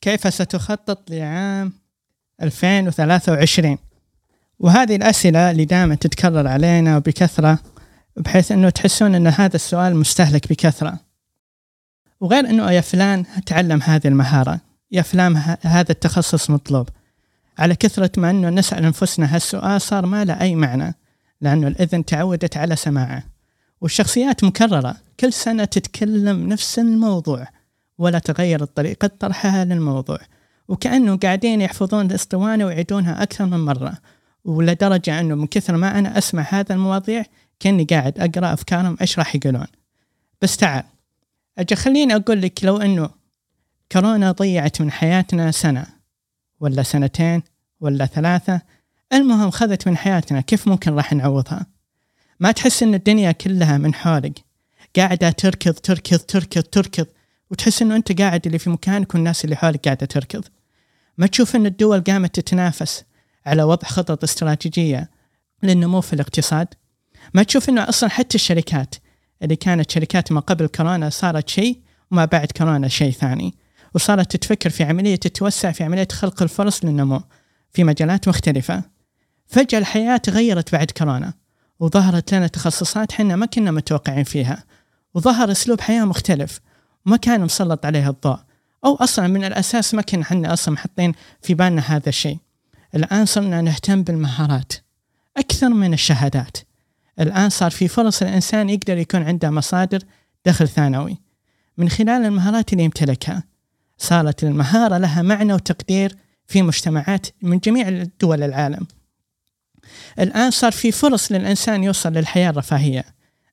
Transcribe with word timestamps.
كيف 0.00 0.34
ستخطط 0.34 1.10
لعام 1.10 1.72
2023 2.42 3.78
وهذه 4.58 4.96
الأسئلة 4.96 5.50
اللي 5.50 5.64
دائما 5.64 5.94
تتكرر 5.94 6.46
علينا 6.46 6.98
بكثرة 6.98 7.58
بحيث 8.16 8.52
أنه 8.52 8.70
تحسون 8.70 9.14
أن 9.14 9.26
هذا 9.26 9.56
السؤال 9.56 9.96
مستهلك 9.96 10.48
بكثرة. 10.48 10.98
وغير 12.20 12.50
أنه 12.50 12.70
يا 12.70 12.80
فلان 12.80 13.24
تعلم 13.46 13.82
هذه 13.82 14.06
المهارة 14.08 14.60
يا 14.90 15.02
فلان 15.02 15.36
هذا 15.62 15.92
التخصص 15.92 16.50
مطلوب. 16.50 16.88
على 17.58 17.74
كثرة 17.74 18.10
ما 18.16 18.30
أنه 18.30 18.48
نسأل 18.50 18.84
أنفسنا 18.84 19.34
هالسؤال 19.34 19.80
صار 19.80 20.06
ما 20.06 20.24
له 20.24 20.40
أي 20.40 20.54
معنى 20.54 20.94
لأنه 21.40 21.68
الإذن 21.68 22.04
تعودت 22.04 22.56
على 22.56 22.76
سماعه. 22.76 23.22
والشخصيات 23.80 24.44
مكررة 24.44 24.96
كل 25.20 25.32
سنة 25.32 25.64
تتكلم 25.64 26.48
نفس 26.48 26.78
الموضوع. 26.78 27.48
ولا 27.98 28.18
تغير 28.18 28.64
طريقة 28.64 29.10
طرحها 29.20 29.64
للموضوع. 29.64 30.18
وكأنه 30.68 31.16
قاعدين 31.16 31.60
يحفظون 31.60 32.06
الاسطوانة 32.06 32.66
ويعيدونها 32.66 33.22
أكثر 33.22 33.46
من 33.46 33.58
مرة. 33.58 33.98
ولدرجة 34.44 35.20
أنه 35.20 35.34
من 35.34 35.46
كثر 35.46 35.76
ما 35.76 35.98
أنا 35.98 36.18
أسمع 36.18 36.46
هذا 36.48 36.74
المواضيع 36.74 37.24
كأني 37.60 37.84
قاعد 37.84 38.18
أقرأ 38.18 38.52
أفكارهم 38.52 38.96
إيش 39.00 39.18
راح 39.18 39.34
يقولون. 39.34 39.66
بس 40.42 40.56
تعال 40.56 40.84
أجي 41.58 41.76
خليني 41.76 42.16
أقول 42.16 42.42
لك 42.42 42.64
لو 42.64 42.76
أنه 42.76 43.10
كورونا 43.92 44.32
ضيعت 44.32 44.80
من 44.80 44.90
حياتنا 44.90 45.50
سنة 45.50 45.86
ولا 46.60 46.82
سنتين 46.82 47.42
ولا 47.80 48.06
ثلاثة 48.06 48.60
المهم 49.12 49.50
خذت 49.50 49.88
من 49.88 49.96
حياتنا 49.96 50.40
كيف 50.40 50.68
ممكن 50.68 50.94
راح 50.94 51.12
نعوضها؟ 51.12 51.66
ما 52.40 52.52
تحس 52.52 52.82
إن 52.82 52.94
الدنيا 52.94 53.32
كلها 53.32 53.78
من 53.78 53.94
حولك؟ 53.94 54.38
قاعدة 54.96 55.30
تركض 55.30 55.74
تركض 55.74 56.18
تركض 56.18 56.62
تركض. 56.62 57.06
وتحس 57.50 57.82
إنه 57.82 57.96
أنت 57.96 58.20
قاعد 58.20 58.46
اللي 58.46 58.58
في 58.58 58.70
مكانك 58.70 59.14
والناس 59.14 59.44
اللي 59.44 59.56
حولك 59.56 59.84
قاعدة 59.84 60.06
تركض. 60.06 60.44
ما 61.18 61.26
تشوف 61.26 61.56
إن 61.56 61.66
الدول 61.66 62.00
قامت 62.00 62.40
تتنافس 62.40 63.04
على 63.46 63.62
وضع 63.62 63.88
خطط 63.88 64.24
استراتيجية 64.24 65.10
للنمو 65.62 66.00
في 66.00 66.12
الاقتصاد. 66.12 66.68
ما 67.34 67.42
تشوف 67.42 67.68
إنه 67.68 67.88
أصلا 67.88 68.10
حتى 68.10 68.34
الشركات 68.34 68.94
اللي 69.42 69.56
كانت 69.56 69.90
شركات 69.90 70.32
ما 70.32 70.40
قبل 70.40 70.66
كورونا 70.66 71.10
صارت 71.10 71.48
شيء 71.48 71.80
وما 72.10 72.24
بعد 72.24 72.52
كورونا 72.56 72.88
شيء 72.88 73.12
ثاني. 73.12 73.54
وصارت 73.94 74.36
تتفكر 74.36 74.70
في 74.70 74.84
عملية 74.84 75.16
تتوسع 75.16 75.72
في 75.72 75.84
عملية 75.84 76.08
خلق 76.12 76.42
الفرص 76.42 76.84
للنمو 76.84 77.20
في 77.72 77.84
مجالات 77.84 78.28
مختلفة. 78.28 78.82
فجأة 79.46 79.78
الحياة 79.78 80.16
تغيرت 80.16 80.72
بعد 80.72 80.90
كورونا 80.90 81.34
وظهرت 81.80 82.34
لنا 82.34 82.46
تخصصات 82.46 83.12
حنا 83.12 83.36
ما 83.36 83.46
كنا 83.46 83.70
متوقعين 83.70 84.24
فيها. 84.24 84.64
وظهر 85.14 85.50
أسلوب 85.50 85.80
حياة 85.80 86.04
مختلف. 86.04 86.60
وما 87.06 87.16
كان 87.16 87.40
مسلط 87.40 87.86
عليها 87.86 88.10
الضوء. 88.10 88.38
أو 88.84 88.94
أصلا 88.94 89.26
من 89.26 89.44
الأساس 89.44 89.94
ما 89.94 90.02
كنا 90.02 90.24
حنا 90.24 90.52
أصلا 90.52 90.74
محطين 90.74 91.12
في 91.42 91.54
بالنا 91.54 91.82
هذا 91.82 92.08
الشيء. 92.08 92.38
الآن 92.94 93.26
صرنا 93.26 93.60
نهتم 93.60 94.02
بالمهارات. 94.02 94.72
أكثر 95.36 95.68
من 95.68 95.92
الشهادات. 95.92 96.56
الآن 97.20 97.50
صار 97.50 97.70
في 97.70 97.88
فرص 97.88 98.22
الإنسان 98.22 98.70
يقدر 98.70 98.98
يكون 98.98 99.22
عنده 99.22 99.50
مصادر 99.50 99.98
دخل 100.46 100.68
ثانوي. 100.68 101.18
من 101.78 101.88
خلال 101.88 102.24
المهارات 102.24 102.72
اللي 102.72 102.84
يمتلكها 102.84 103.42
صارت 103.98 104.44
المهارة 104.44 104.98
لها 104.98 105.22
معنى 105.22 105.52
وتقدير 105.52 106.16
في 106.46 106.62
مجتمعات 106.62 107.26
من 107.42 107.58
جميع 107.58 108.06
دول 108.20 108.42
العالم. 108.42 108.86
الآن 110.18 110.50
صار 110.50 110.72
في 110.72 110.92
فرص 110.92 111.32
للإنسان 111.32 111.84
يوصل 111.84 112.12
للحياة 112.12 112.50
الرفاهية. 112.50 113.04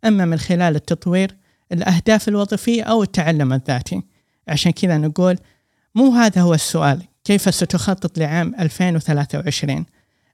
أما 0.06 0.26
من 0.26 0.40
خلال 0.40 0.76
التطوير 0.76 1.36
الأهداف 1.72 2.28
الوظيفية 2.28 2.84
أو 2.84 3.04
التعلم 3.04 3.54
الذاتي. 3.54 4.02
عشان 4.48 4.72
كذا 4.72 4.98
نقول 4.98 5.38
مو 5.96 6.12
هذا 6.12 6.42
هو 6.42 6.54
السؤال 6.54 7.02
كيف 7.24 7.56
ستخطط 7.56 8.18
لعام 8.18 8.56
2023 8.60 9.86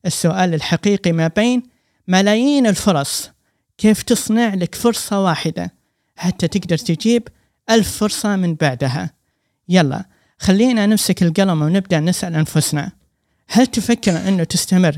السؤال 0.06 0.54
الحقيقي 0.54 1.12
ما 1.12 1.28
بين 1.28 1.64
ملايين 2.08 2.68
الفرص 2.68 3.32
كيف 3.78 4.04
تصنع 4.04 4.54
لك 4.54 4.76
فرصة 4.76 5.24
واحدة؟ 5.24 5.74
حتى 6.16 6.48
تقدر 6.48 6.78
تجيب 6.78 7.28
ألف 7.70 7.98
فرصة 7.98 8.36
من 8.36 8.56
بعدها. 8.56 9.10
يلا 9.70 10.06
خلينا 10.40 10.86
نمسك 10.86 11.24
القلم 11.24 11.62
ونبدأ 11.62 12.00
نسأل 12.00 12.36
أنفسنا. 12.36 12.92
هل 13.48 13.68
تفكر 13.68 14.28
أنه 14.28 14.44
تستمر 14.44 14.98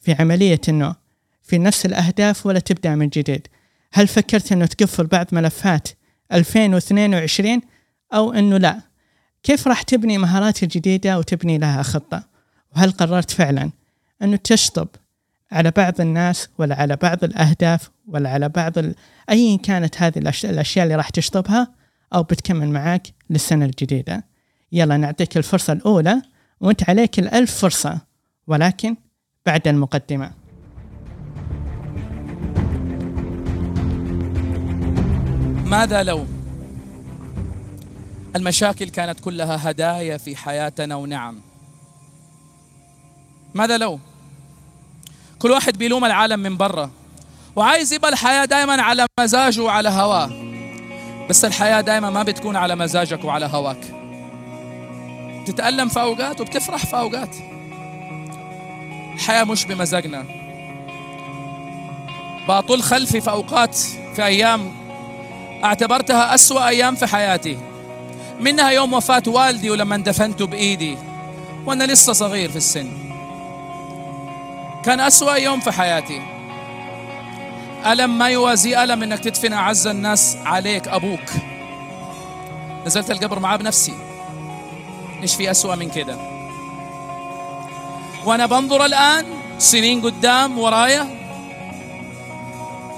في 0.00 0.12
عملية 0.12 0.60
أنه 0.68 0.94
في 1.42 1.58
نفس 1.58 1.86
الأهداف 1.86 2.46
ولا 2.46 2.58
تبدأ 2.58 2.94
من 2.94 3.08
جديد؟ 3.08 3.48
هل 3.96 4.08
فكرت 4.08 4.52
أنه 4.52 4.66
تقفل 4.66 5.06
بعض 5.06 5.26
ملفات 5.32 5.88
2022 6.32 7.60
أو 8.14 8.32
أنه 8.32 8.56
لا؟ 8.56 8.80
كيف 9.42 9.68
راح 9.68 9.82
تبني 9.82 10.18
مهارات 10.18 10.64
جديدة 10.64 11.18
وتبني 11.18 11.58
لها 11.58 11.82
خطة؟ 11.82 12.24
وهل 12.76 12.90
قررت 12.90 13.30
فعلا 13.30 13.70
أنه 14.22 14.36
تشطب 14.36 14.88
على 15.52 15.70
بعض 15.70 16.00
الناس 16.00 16.48
ولا 16.58 16.74
على 16.74 16.96
بعض 16.96 17.24
الأهداف 17.24 17.90
ولا 18.08 18.30
على 18.30 18.48
بعض 18.48 18.78
ال... 18.78 18.94
أيا 19.30 19.56
كانت 19.56 20.02
هذه 20.02 20.18
الأشياء 20.18 20.84
اللي 20.84 20.94
راح 20.94 21.10
تشطبها 21.10 21.68
أو 22.14 22.22
بتكمل 22.22 22.68
معاك 22.68 23.06
للسنة 23.30 23.64
الجديدة؟ 23.64 24.24
يلا 24.72 24.96
نعطيك 24.96 25.36
الفرصة 25.36 25.72
الأولى 25.72 26.22
وأنت 26.60 26.90
عليك 26.90 27.18
الألف 27.18 27.54
فرصة 27.54 28.00
ولكن 28.46 28.96
بعد 29.46 29.68
المقدمة. 29.68 30.43
ماذا 35.64 36.02
لو؟ 36.02 36.26
المشاكل 38.36 38.88
كانت 38.88 39.20
كلها 39.20 39.70
هدايا 39.70 40.16
في 40.16 40.36
حياتنا 40.36 40.96
ونعم. 40.96 41.40
ماذا 43.54 43.78
لو؟ 43.78 43.98
كل 45.38 45.50
واحد 45.50 45.78
بيلوم 45.78 46.04
العالم 46.04 46.40
من 46.40 46.56
برا 46.56 46.90
وعايز 47.56 47.92
يبقى 47.92 48.10
الحياة 48.10 48.44
دائما 48.44 48.82
على 48.82 49.06
مزاجه 49.20 49.60
وعلى 49.60 49.88
هواه. 49.88 50.30
بس 51.30 51.44
الحياة 51.44 51.80
دائما 51.80 52.10
ما 52.10 52.22
بتكون 52.22 52.56
على 52.56 52.76
مزاجك 52.76 53.24
وعلى 53.24 53.46
هواك. 53.46 53.80
تتألم 55.46 55.88
في 55.88 56.00
أوقات 56.00 56.40
وبتفرح 56.40 56.86
في 56.86 56.96
أوقات. 56.96 57.36
الحياة 59.14 59.44
مش 59.44 59.64
بمزاجنا. 59.64 60.24
بطل 62.48 62.82
خلفي 62.82 63.20
في 63.20 63.30
أوقات 63.30 63.74
في 64.14 64.24
أيام 64.24 64.83
أعتبرتها 65.64 66.34
أسوأ 66.34 66.68
أيام 66.68 66.94
في 66.94 67.06
حياتي. 67.06 67.58
منها 68.40 68.70
يوم 68.70 68.92
وفاة 68.92 69.22
والدي 69.26 69.70
ولما 69.70 69.94
اندفنته 69.94 70.46
بإيدي 70.46 70.98
وأنا 71.66 71.84
لسه 71.84 72.12
صغير 72.12 72.50
في 72.50 72.56
السن. 72.56 72.88
كان 74.84 75.00
أسوأ 75.00 75.34
يوم 75.34 75.60
في 75.60 75.72
حياتي. 75.72 76.22
ألم 77.86 78.18
ما 78.18 78.28
يوازي 78.28 78.84
ألم 78.84 79.02
إنك 79.02 79.18
تدفن 79.18 79.52
أعز 79.52 79.86
الناس 79.86 80.36
عليك 80.44 80.88
أبوك. 80.88 81.30
نزلت 82.86 83.10
القبر 83.10 83.38
معاه 83.38 83.56
بنفسي. 83.56 83.94
إيش 85.22 85.34
في 85.34 85.50
أسوأ 85.50 85.74
من 85.74 85.90
كده؟ 85.90 86.16
وأنا 88.24 88.46
بنظر 88.46 88.84
الآن 88.84 89.26
سنين 89.58 90.00
قدام 90.00 90.58
ورايا 90.58 91.23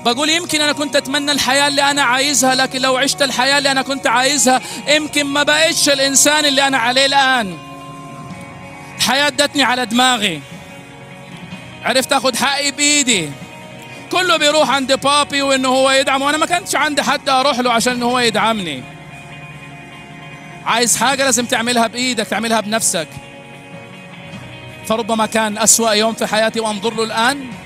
بقول 0.06 0.30
يمكن 0.30 0.60
أنا 0.60 0.72
كنت 0.72 0.96
أتمنى 0.96 1.32
الحياة 1.32 1.68
اللي 1.68 1.90
أنا 1.90 2.02
عايزها 2.02 2.54
لكن 2.54 2.80
لو 2.80 2.96
عشت 2.96 3.22
الحياة 3.22 3.58
اللي 3.58 3.70
أنا 3.70 3.82
كنت 3.82 4.06
عايزها 4.06 4.60
يمكن 4.88 5.24
ما 5.24 5.42
بقتش 5.42 5.88
الإنسان 5.88 6.44
اللي 6.44 6.66
أنا 6.66 6.78
عليه 6.78 7.06
الآن. 7.06 7.58
الحياة 8.96 9.26
ادتني 9.26 9.62
على 9.62 9.86
دماغي. 9.86 10.40
عرفت 11.84 12.12
اخذ 12.12 12.36
حقي 12.36 12.70
بإيدي. 12.70 13.30
كله 14.12 14.36
بيروح 14.36 14.70
عند 14.70 14.92
بابي 14.92 15.42
وإنه 15.42 15.68
هو 15.68 15.90
يدعم 15.90 16.22
وأنا 16.22 16.36
ما 16.36 16.46
كانش 16.46 16.74
عندي 16.74 17.02
حد 17.02 17.28
أروح 17.28 17.58
له 17.58 17.72
عشان 17.72 18.02
هو 18.02 18.18
يدعمني. 18.18 18.82
عايز 20.66 20.96
حاجة 20.96 21.24
لازم 21.24 21.46
تعملها 21.46 21.86
بإيدك 21.86 22.26
تعملها 22.26 22.60
بنفسك. 22.60 23.09
فربما 24.86 25.26
كان 25.26 25.59
أسوأ 25.59 25.91
يوم 25.91 26.14
في 26.14 26.26
حياتي 26.26 26.60
وأنظر 26.60 26.94
له 26.94 27.04
الآن. 27.04 27.66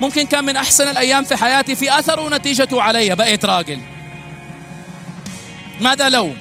ممكن 0.00 0.26
كان 0.26 0.44
من 0.44 0.56
أحسن 0.56 0.88
الأيام 0.88 1.24
في 1.24 1.36
حياتي 1.36 1.74
في 1.74 1.98
أثر 1.98 2.20
ونتيجته 2.20 2.82
علي 2.82 3.14
بقيت 3.14 3.44
راجل. 3.44 3.80
ماذا 5.80 6.08
لو؟ 6.08 6.34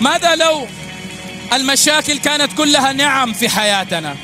ماذا 0.00 0.34
لو 0.34 0.66
المشاكل 1.52 2.18
كانت 2.18 2.52
كلها 2.52 2.92
نعم 2.92 3.32
في 3.32 3.48
حياتنا؟ 3.48 4.16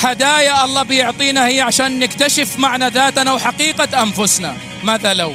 هدايا 0.00 0.64
الله 0.64 0.82
بيعطينا 0.82 1.46
هي 1.46 1.60
عشان 1.60 1.98
نكتشف 1.98 2.58
معنى 2.58 2.88
ذاتنا 2.88 3.32
وحقيقة 3.32 4.02
أنفسنا. 4.02 4.56
ماذا 4.82 5.14
لو؟ 5.14 5.34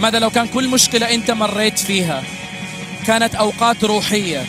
ماذا 0.00 0.18
لو 0.18 0.30
كان 0.30 0.46
كل 0.46 0.68
مشكلة 0.68 1.14
أنت 1.14 1.30
مريت 1.30 1.78
فيها 1.78 2.22
كانت 3.06 3.34
أوقات 3.34 3.84
روحية؟ 3.84 4.44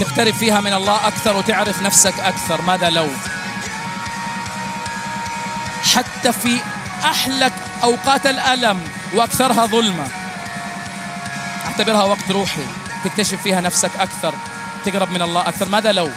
تقترب 0.00 0.34
فيها 0.34 0.60
من 0.60 0.72
الله 0.72 1.06
أكثر 1.08 1.36
وتعرف 1.36 1.82
نفسك 1.82 2.20
أكثر. 2.20 2.62
ماذا 2.62 2.90
لو؟ 2.90 3.08
حتى 5.94 6.32
في 6.32 6.60
أحلك 7.04 7.52
أوقات 7.82 8.26
الألم 8.26 8.80
وأكثرها 9.14 9.66
ظلمة. 9.66 10.08
أعتبرها 11.66 12.02
وقت 12.04 12.30
روحي. 12.30 12.66
تكتشف 13.04 13.42
فيها 13.42 13.60
نفسك 13.60 13.90
أكثر. 13.98 14.34
تقرب 14.84 15.10
من 15.10 15.22
الله 15.22 15.48
أكثر. 15.48 15.68
ماذا 15.68 15.92
لو؟ 15.92 16.10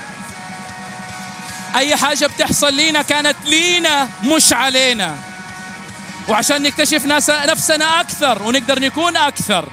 أي 1.76 1.96
حاجة 1.96 2.26
بتحصل 2.26 2.74
لينا 2.74 3.02
كانت 3.02 3.36
لينا 3.46 4.10
مش 4.24 4.54
علينا. 4.54 5.16
وعشان 6.28 6.64
نكتشف 6.64 7.06
نفسنا 7.46 8.02
أكثر 8.02 8.44
ونقدر 8.44 8.80
نكون 8.80 9.18
أكثر. 9.18 9.70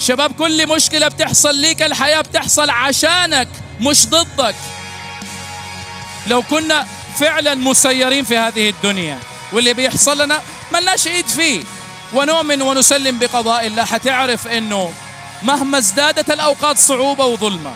شباب 0.00 0.32
كل 0.32 0.68
مشكلة 0.68 1.08
بتحصل 1.08 1.54
ليك 1.54 1.82
الحياة 1.82 2.20
بتحصل 2.20 2.70
عشانك 2.70 3.48
مش 3.80 4.06
ضدك. 4.06 4.54
لو 6.26 6.42
كنا 6.42 6.86
فعلا 7.18 7.54
مسيرين 7.54 8.24
في 8.24 8.38
هذه 8.38 8.70
الدنيا 8.70 9.18
واللي 9.52 9.74
بيحصل 9.74 10.22
لنا 10.22 10.42
ملناش 10.72 11.06
إيد 11.06 11.26
فيه. 11.26 11.64
ونؤمن 12.12 12.62
ونسلم 12.62 13.18
بقضاء 13.18 13.66
الله. 13.66 13.84
حتعرف 13.84 14.46
إنه 14.46 14.92
مهما 15.42 15.78
ازدادت 15.78 16.30
الأوقات 16.30 16.78
صعوبة 16.78 17.24
وظلمة 17.24 17.74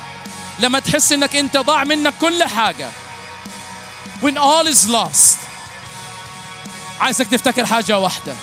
لما 0.58 0.78
تحس 0.78 1.12
إنك 1.12 1.36
أنت 1.36 1.56
ضاع 1.56 1.84
منك 1.84 2.14
كل 2.20 2.44
حاجة 2.44 2.90
when 4.22 4.36
all 4.36 4.74
is 4.74 4.88
lost. 4.88 5.36
عايزك 7.00 7.26
تفتكر 7.26 7.66
حاجة 7.66 7.98
واحدة. 7.98 8.34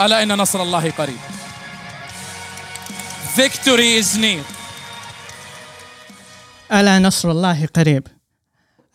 ألا 0.00 0.22
إن 0.22 0.38
نصر 0.38 0.62
الله 0.62 0.92
قريب. 0.98 1.37
Victory 3.38 4.00
is 4.02 4.18
near. 4.18 4.44
ألا 6.72 6.98
نصر 6.98 7.30
الله 7.30 7.66
قريب. 7.66 8.06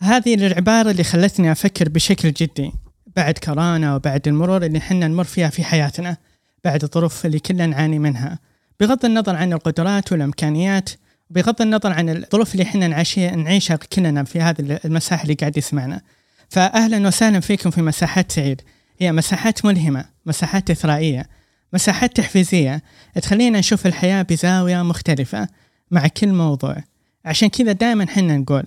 هذه 0.00 0.34
العبارة 0.34 0.90
اللي 0.90 1.04
خلتني 1.04 1.52
أفكر 1.52 1.88
بشكل 1.88 2.32
جدي. 2.32 2.72
بعد 3.16 3.38
كورونا 3.38 3.94
وبعد 3.94 4.28
المرور 4.28 4.64
اللي 4.64 4.80
حنا 4.80 5.08
نمر 5.08 5.24
فيها 5.24 5.48
في 5.48 5.64
حياتنا 5.64 6.16
بعد 6.64 6.82
الظروف 6.82 7.26
اللي 7.26 7.38
كلنا 7.38 7.66
نعاني 7.66 7.98
منها. 7.98 8.38
بغض 8.80 9.04
النظر 9.04 9.36
عن 9.36 9.52
القدرات 9.52 10.12
والإمكانيات 10.12 10.90
بغض 11.30 11.62
النظر 11.62 11.92
عن 11.92 12.08
الظروف 12.08 12.52
اللي 12.52 12.62
إحنا 12.62 12.88
نعيشها 13.36 13.76
كلنا 13.76 14.24
في 14.24 14.40
هذه 14.40 14.80
المساحة 14.84 15.22
اللي 15.22 15.34
قاعد 15.34 15.56
يسمعنا. 15.56 16.00
فأهلا 16.48 17.08
وسهلا 17.08 17.40
فيكم 17.40 17.70
في 17.70 17.82
مساحات 17.82 18.32
سعيد. 18.32 18.62
هي 18.98 19.12
مساحات 19.12 19.64
ملهمة 19.64 20.04
مساحات 20.26 20.70
إثرائية. 20.70 21.43
مساحات 21.74 22.16
تحفيزية 22.16 22.82
تخلينا 23.22 23.58
نشوف 23.58 23.86
الحياة 23.86 24.22
بزاوية 24.22 24.82
مختلفة 24.82 25.48
مع 25.90 26.06
كل 26.06 26.28
موضوع. 26.28 26.76
عشان 27.24 27.48
كذا 27.48 27.72
دائما 27.72 28.06
حنا 28.06 28.36
نقول 28.36 28.64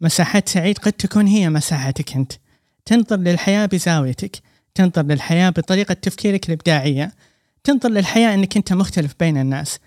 مساحات 0.00 0.48
سعيد 0.48 0.78
قد 0.78 0.92
تكون 0.92 1.26
هي 1.26 1.50
مساحتك 1.50 2.16
أنت. 2.16 2.32
تنظر 2.84 3.16
للحياة 3.16 3.66
بزاويتك 3.66 4.36
تنظر 4.74 5.02
للحياة 5.02 5.50
بطريقة 5.50 5.94
تفكيرك 5.94 6.48
الإبداعية 6.48 7.12
تنظر 7.64 7.88
للحياة 7.88 8.34
أنك 8.34 8.56
أنت 8.56 8.72
مختلف 8.72 9.14
بين 9.20 9.38
الناس. 9.38 9.78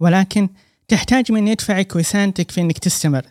ولكن 0.00 0.48
تحتاج 0.88 1.32
من 1.32 1.48
يدفعك 1.48 1.96
ويساندك 1.96 2.50
في 2.50 2.60
أنك 2.60 2.78
تستمر. 2.78 3.22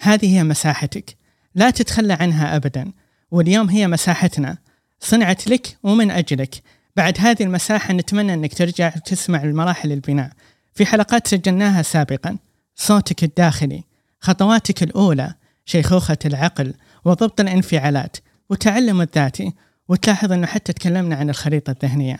هذه 0.00 0.36
هي 0.36 0.44
مساحتك. 0.44 1.16
لا 1.54 1.70
تتخلى 1.70 2.12
عنها 2.12 2.56
أبدا. 2.56 2.92
واليوم 3.30 3.68
هي 3.68 3.88
مساحتنا. 3.88 4.58
صنعت 5.00 5.48
لك 5.48 5.78
ومن 5.82 6.10
أجلك. 6.10 6.54
بعد 6.98 7.16
هذه 7.20 7.42
المساحة 7.42 7.94
نتمنى 7.94 8.34
أنك 8.34 8.54
ترجع 8.54 8.88
تسمع 8.88 9.42
المراحل 9.42 9.92
البناء. 9.92 10.30
في 10.74 10.86
حلقات 10.86 11.26
سجلناها 11.26 11.82
سابقا. 11.82 12.38
صوتك 12.76 13.24
الداخلي 13.24 13.84
خطواتك 14.20 14.82
الأولى 14.82 15.34
شيخوخة 15.64 16.18
العقل 16.24 16.74
وضبط 17.04 17.40
الانفعالات 17.40 18.16
والتعلم 18.50 19.00
الذاتي 19.00 19.52
وتلاحظ 19.88 20.32
أنه 20.32 20.46
حتى 20.46 20.72
تكلمنا 20.72 21.16
عن 21.16 21.30
الخريطة 21.30 21.70
الذهنية. 21.70 22.18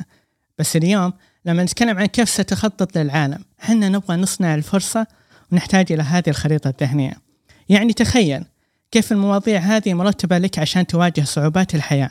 بس 0.59 0.77
اليوم 0.77 1.13
لما 1.45 1.63
نتكلم 1.65 1.99
عن 1.99 2.07
كيف 2.07 2.29
ستخطط 2.29 2.99
للعالم 2.99 3.45
حنا 3.59 3.89
نبغى 3.89 4.17
نصنع 4.17 4.55
الفرصة 4.55 5.07
ونحتاج 5.53 5.93
إلى 5.93 6.03
هذه 6.03 6.29
الخريطة 6.29 6.69
الذهنية. 6.71 7.15
يعني 7.69 7.93
تخيل 7.93 8.45
كيف 8.91 9.13
المواضيع 9.13 9.61
هذه 9.61 9.95
مرتبة 9.95 10.39
لك 10.39 10.59
عشان 10.59 10.87
تواجه 10.87 11.25
صعوبات 11.25 11.75
الحياة. 11.75 12.11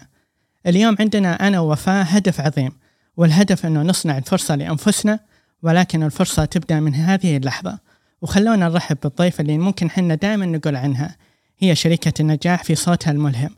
اليوم 0.68 0.96
عندنا 1.00 1.48
أنا 1.48 1.60
ووفاء 1.60 2.06
هدف 2.10 2.42
عظيم 2.42 2.72
والهدف 3.18 3.66
أنه 3.66 3.82
نصنع 3.82 4.18
الفرصة 4.18 4.56
لأنفسنا 4.56 5.20
ولكن 5.64 6.04
الفرصة 6.04 6.46
تبدأ 6.46 6.80
من 6.80 6.96
هذه 6.96 7.38
اللحظة. 7.38 7.80
وخلونا 8.22 8.70
نرحب 8.70 8.98
بالضيفة 9.04 9.42
اللي 9.42 9.58
ممكن 9.58 9.90
حنا 9.90 10.16
دائما 10.16 10.46
نقول 10.46 10.76
عنها. 10.76 11.16
هي 11.60 11.76
شريكة 11.76 12.14
النجاح 12.20 12.64
في 12.64 12.76
صوتها 12.76 13.12
الملهم 13.12 13.50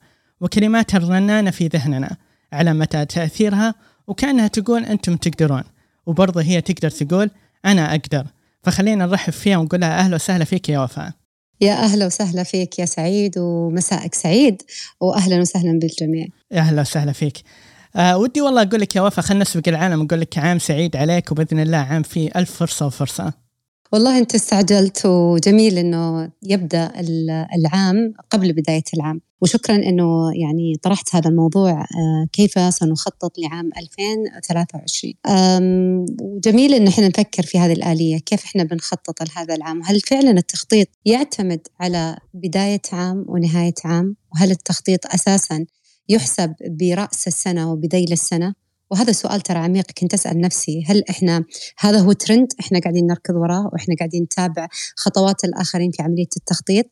وكلماتها 0.41 0.97
الرنانة 0.97 1.51
في 1.51 1.67
ذهننا 1.67 2.17
على 2.53 2.73
متى 2.73 3.05
تأثيرها 3.05 3.75
وكأنها 4.07 4.47
تقول 4.47 4.85
أنتم 4.85 5.15
تقدرون. 5.15 5.63
وبرضه 6.05 6.41
هي 6.41 6.61
تقدر 6.61 6.89
تقول 6.89 7.29
أنا 7.65 7.91
أقدر. 7.91 8.25
فخلينا 8.63 9.05
نرحب 9.05 9.33
فيها 9.33 9.57
ونقول 9.57 9.81
لها 9.81 9.99
أهلا 9.99 10.15
وسهلا 10.15 10.45
فيك 10.45 10.69
يا 10.69 10.79
وفاء. 10.79 11.11
يا 11.61 11.73
أهلا 11.73 12.05
وسهلا 12.05 12.43
فيك 12.43 12.79
يا 12.79 12.85
سعيد 12.85 13.37
ومساءك 13.37 14.15
سعيد 14.15 14.61
وأهلا 15.01 15.39
وسهلا 15.39 15.79
بالجميع. 15.79 16.27
يا 16.51 16.59
أهلا 16.59 16.81
وسهلا 16.81 17.11
فيك. 17.11 17.37
أه 17.95 18.17
ودي 18.17 18.41
والله 18.41 18.61
أقول 18.61 18.81
لك 18.81 18.95
يا 18.95 19.01
وفاء 19.01 19.25
خلينا 19.25 19.41
نسبق 19.41 19.67
العالم 19.67 20.03
نقول 20.03 20.21
لك 20.21 20.37
عام 20.37 20.59
سعيد 20.59 20.95
عليك 20.95 21.31
وبإذن 21.31 21.59
الله 21.59 21.77
عام 21.77 22.03
فيه 22.03 22.29
ألف 22.35 22.51
فرصة 22.51 22.85
وفرصة. 22.85 23.48
والله 23.91 24.17
أنت 24.17 24.35
استعجلت 24.35 25.05
وجميل 25.05 25.77
أنه 25.77 26.31
يبدأ 26.43 26.91
العام 27.55 28.13
قبل 28.29 28.53
بداية 28.53 28.83
العام. 28.93 29.21
وشكرا 29.41 29.75
أنه 29.75 30.31
يعني 30.35 30.75
طرحت 30.83 31.15
هذا 31.15 31.29
الموضوع 31.29 31.71
آه، 31.71 32.27
كيف 32.33 32.73
سنخطط 32.73 33.31
لعام 33.39 33.69
2023 33.77 35.13
وجميل 36.21 36.73
أن 36.73 36.87
إحنا 36.87 37.07
نفكر 37.07 37.43
في 37.43 37.59
هذه 37.59 37.73
الآلية 37.73 38.17
كيف 38.17 38.43
إحنا 38.43 38.63
بنخطط 38.63 39.23
لهذا 39.23 39.55
العام؟ 39.55 39.81
هل 39.83 39.99
فعلا 39.99 40.31
التخطيط 40.31 40.87
يعتمد 41.05 41.67
على 41.79 42.17
بداية 42.33 42.81
عام 42.93 43.25
ونهاية 43.27 43.73
عام؟ 43.85 44.15
وهل 44.33 44.51
التخطيط 44.51 45.13
أساسا 45.13 45.65
يحسب 46.09 46.53
برأس 46.69 47.27
السنة 47.27 47.71
وبذيل 47.71 48.11
السنة؟ 48.11 48.53
وهذا 48.91 49.11
سؤال 49.11 49.41
ترى 49.41 49.57
عميق 49.57 49.85
كنت 49.91 50.13
أسأل 50.13 50.41
نفسي 50.41 50.83
هل 50.87 51.03
إحنا 51.09 51.43
هذا 51.79 51.99
هو 51.99 52.11
ترند 52.11 52.47
إحنا 52.59 52.79
قاعدين 52.79 53.07
نركض 53.07 53.35
وراه 53.35 53.69
وإحنا 53.73 53.95
قاعدين 53.99 54.23
نتابع 54.23 54.67
خطوات 54.95 55.43
الآخرين 55.43 55.91
في 55.91 56.03
عملية 56.03 56.29
التخطيط 56.37 56.85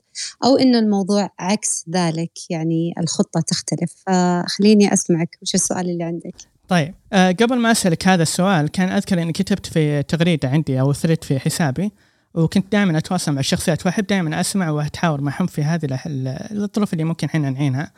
أو 0.45 0.57
إن 0.57 0.75
الموضوع 0.75 1.29
عكس 1.39 1.85
ذلك 1.89 2.31
يعني 2.49 2.93
الخطة 2.99 3.41
تختلف. 3.41 3.93
فخليني 4.07 4.93
أسمعك 4.93 5.37
وش 5.41 5.55
السؤال 5.55 5.89
اللي 5.89 6.03
عندك؟ 6.03 6.35
طيب 6.67 6.93
أه 7.13 7.31
قبل 7.31 7.57
ما 7.57 7.71
أسألك 7.71 8.07
هذا 8.07 8.23
السؤال 8.23 8.67
كان 8.67 8.89
أذكر 8.89 9.21
أني 9.21 9.33
كتبت 9.33 9.65
في 9.65 10.03
تغريدة 10.03 10.49
عندي 10.49 10.79
أو 10.79 10.93
ثريد 10.93 11.23
في 11.23 11.39
حسابي 11.39 11.91
وكنت 12.33 12.71
دائما 12.71 12.97
أتواصل 12.97 13.31
مع 13.31 13.39
الشخصيات 13.39 13.85
وأحب 13.85 14.07
دائما 14.07 14.39
أسمع 14.39 14.69
وأتحاور 14.69 15.21
معهم 15.21 15.47
في 15.47 15.63
هذه 15.63 15.99
الظروف 16.05 16.93
اللي 16.93 17.03
ممكن 17.03 17.27
إحنا 17.27 17.49
نعينها 17.49 17.91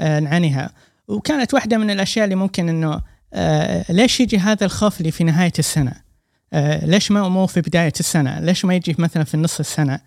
آه 0.00 0.20
نعانيها. 0.20 0.70
وكانت 1.08 1.54
واحدة 1.54 1.78
من 1.78 1.90
الأشياء 1.90 2.24
اللي 2.24 2.36
ممكن 2.36 2.68
إنه 2.68 3.00
آه 3.34 3.84
ليش 3.92 4.20
يجي 4.20 4.38
هذا 4.38 4.64
الخوف 4.66 5.00
اللي 5.00 5.10
في 5.10 5.24
نهاية 5.24 5.52
السنة؟ 5.58 5.92
آه 6.52 6.86
ليش 6.86 7.10
ما 7.10 7.28
مو 7.28 7.46
في 7.46 7.60
بداية 7.60 7.92
السنة؟ 8.00 8.40
ليش 8.40 8.64
ما 8.64 8.74
يجي 8.74 8.96
مثلا 8.98 9.24
في 9.24 9.36
نص 9.36 9.58
السنة؟ 9.60 10.00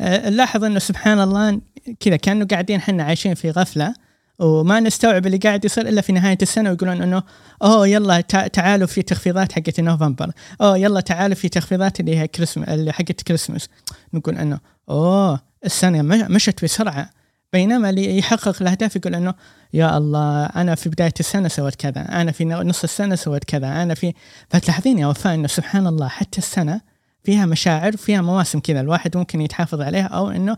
آه 0.00 0.28
نلاحظ 0.30 0.64
إنه 0.64 0.78
سبحان 0.78 1.20
الله 1.20 1.60
كذا 2.00 2.16
كأنه 2.16 2.46
قاعدين 2.46 2.76
إحنا 2.76 3.02
عايشين 3.02 3.34
في 3.34 3.50
غفلة 3.50 3.94
وما 4.38 4.80
نستوعب 4.80 5.26
اللي 5.26 5.36
قاعد 5.36 5.64
يصير 5.64 5.88
إلا 5.88 6.00
في 6.00 6.12
نهاية 6.12 6.38
السنة 6.42 6.70
ويقولون 6.70 7.02
إنه 7.02 7.22
أوه 7.62 7.88
يلا 7.88 8.20
تعالوا 8.52 8.86
في 8.86 9.02
تخفيضات 9.02 9.52
حقت 9.52 9.80
نوفمبر، 9.80 10.30
أوه 10.60 10.78
يلا 10.78 11.00
تعالوا 11.00 11.34
في 11.36 11.48
تخفيضات 11.48 12.00
اللي 12.00 12.18
هي 12.18 12.28
كريسمس 12.28 12.68
اللي 12.68 12.92
حقت 12.92 13.22
كريسمس، 13.22 13.68
نقول 14.14 14.38
إنه 14.38 14.60
أوه 14.88 15.40
السنة 15.64 16.02
مشت 16.02 16.64
بسرعة 16.64 17.10
بينما 17.52 17.90
اللي 17.90 18.18
يحقق 18.18 18.62
الأهداف 18.62 18.96
يقول 18.96 19.14
إنه 19.14 19.34
يا 19.72 19.96
الله 19.98 20.46
أنا 20.46 20.74
في 20.74 20.88
بداية 20.88 21.14
السنة 21.20 21.48
سويت 21.48 21.74
كذا، 21.74 22.20
أنا 22.20 22.32
في 22.32 22.44
نص 22.44 22.82
السنة 22.82 23.14
سويت 23.14 23.44
كذا، 23.44 23.82
أنا 23.82 23.94
في 23.94 24.12
فتلاحظين 24.50 24.98
يا 24.98 25.06
وفاء 25.06 25.34
إنه 25.34 25.48
سبحان 25.48 25.86
الله 25.86 26.08
حتى 26.08 26.38
السنة 26.38 26.80
فيها 27.24 27.46
مشاعر 27.46 27.96
فيها 27.96 28.20
مواسم 28.20 28.60
كذا 28.60 28.80
الواحد 28.80 29.16
ممكن 29.16 29.40
يتحافظ 29.40 29.80
عليها 29.80 30.06
أو 30.06 30.30
إنه 30.30 30.56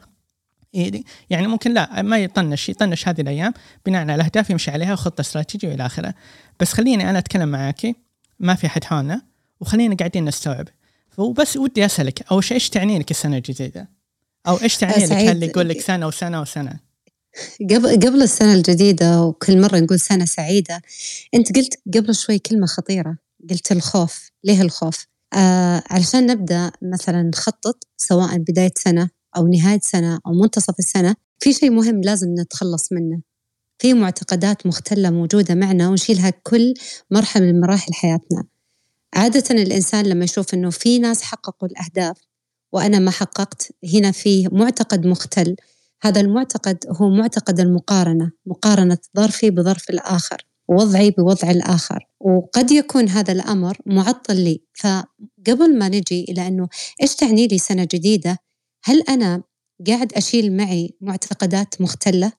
يعني 1.31 1.47
ممكن 1.47 1.75
لا 1.75 2.03
ما 2.03 2.19
يطنش 2.19 2.69
يطنش 2.69 3.09
هذه 3.09 3.21
الأيام 3.21 3.55
بناء 3.87 4.03
على 4.03 4.15
الأهداف 4.15 4.51
يمشي 4.51 4.71
عليها 4.71 4.93
وخطة 4.93 5.21
استراتيجية 5.21 5.69
وإلى 5.69 5.87
آخره 5.87 6.15
بس 6.61 6.73
خليني 6.73 7.11
أنا 7.11 7.19
أتكلم 7.19 7.49
معاكي 7.49 7.95
ما 8.39 8.55
في 8.55 8.69
حد 8.69 8.85
حولنا 8.85 9.23
وخلينا 9.61 9.97
قاعدين 9.97 10.25
نستوعب 10.25 10.69
وبس 11.19 11.57
ودي 11.57 11.85
أسألك 11.85 12.33
اول 12.33 12.45
شيء 12.45 12.55
إيش 12.55 12.71
تعني 12.71 12.99
لك 12.99 13.11
السنة 13.11 13.37
الجديدة؟ 13.37 13.98
أو 14.49 14.57
إيش 14.63 14.77
تعني 14.77 15.07
لك 15.07 15.13
اللي 15.13 15.47
يقول 15.47 15.69
لك 15.69 15.81
سنة 15.81 16.07
وسنة 16.07 16.41
وسنة؟ 16.41 16.81
قبل 17.71 18.01
قبل 18.01 18.23
السنة 18.23 18.55
الجديدة 18.55 19.23
وكل 19.23 19.61
مرة 19.61 19.79
نقول 19.79 20.01
سنة 20.01 20.25
سعيدة 20.25 20.83
أنت 21.35 21.57
قلت 21.57 21.75
قبل 21.95 22.15
شوي 22.15 22.39
كلمة 22.39 22.67
خطيرة 22.67 23.19
قلت 23.51 23.73
الخوف 23.73 24.31
ليه 24.45 24.63
الخوف؟ 24.63 25.07
آه 25.35 25.83
علشان 25.91 26.27
نبدأ 26.27 26.73
مثلا 26.83 27.23
نخطط 27.23 27.85
سواء 27.97 28.39
بداية 28.39 28.73
سنة 28.77 29.11
أو 29.37 29.47
نهاية 29.47 29.81
سنة 29.83 30.21
أو 30.27 30.33
منتصف 30.33 30.79
السنة 30.79 31.15
في 31.39 31.53
شيء 31.53 31.71
مهم 31.71 32.01
لازم 32.01 32.35
نتخلص 32.39 32.93
منه 32.93 33.21
في 33.79 33.95
معتقدات 33.95 34.67
مختلة 34.67 35.11
موجودة 35.11 35.55
معنا 35.55 35.89
ونشيلها 35.89 36.31
كل 36.31 36.75
مرحلة 37.11 37.47
من 37.47 37.61
مراحل 37.61 37.95
حياتنا 37.95 38.45
عادة 39.15 39.63
الإنسان 39.63 40.07
لما 40.07 40.25
يشوف 40.25 40.55
أنه 40.55 40.71
في 40.71 40.99
ناس 40.99 41.23
حققوا 41.23 41.69
الأهداف 41.69 42.28
وأنا 42.73 42.99
ما 42.99 43.11
حققت 43.11 43.73
هنا 43.95 44.11
في 44.11 44.49
معتقد 44.53 45.07
مختل. 45.07 45.57
هذا 46.03 46.21
المعتقد 46.21 46.79
هو 46.91 47.11
معتقد 47.11 47.61
المقارنة 47.61 48.33
مقارنة 48.47 48.99
ظرفي 49.17 49.51
بظرف 49.51 49.91
الآخر 49.91 50.47
ووضعي 50.69 51.11
بوضع 51.11 51.51
الآخر. 51.51 52.07
وقد 52.21 52.71
يكون 52.71 53.09
هذا 53.09 53.33
الأمر 53.33 53.79
معطل 53.87 54.37
لي. 54.37 54.63
فقبل 54.75 55.79
ما 55.79 55.89
نجي 55.89 56.25
إلى 56.29 56.49
أنه 56.49 56.69
إيش 57.03 57.15
تعني 57.15 57.47
لي 57.47 57.59
سنة 57.59 57.89
جديدة 57.93 58.39
هل 58.85 59.03
أنا 59.09 59.43
قاعد 59.87 60.13
أشيل 60.13 60.57
معي 60.57 60.97
معتقدات 61.01 61.81
مختلة؟ 61.81 62.33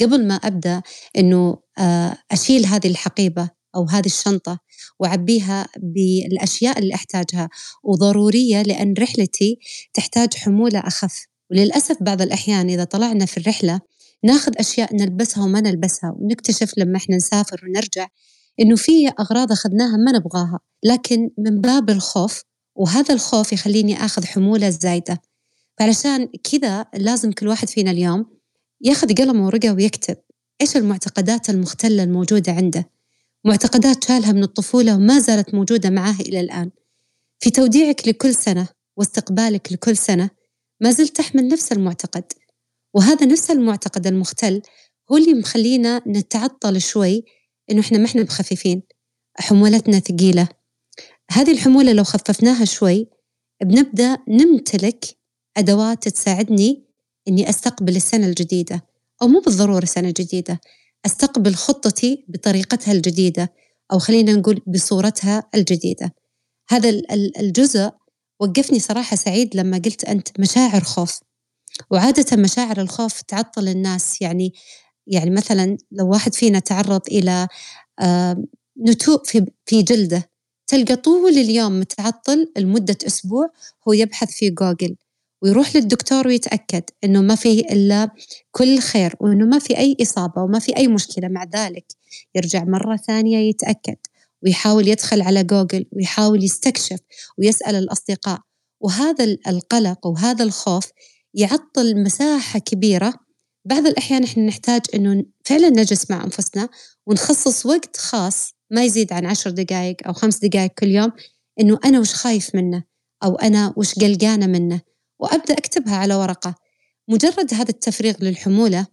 قبل 0.00 0.26
ما 0.26 0.34
أبدأ 0.34 0.82
أنه 1.18 1.58
آه، 1.78 2.16
أشيل 2.30 2.66
هذه 2.66 2.86
الحقيبة 2.86 3.50
أو 3.76 3.84
هذه 3.84 4.06
الشنطة 4.06 4.58
وأعبيها 5.00 5.66
بالأشياء 5.78 6.78
اللي 6.78 6.94
أحتاجها. 6.94 7.48
وضرورية 7.84 8.62
لأن 8.62 8.94
رحلتي 8.98 9.58
تحتاج 9.94 10.34
حمولة 10.34 10.78
أخف. 10.78 11.26
وللأسف 11.50 11.96
بعض 12.00 12.22
الأحيان 12.22 12.70
إذا 12.70 12.84
طلعنا 12.84 13.26
في 13.26 13.36
الرحلة 13.38 13.80
ناخذ 14.24 14.52
أشياء 14.58 14.96
نلبسها 14.96 15.44
وما 15.44 15.60
نلبسها 15.60 16.14
ونكتشف 16.18 16.72
لما 16.78 16.96
إحنا 16.96 17.16
نسافر 17.16 17.60
ونرجع 17.64 18.06
إنه 18.60 18.76
في 18.76 19.08
أغراض 19.20 19.52
أخذناها 19.52 19.96
ما 19.96 20.12
نبغاها. 20.12 20.58
لكن 20.84 21.30
من 21.38 21.60
باب 21.60 21.90
الخوف 21.90 22.42
وهذا 22.76 23.14
الخوف 23.14 23.52
يخليني 23.52 24.04
آخذ 24.04 24.24
حمولة 24.24 24.70
زايدة. 24.70 25.22
فعلشان 25.78 26.28
كذا 26.52 26.86
لازم 26.94 27.32
كل 27.32 27.48
واحد 27.48 27.68
فينا 27.68 27.90
اليوم 27.90 28.26
ياخذ 28.80 29.14
قلم 29.14 29.40
ورقة 29.40 29.72
ويكتب 29.74 30.16
إيش 30.60 30.76
المعتقدات 30.76 31.50
المختلة 31.50 32.02
الموجودة 32.02 32.52
عنده. 32.52 32.93
معتقدات 33.46 34.04
شالها 34.04 34.32
من 34.32 34.42
الطفولة 34.42 34.94
وما 34.94 35.18
زالت 35.18 35.54
موجودة 35.54 35.90
معاه 35.90 36.14
إلى 36.20 36.40
الآن. 36.40 36.70
في 37.40 37.50
توديعك 37.50 38.08
لكل 38.08 38.34
سنة 38.34 38.68
واستقبالك 38.96 39.72
لكل 39.72 39.96
سنة 39.96 40.30
ما 40.80 40.90
زلت 40.90 41.16
تحمل 41.16 41.48
نفس 41.48 41.72
المعتقد 41.72 42.24
وهذا 42.94 43.26
نفس 43.26 43.50
المعتقد 43.50 44.06
المختل 44.06 44.62
هو 45.12 45.16
اللي 45.16 45.34
مخلينا 45.34 46.02
نتعطل 46.06 46.80
شوي 46.80 47.24
إنه 47.70 47.80
إحنا 47.80 47.98
ما 47.98 48.04
إحنا 48.04 48.22
بخفيفين 48.22 48.82
حمولتنا 49.38 49.98
ثقيلة. 49.98 50.48
هذه 51.30 51.52
الحمولة 51.52 51.92
لو 51.92 52.04
خففناها 52.04 52.64
شوي 52.64 53.08
بنبدأ 53.62 54.18
نمتلك 54.28 55.04
أدوات 55.56 56.08
تساعدني 56.08 56.84
إني 57.28 57.48
أستقبل 57.48 57.96
السنة 57.96 58.26
الجديدة 58.26 58.84
أو 59.22 59.28
مو 59.28 59.40
بالضرورة 59.40 59.84
سنة 59.84 60.14
جديدة 60.16 60.60
أستقبل 61.06 61.54
خطتي 61.54 62.24
بطريقتها 62.28 62.92
الجديدة 62.92 63.52
أو 63.92 63.98
خلينا 63.98 64.32
نقول 64.32 64.60
بصورتها 64.66 65.42
الجديدة. 65.54 66.14
هذا 66.68 66.88
الجزء 67.40 67.90
وقفني 68.40 68.78
صراحة 68.80 69.16
سعيد 69.16 69.56
لما 69.56 69.76
قلت 69.84 70.04
أنت 70.04 70.40
مشاعر 70.40 70.80
خوف. 70.84 71.20
وعادة 71.90 72.36
مشاعر 72.36 72.80
الخوف 72.80 73.22
تعطل 73.22 73.68
الناس 73.68 74.22
يعني 74.22 74.52
يعني 75.06 75.30
مثلا 75.30 75.76
لو 75.92 76.08
واحد 76.08 76.34
فينا 76.34 76.58
تعرض 76.58 77.00
إلى 77.08 77.48
نتوء 78.88 79.24
في 79.24 79.46
في 79.66 79.82
جلده 79.82 80.30
تلقى 80.66 80.96
طول 80.96 81.30
اليوم 81.30 81.80
متعطل 81.80 82.52
لمدة 82.58 82.96
أسبوع 83.06 83.50
هو 83.88 83.92
يبحث 83.92 84.30
في 84.30 84.50
جوجل. 84.50 84.96
ويروح 85.44 85.76
للدكتور 85.76 86.28
ويتأكد 86.28 86.82
إنه 87.04 87.20
ما 87.20 87.34
في 87.34 87.60
إلا 87.60 88.10
كل 88.50 88.78
خير 88.78 89.14
وإنه 89.20 89.46
ما 89.46 89.58
في 89.58 89.78
أي 89.78 89.96
إصابة 90.02 90.42
وما 90.42 90.58
في 90.58 90.76
أي 90.76 90.88
مشكلة. 90.88 91.28
مع 91.28 91.44
ذلك 91.44 91.84
يرجع 92.34 92.64
مرة 92.64 92.96
ثانية 92.96 93.38
يتأكد 93.38 93.96
ويحاول 94.42 94.88
يدخل 94.88 95.22
على 95.22 95.44
جوجل 95.44 95.86
ويحاول 95.92 96.44
يستكشف 96.44 96.98
ويسأل 97.38 97.74
الأصدقاء. 97.74 98.40
وهذا 98.80 99.24
القلق 99.24 100.06
وهذا 100.06 100.44
الخوف 100.44 100.90
يعطل 101.34 102.02
مساحة 102.02 102.58
كبيرة. 102.58 103.14
بعض 103.64 103.86
الأحيان 103.86 104.24
إحنا 104.24 104.46
نحتاج 104.46 104.80
إنه 104.94 105.24
فعلا 105.44 105.68
نجلس 105.68 106.10
مع 106.10 106.24
أنفسنا 106.24 106.68
ونخصص 107.06 107.66
وقت 107.66 107.96
خاص 107.96 108.54
ما 108.70 108.84
يزيد 108.84 109.12
عن 109.12 109.26
عشر 109.26 109.50
دقائق 109.50 109.96
أو 110.06 110.12
خمس 110.12 110.38
دقائق 110.38 110.70
كل 110.78 110.88
يوم 110.88 111.12
إنه 111.60 111.78
أنا 111.84 112.00
وش 112.00 112.14
خايف 112.14 112.54
منه 112.54 112.84
أو 113.24 113.34
أنا 113.34 113.74
وش 113.76 113.94
قلقانة 113.94 114.46
منه. 114.46 114.93
وأبدأ 115.18 115.54
أكتبها 115.54 115.96
على 115.96 116.14
ورقة. 116.14 116.54
مجرد 117.08 117.54
هذا 117.54 117.70
التفريغ 117.70 118.14
للحمولة 118.20 118.86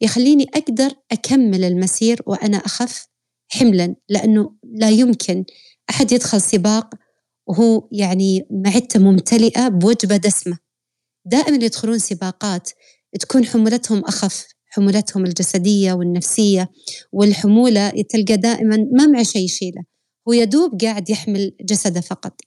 يخليني 0.00 0.46
أقدر 0.54 0.90
أكمل 1.12 1.64
المسير 1.64 2.22
وأنا 2.26 2.56
أخف 2.56 3.06
حملا 3.48 3.96
لأنه 4.08 4.56
لا 4.64 4.90
يمكن 4.90 5.44
أحد 5.90 6.12
يدخل 6.12 6.40
سباق 6.40 6.94
وهو 7.46 7.88
يعني 7.92 8.46
معدته 8.50 9.00
ممتلئة 9.00 9.68
بوجبة 9.68 10.16
دسمة. 10.16 10.58
دائما 11.24 11.64
يدخلون 11.64 11.98
سباقات 11.98 12.70
تكون 13.20 13.44
حمولتهم 13.46 14.04
أخف 14.04 14.46
حمولتهم 14.66 15.24
الجسدية 15.24 15.92
والنفسية 15.92 16.70
والحمولة 17.12 17.90
تلقى 17.90 18.36
دائما 18.36 18.76
ما 18.92 19.06
معه 19.06 19.22
شيء 19.22 19.44
يشيله. 19.44 19.84
هو 20.28 20.32
يدوب 20.32 20.80
قاعد 20.80 21.10
يحمل 21.10 21.56
جسده 21.60 22.00
فقط. 22.00 22.40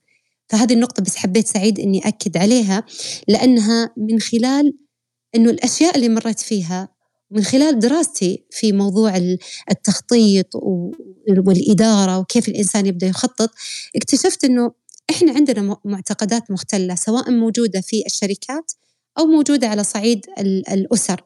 فهذه 0.50 0.74
النقطة 0.74 1.04
بس 1.04 1.16
حبيت 1.16 1.48
سعيد 1.48 1.80
إني 1.80 2.08
أكد 2.08 2.38
عليها 2.38 2.84
لأنها 3.28 3.94
من 3.98 4.20
خلال 4.20 4.74
إنه 5.36 5.50
الأشياء 5.50 5.96
اللي 5.96 6.10
مريت 6.10 6.40
فيها 6.40 6.90
من 7.32 7.44
خلال 7.44 7.80
دراستي 7.80 8.46
في 8.52 8.72
موضوع 8.72 9.38
التخطيط 9.72 10.48
والإدارة 11.46 12.20
وكيف 12.20 12.48
الإنسان 12.48 12.86
يبدأ 12.86 13.08
يخطط 13.08 13.52
اكتشفت 13.96 14.44
إنه 14.46 14.72
إحنا 15.10 15.32
عندنا 15.32 15.78
معتقدات 15.86 16.52
مختلة 16.52 16.96
سواء 16.96 17.32
موجودة 17.32 17.82
في 17.82 18.04
الشركات 18.06 18.72
أو 19.20 19.26
موجودة 19.26 19.68
على 19.68 19.84
صعيد 19.84 20.26
الأسر. 20.72 21.24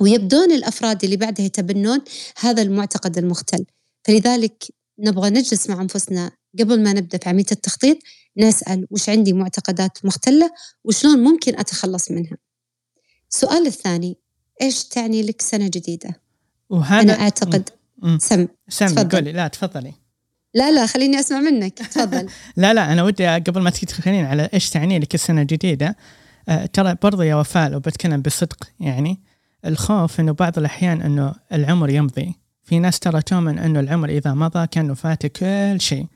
ويبدون 0.00 0.52
الأفراد 0.52 1.04
اللي 1.04 1.16
بعدها 1.16 1.46
يتبنون 1.46 2.00
هذا 2.38 2.62
المعتقد 2.62 3.18
المختل. 3.18 3.64
فلذلك 4.04 4.64
نبغى 4.98 5.30
نجلس 5.30 5.70
مع 5.70 5.82
أنفسنا 5.82 6.30
قبل 6.58 6.82
ما 6.82 6.92
نبدأ 6.92 7.18
في 7.18 7.28
عملية 7.28 7.46
التخطيط 7.52 7.98
نسأل 8.40 8.86
وش 8.90 9.08
عندي 9.08 9.32
معتقدات 9.32 9.98
مختلة 10.04 10.50
وشلون 10.84 11.18
ممكن 11.18 11.58
أتخلص 11.58 12.10
منها. 12.10 12.36
السؤال 13.30 13.66
الثاني 13.66 14.16
إيش 14.62 14.84
تعني 14.84 15.22
لك 15.22 15.42
سنة 15.42 15.68
جديدة؟ 15.68 16.20
وهذا 16.70 17.02
أنا 17.02 17.20
أعتقد. 17.20 17.68
سم. 18.18 18.48
سم 18.68 19.08
قولي. 19.08 19.32
لا 19.32 19.48
تفضلي. 19.48 19.92
لا 20.54 20.70
لا 20.70 20.86
خليني 20.86 21.20
أسمع 21.20 21.40
منك. 21.40 21.78
تفضل. 21.78 22.28
لا 22.56 22.74
لا 22.74 22.92
أنا 22.92 23.02
ودي 23.02 23.26
قبل 23.26 23.60
ما 23.60 23.70
تدخلين 23.70 24.24
على 24.24 24.50
إيش 24.54 24.70
تعني 24.70 24.98
لك 24.98 25.14
السنة 25.14 25.42
الجديده 25.42 25.96
أه 26.48 26.66
ترى 26.66 26.96
برضو 27.02 27.22
يا 27.22 27.34
وفاء 27.34 27.70
لو 27.70 27.80
بتكلم 27.80 28.22
بصدق 28.22 28.68
يعني 28.80 29.20
الخوف 29.66 30.20
إنه 30.20 30.32
بعض 30.32 30.58
الأحيان 30.58 31.02
إنه 31.02 31.34
العمر 31.52 31.90
يمضي. 31.90 32.34
في 32.64 32.78
ناس 32.78 32.98
ترى 32.98 33.22
تؤمن 33.22 33.58
إنه 33.58 33.80
العمر 33.80 34.08
إذا 34.08 34.34
مضى 34.34 34.66
كأنه 34.66 34.94
فات 34.94 35.26
كل 35.26 35.80
شيء. 35.80 36.06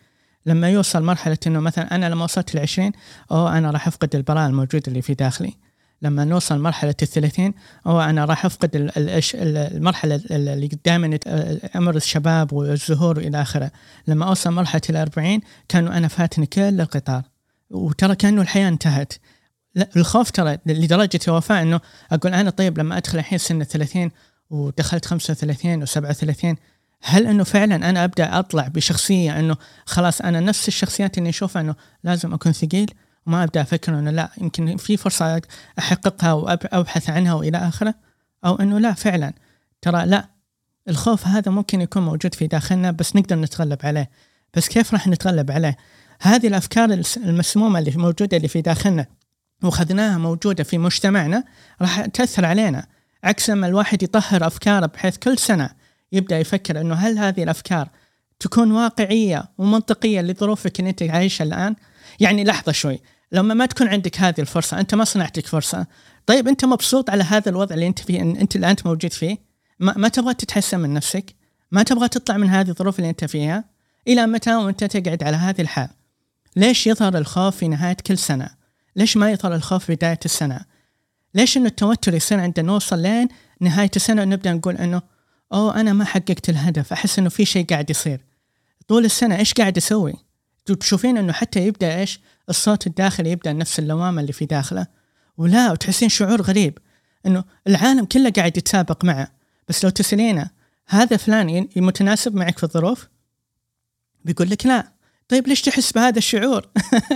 لما 0.47 0.71
يوصل 0.71 1.03
مرحلة 1.03 1.39
إنه 1.47 1.61
مثلا 1.61 1.95
أنا 1.95 2.09
لما 2.09 2.25
وصلت 2.25 2.55
العشرين 2.55 2.93
أو 3.31 3.49
أنا 3.49 3.71
راح 3.71 3.87
أفقد 3.87 4.17
البراءة 4.17 4.47
الموجودة 4.47 4.83
اللي 4.89 5.03
في 5.03 5.15
داخلي. 5.15 5.53
لما 6.03 6.25
نوصل 6.25 6.59
مرحلة 6.59 6.95
الثلاثين 7.03 7.55
أو 7.87 8.01
أنا 8.01 8.25
راح 8.25 8.45
أفقد 8.45 8.93
المرحلة 9.35 10.21
اللي 10.31 10.69
دائما 10.85 11.19
أمر 11.77 11.97
الشباب 11.97 12.53
والزهور 12.53 13.19
وإلى 13.19 13.43
آخره. 13.43 13.71
لما 14.09 14.29
أوصل 14.29 14.53
مرحلة 14.53 14.83
الأربعين 14.91 15.41
كانوا 15.69 15.97
أنا 15.97 16.09
فاتني 16.09 16.47
كل 16.47 16.81
القطار. 16.81 17.23
وترى 17.71 18.15
كأنه 18.15 18.43
الحياة 18.43 18.69
انتهت. 18.69 19.13
الخوف 19.97 20.31
ترى 20.31 20.59
لدرجة 20.67 21.33
وفاء 21.33 21.63
أنه 21.63 21.81
أقول 22.13 22.35
أنا 22.35 22.51
طيب 22.51 22.79
لما 22.79 22.97
أدخل 22.97 23.19
الحين 23.19 23.39
سن 23.39 23.61
الثلاثين 23.61 24.11
ودخلت 24.51 25.07
خمسة 25.07 25.33
وثلاثين 25.33 25.83
وسبعة 25.83 26.11
وثلاثين 26.11 26.57
هل 27.07 27.27
إنه 27.27 27.45
فعلا 27.45 27.91
أنا 27.91 28.05
أبدأ 28.05 28.39
أطلع 28.39 28.69
بشخصية 28.69 29.39
إنه 29.39 29.57
خلاص 29.87 30.21
أنا 30.21 30.41
نفس 30.41 30.69
الشخصيات 30.69 31.19
اللي 31.19 31.29
أشوفها 31.29 31.63
إنه 31.63 31.75
لازم 32.05 32.35
أكون 32.35 32.53
ثقيل 32.53 32.91
وما 33.27 33.45
أبدأ 33.45 33.61
أفكر 33.61 33.99
إنه 33.99 34.11
لا 34.11 34.31
يمكن 34.39 34.77
في 34.77 34.97
فرصة 34.97 35.43
أحققها 35.79 36.33
وأبحث 36.33 37.11
عنها 37.11 37.35
وإلى 37.35 37.59
آخره؟ 37.59 37.95
أو 38.45 38.55
إنه 38.55 38.79
لا 38.79 38.93
فعلا. 38.93 39.33
ترى 39.83 40.07
لا 40.07 40.29
الخوف 40.89 41.27
هذا 41.27 41.51
ممكن 41.53 41.81
يكون 41.81 42.03
موجود 42.03 42.35
في 42.35 42.47
داخلنا 42.47 42.91
بس 42.91 43.17
نقدر 43.17 43.37
نتغلب 43.37 43.79
عليه. 43.85 44.11
بس 44.55 44.69
كيف 44.69 44.93
راح 44.93 45.09
نتغلب 45.09 45.51
عليه؟ 45.51 45.77
هذه 46.21 46.47
الأفكار 46.47 47.03
المسمومة 47.17 47.79
اللي 47.79 47.91
موجودة 47.97 48.37
اللي 48.37 48.49
في 48.49 48.61
داخلنا 48.61 49.07
وخذناها 49.63 50.19
موجودة 50.19 50.65
في 50.65 50.79
مجتمعنا 50.79 51.45
راح 51.81 52.07
تأثر 52.07 52.45
علينا. 52.45 52.87
عكس 53.25 53.51
لما 53.51 53.67
الواحد 53.67 54.03
يطهر 54.03 54.47
أفكاره 54.47 54.87
بحيث 54.87 55.17
كل 55.17 55.39
سنة 55.39 55.71
يبدأ 56.15 56.39
يفكر 56.39 56.81
إنه 56.81 56.95
هل 56.95 57.19
هذه 57.19 57.43
الأفكار 57.43 57.89
تكون 58.41 58.73
واقعية 58.73 59.45
ومنطقية 59.59 60.21
لظروفك 60.21 60.81
اللي 60.81 60.91
أنت 60.91 61.03
عايشها 61.03 61.45
الآن؟ 61.45 61.77
يعني 62.21 62.45
لحظة 62.45 62.73
شوي 62.73 63.01
لما 63.33 63.55
ما 63.55 63.67
تكون 63.67 63.89
عندك 63.89 64.21
هذه 64.21 64.41
الفرصة 64.41 64.81
أنت 64.81 64.95
ما 64.95 65.05
صنعت 65.05 65.39
لك 65.39 65.47
فرصة. 65.47 65.87
طيب 66.27 66.49
أنت 66.49 66.65
مبسوط 66.65 67.11
على 67.11 67.25
هذا 67.25 67.49
الوضع 67.49 67.75
اللي 67.75 67.87
أنت 67.87 67.99
فيه 67.99 68.21
أنت 68.21 68.57
اللي 68.57 68.71
انت 68.71 68.87
موجود 68.87 69.13
فيه؟ 69.13 69.39
ما, 69.81 69.95
ما 69.97 70.09
تبغى 70.09 70.35
تتحسن 70.35 70.81
من 70.81 70.95
نفسك؟ 70.95 71.35
ما 71.73 71.83
تبغى 71.83 72.09
تطلع 72.09 72.37
من 72.37 72.49
هذه 72.49 72.69
الظروف 72.69 72.99
اللي 72.99 73.11
أنت 73.11 73.25
فيها؟ 73.25 73.65
إلى 74.09 74.27
متى 74.27 74.55
وأنت 74.55 74.85
تقعد 74.85 75.23
على 75.23 75.37
هذه 75.37 75.61
الحال؟ 75.61 75.89
ليش 76.57 76.87
يظهر 76.87 77.19
الخوف 77.19 77.57
في 77.57 77.69
نهاية 77.69 77.97
كل 78.07 78.19
سنة؟ 78.19 78.49
ليش 78.97 79.17
ما 79.17 79.31
يظهر 79.31 79.55
الخوف 79.55 79.85
في 79.85 79.95
بداية 79.95 80.21
السنة؟ 80.25 80.61
ليش 81.35 81.57
إنه 81.57 81.67
التوتر 81.67 82.15
يصير 82.15 82.41
عندنا؟ 82.41 82.67
نوصل 82.67 82.99
لين 82.99 83.29
نهاية 83.61 83.91
السنة 83.97 84.23
ونبدأ 84.23 84.53
نقول 84.53 84.77
إنه 84.77 85.03
أوه 85.55 85.81
أنا 85.81 85.93
ما 85.93 86.05
حققت 86.05 86.49
الهدف 86.49 86.93
أحس 86.93 87.19
إنه 87.19 87.29
في 87.29 87.45
شيء 87.45 87.67
قاعد 87.67 87.91
يصير. 87.91 88.21
طول 88.89 89.05
السنة 89.05 89.39
إيش 89.39 89.55
قاعد 89.55 89.77
أسوي؟ 89.77 90.15
تشوفين 90.81 91.19
إنه 91.19 91.33
حتى 91.33 91.67
يبدأ 91.67 91.99
إيش؟ 91.99 92.21
الصوت 92.49 92.87
الداخلي 92.87 93.31
يبدأ 93.31 93.53
نفس 93.53 93.79
اللوامة 93.79 94.21
اللي 94.21 94.33
في 94.33 94.47
داخله. 94.47 94.87
ولا 95.39 95.73
وتحسين 95.73 96.09
شعور 96.09 96.43
غريب 96.43 96.79
إنه 97.27 97.45
العالم 97.67 98.05
كله 98.05 98.31
قاعد 98.31 98.57
يتسابق 98.57 99.05
معه. 99.05 99.29
بس 99.69 99.85
لو 99.85 99.91
تسألينه 99.91 100.51
هذا 100.87 101.17
فلان 101.17 101.69
متناسب 101.77 102.35
معك 102.35 102.59
في 102.59 102.65
الظروف؟ 102.65 103.09
بيقول 104.25 104.51
لك 104.51 104.67
لا. 104.67 104.93
طيب 105.29 105.49
ليش 105.49 105.63
تحس 105.63 105.93
بهذا 105.93 106.19
الشعور؟ 106.19 106.69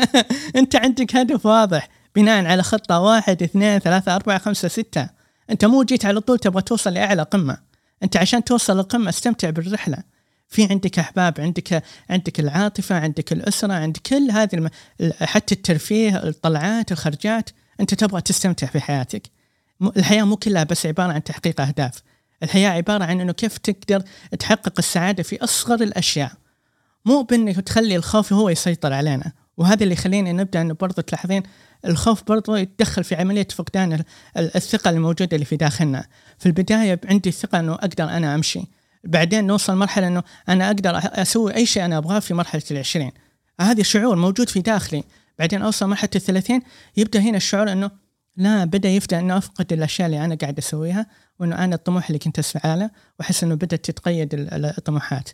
أنت 0.56 0.76
عندك 0.76 1.16
هدف 1.16 1.46
واضح 1.46 1.88
بناء 2.14 2.44
على 2.44 2.62
خطة 2.62 3.00
واحد 3.00 3.42
اثنين 3.42 3.78
ثلاثة 3.78 4.16
أربعة 4.16 4.38
خمسة 4.38 4.68
ستة. 4.68 5.08
أنت 5.50 5.64
مو 5.64 5.82
جيت 5.82 6.04
على 6.04 6.20
طول 6.20 6.38
تبغى 6.38 6.62
توصل 6.62 6.94
لأعلى 6.94 7.22
قمة. 7.22 7.67
أنت 8.02 8.16
عشان 8.16 8.44
توصل 8.44 8.76
للقمة 8.76 9.08
استمتع 9.08 9.50
بالرحلة. 9.50 9.98
في 10.48 10.64
عندك 10.70 10.98
أحباب 10.98 11.40
عندك 11.40 11.82
عندك 12.10 12.40
العاطفة 12.40 12.94
عندك 12.94 13.32
الأسرة 13.32 13.72
عندك 13.72 14.00
كل 14.00 14.30
هذه 14.30 14.54
الم... 14.54 14.70
حتى 15.20 15.54
الترفيه 15.54 16.16
الطلعات 16.16 16.92
الخرجات. 16.92 17.50
أنت 17.80 17.94
تبغى 17.94 18.20
تستمتع 18.20 18.66
في 18.66 18.80
حياتك. 18.80 19.22
الحياة 19.96 20.22
مو 20.22 20.36
كلها 20.36 20.64
بس 20.64 20.86
عبارة 20.86 21.12
عن 21.12 21.24
تحقيق 21.24 21.60
أهداف. 21.60 22.02
الحياة 22.42 22.70
عبارة 22.70 23.04
عن 23.04 23.20
إنه 23.20 23.32
كيف 23.32 23.58
تقدر 23.58 24.02
تحقق 24.38 24.72
السعادة 24.78 25.22
في 25.22 25.44
أصغر 25.44 25.82
الأشياء. 25.82 26.32
مو 27.04 27.22
بإنك 27.22 27.56
تخلي 27.60 27.96
الخوف 27.96 28.32
هو 28.32 28.48
يسيطر 28.48 28.92
علينا. 28.92 29.32
وهذا 29.58 29.82
اللي 29.82 29.94
يخلينا 29.94 30.32
نبدأ 30.32 30.60
إنه 30.60 30.74
برضه 30.74 31.02
تلاحظين 31.02 31.42
الخوف 31.84 32.22
برضه 32.26 32.58
يتدخل 32.58 33.04
في 33.04 33.14
عملية 33.14 33.48
فقدان 33.56 34.04
الثقة 34.36 34.90
الموجودة 34.90 35.28
اللي 35.32 35.44
في 35.44 35.56
داخلنا. 35.56 36.06
في 36.38 36.46
البداية 36.46 37.00
عندي 37.04 37.30
ثقة 37.30 37.60
إنه 37.60 37.72
أقدر 37.74 38.04
أنا 38.04 38.34
أمشي. 38.34 38.60
بعدين 39.04 39.46
نوصل 39.46 39.76
مرحلة 39.76 40.08
إنه 40.08 40.22
أنا 40.48 40.66
أقدر 40.66 40.92
أسوي 40.94 41.54
أي 41.54 41.66
شيء 41.66 41.84
أنا 41.84 41.98
أبغاه 41.98 42.18
في 42.18 42.34
مرحلة 42.34 42.62
العشرين. 42.70 43.12
هذا 43.60 43.80
الشعور 43.80 44.16
موجود 44.16 44.48
في 44.48 44.60
داخلي. 44.60 45.04
بعدين 45.38 45.62
أوصل 45.62 45.88
مرحلة 45.88 46.10
الثلاثين 46.16 46.62
يبدأ 46.96 47.20
هنا 47.20 47.36
الشعور 47.36 47.72
إنه 47.72 47.90
لا 48.36 48.64
بدأ 48.64 48.88
يبدا 48.88 49.18
إنه 49.18 49.38
أفقد 49.38 49.72
الأشياء 49.72 50.06
اللي 50.06 50.24
أنا 50.24 50.34
قاعد 50.34 50.58
أسويها 50.58 51.06
وإنه 51.38 51.64
أنا 51.64 51.74
الطموح 51.74 52.06
اللي 52.06 52.18
كنت 52.18 52.38
أسعى 52.38 52.78
له 52.78 52.90
وأحس 53.18 53.44
إنه 53.44 53.54
بدأت 53.54 53.84
تتقيد 53.84 54.28
الطموحات. 54.34 55.30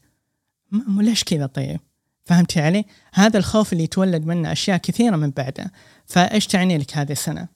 ليش 0.98 1.24
كذا 1.24 1.46
طيب؟ 1.46 1.80
فهمتي 2.24 2.60
علي؟ 2.60 2.84
هذا 3.14 3.38
الخوف 3.38 3.72
اللي 3.72 3.84
يتولد 3.84 4.26
منه 4.26 4.52
أشياء 4.52 4.76
كثيرة 4.76 5.16
من 5.16 5.30
بعده 5.30 5.72
فإيش 6.06 6.46
تعني 6.46 6.78
لك 6.78 6.96
هذه 6.96 7.12
السنة؟ 7.12 7.48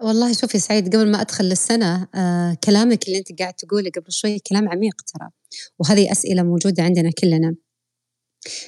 والله 0.00 0.32
شوفي 0.32 0.58
سعيد 0.58 0.96
قبل 0.96 1.10
ما 1.10 1.20
أدخل 1.20 1.44
للسنة 1.44 2.08
آه 2.14 2.56
كلامك 2.64 3.06
اللي 3.06 3.18
أنت 3.18 3.40
قاعد 3.40 3.54
تقوله 3.54 3.90
قبل 3.96 4.12
شوي 4.12 4.38
كلام 4.38 4.68
عميق 4.68 5.02
ترى 5.02 5.28
وهذه 5.78 6.12
أسئلة 6.12 6.42
موجودة 6.42 6.82
عندنا 6.82 7.10
كلنا 7.10 7.54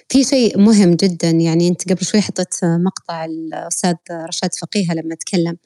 في 0.08 0.24
شيء 0.24 0.58
مهم 0.58 0.94
جدا 0.94 1.30
يعني 1.30 1.68
أنت 1.68 1.92
قبل 1.92 2.04
شوي 2.04 2.20
حطيت 2.20 2.54
مقطع 2.64 3.24
الأستاذ 3.24 3.94
رشاد 4.10 4.54
فقيهه 4.54 4.94
لما 4.94 5.14
تكلم 5.14 5.56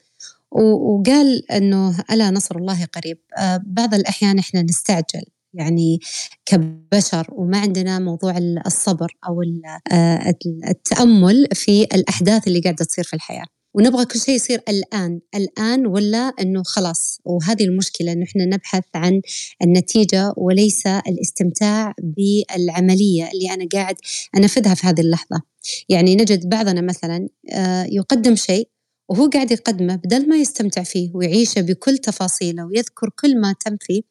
وقال 0.51 1.51
إنه 1.51 2.03
ألا 2.11 2.31
نصر 2.31 2.55
الله 2.57 2.85
قريب 2.85 3.17
آه 3.37 3.61
بعض 3.65 3.93
الأحيان 3.93 4.39
إحنا 4.39 4.61
نستعجل 4.61 5.23
يعني 5.53 5.99
كبشر 6.45 7.27
وما 7.31 7.59
عندنا 7.59 7.99
موضوع 7.99 8.37
الصبر 8.65 9.17
أو 9.27 9.43
آه، 9.91 10.33
التأمل 10.69 11.47
في 11.53 11.83
الأحداث 11.83 12.47
اللي 12.47 12.59
قاعدة 12.59 12.85
تصير 12.85 13.03
في 13.03 13.13
الحياة. 13.13 13.45
ونبغى 13.73 14.05
كل 14.05 14.19
شيء 14.19 14.35
يصير 14.35 14.61
الآن 14.69 15.19
الآن 15.35 15.87
ولا 15.87 16.17
أنه 16.41 16.63
خلاص؟ 16.63 17.19
وهذه 17.25 17.63
المشكلة 17.63 18.11
أنه 18.11 18.23
إحنا 18.23 18.45
نبحث 18.45 18.83
عن 18.95 19.21
النتيجة 19.63 20.33
وليس 20.37 20.87
الاستمتاع 20.87 21.93
بالعملية 21.99 23.29
اللي 23.33 23.53
أنا 23.53 23.67
قاعد 23.73 23.95
أنفذها 24.37 24.73
في 24.73 24.87
هذه 24.87 25.01
اللحظة. 25.01 25.41
يعني 25.89 26.15
نجد 26.15 26.49
بعضنا 26.49 26.81
مثلا 26.81 27.27
آه، 27.51 27.83
يقدم 27.83 28.35
شيء 28.35 28.69
وهو 29.09 29.27
قاعد 29.27 29.51
يقدمه 29.51 29.95
بدل 29.95 30.29
ما 30.29 30.37
يستمتع 30.37 30.83
فيه 30.83 31.11
ويعيشه 31.13 31.61
بكل 31.61 31.97
تفاصيله 31.97 32.65
ويذكر 32.65 33.09
كل 33.19 33.41
ما 33.41 33.55
تم 33.65 33.77
فيه 33.81 34.01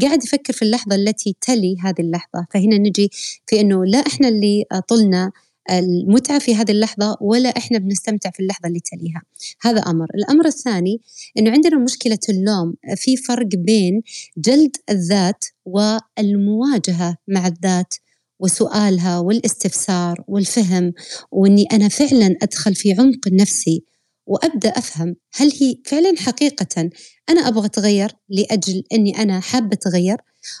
قاعد 0.00 0.24
يفكر 0.24 0.52
في 0.52 0.62
اللحظة 0.62 0.96
التي 0.96 1.36
تلي 1.40 1.76
هذه 1.80 2.00
اللحظة. 2.00 2.46
فهنا 2.50 2.78
نجي 2.78 3.10
في 3.46 3.60
أنه 3.60 3.84
لا 3.84 3.98
إحنا 3.98 4.28
اللي 4.28 4.64
طلنا 4.88 5.32
المتعة 5.70 6.38
في 6.38 6.54
هذه 6.54 6.70
اللحظة 6.70 7.16
ولا 7.20 7.48
إحنا 7.48 7.78
بنستمتع 7.78 8.30
في 8.30 8.40
اللحظة 8.40 8.68
اللي 8.68 8.80
تليها. 8.80 9.22
هذا 9.62 9.80
أمر. 9.80 10.06
الأمر 10.14 10.46
الثاني 10.46 11.00
أنه 11.38 11.50
عندنا 11.50 11.78
مشكلة 11.78 12.18
اللوم. 12.28 12.74
في 12.96 13.16
فرق 13.16 13.46
بين 13.46 14.02
جلد 14.38 14.76
الذات 14.90 15.44
والمواجهة 15.64 17.16
مع 17.28 17.46
الذات 17.46 17.94
وسؤالها 18.38 19.18
والاستفسار 19.18 20.24
والفهم 20.28 20.92
وإني 21.30 21.66
أنا 21.72 21.88
فعلا 21.88 22.36
أدخل 22.42 22.74
في 22.74 22.92
عمق 22.92 23.28
نفسي 23.28 23.84
وأبدأ 24.26 24.68
أفهم 24.68 25.16
هل 25.34 25.52
هي 25.60 25.76
فعلا 25.86 26.14
حقيقة 26.18 26.90
أنا 27.28 27.48
أبغى 27.48 27.66
أتغير 27.66 28.10
لأجل 28.28 28.84
إني 28.92 29.22
أنا 29.22 29.40
حابة 29.40 29.72
أتغير 29.72 30.16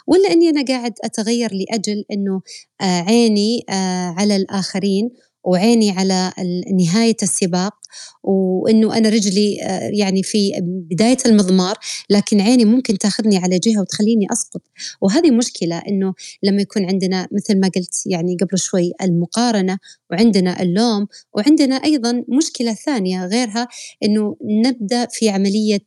ولا 0.06 0.32
إني 0.32 0.48
أنا 0.48 0.64
قاعد 0.64 0.92
أتغير 1.04 1.50
لأجل 1.54 2.04
إنه 2.12 2.42
آه، 2.80 3.00
عيني 3.00 3.64
آه، 3.70 4.14
على 4.18 4.36
الآخرين 4.36 5.10
وعيني 5.46 5.90
على 5.90 6.32
نهاية 6.72 7.16
السباق 7.22 7.74
وإنه 8.22 8.96
أنا 8.96 9.08
رجلي 9.08 9.62
آه، 9.62 9.90
يعني 9.92 10.22
في 10.22 10.52
بداية 10.62 11.16
المضمار 11.26 11.74
لكن 12.10 12.40
عيني 12.40 12.64
ممكن 12.64 12.98
تاخذني 12.98 13.38
على 13.38 13.58
جهة 13.58 13.80
وتخليني 13.80 14.26
أسقط. 14.32 14.62
وهذه 15.00 15.30
مشكلة 15.30 15.78
إنه 15.78 16.14
لما 16.42 16.62
يكون 16.62 16.84
عندنا 16.84 17.28
مثل 17.32 17.60
ما 17.60 17.68
قلت 17.68 18.02
يعني 18.06 18.36
قبل 18.40 18.58
شوي 18.58 18.92
المقارنة 19.02 19.78
وعندنا 20.10 20.62
اللوم 20.62 21.06
وعندنا 21.34 21.74
أيضا 21.74 22.24
مشكلة 22.28 22.74
ثانية 22.74 23.26
غيرها 23.26 23.68
إنه 24.02 24.36
نبدأ 24.44 25.06
في 25.10 25.28
عملية 25.28 25.86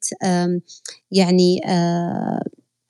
يعني 1.12 1.62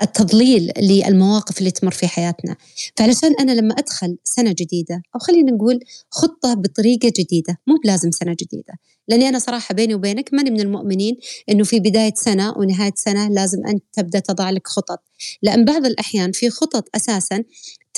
التضليل 0.02 0.72
للمواقف 0.78 1.60
اللي 1.60 1.72
تمر 1.72 1.92
في 1.92 2.08
حياتنا. 2.08 2.56
فعلشان 2.98 3.36
أنا 3.40 3.52
لما 3.52 3.74
أدخل 3.78 4.18
سنة 4.24 4.52
جديدة 4.60 5.02
أو 5.16 5.20
خلينا 5.20 5.52
نقول 5.52 5.80
خطة 6.10 6.54
بطريقة 6.54 7.12
جديدة 7.20 7.58
مو 7.68 7.76
بلازم 7.84 8.12
سنة 8.12 8.36
جديدة 8.40 8.74
لأني 9.08 9.30
أنا 9.30 9.40
صراحة 9.40 9.76
بيني 9.76 9.96
وبينك 9.96 10.34
ماني 10.34 10.52
من 10.52 10.60
المؤمنين 10.60 11.18
أنه 11.50 11.64
في 11.64 11.80
بداية 11.80 12.14
سنة 12.16 12.54
ونهاية 12.58 12.94
سنة 12.96 13.28
لازم 13.28 13.68
أنت 13.68 13.84
تبدأ 13.94 14.20
تضع 14.20 14.50
لك 14.50 14.68
خطط. 14.68 15.00
لأن 15.42 15.66
بعض 15.66 15.86
الأحيان 15.86 16.32
في 16.32 16.50
خطط 16.50 16.84
أساسا 16.96 17.44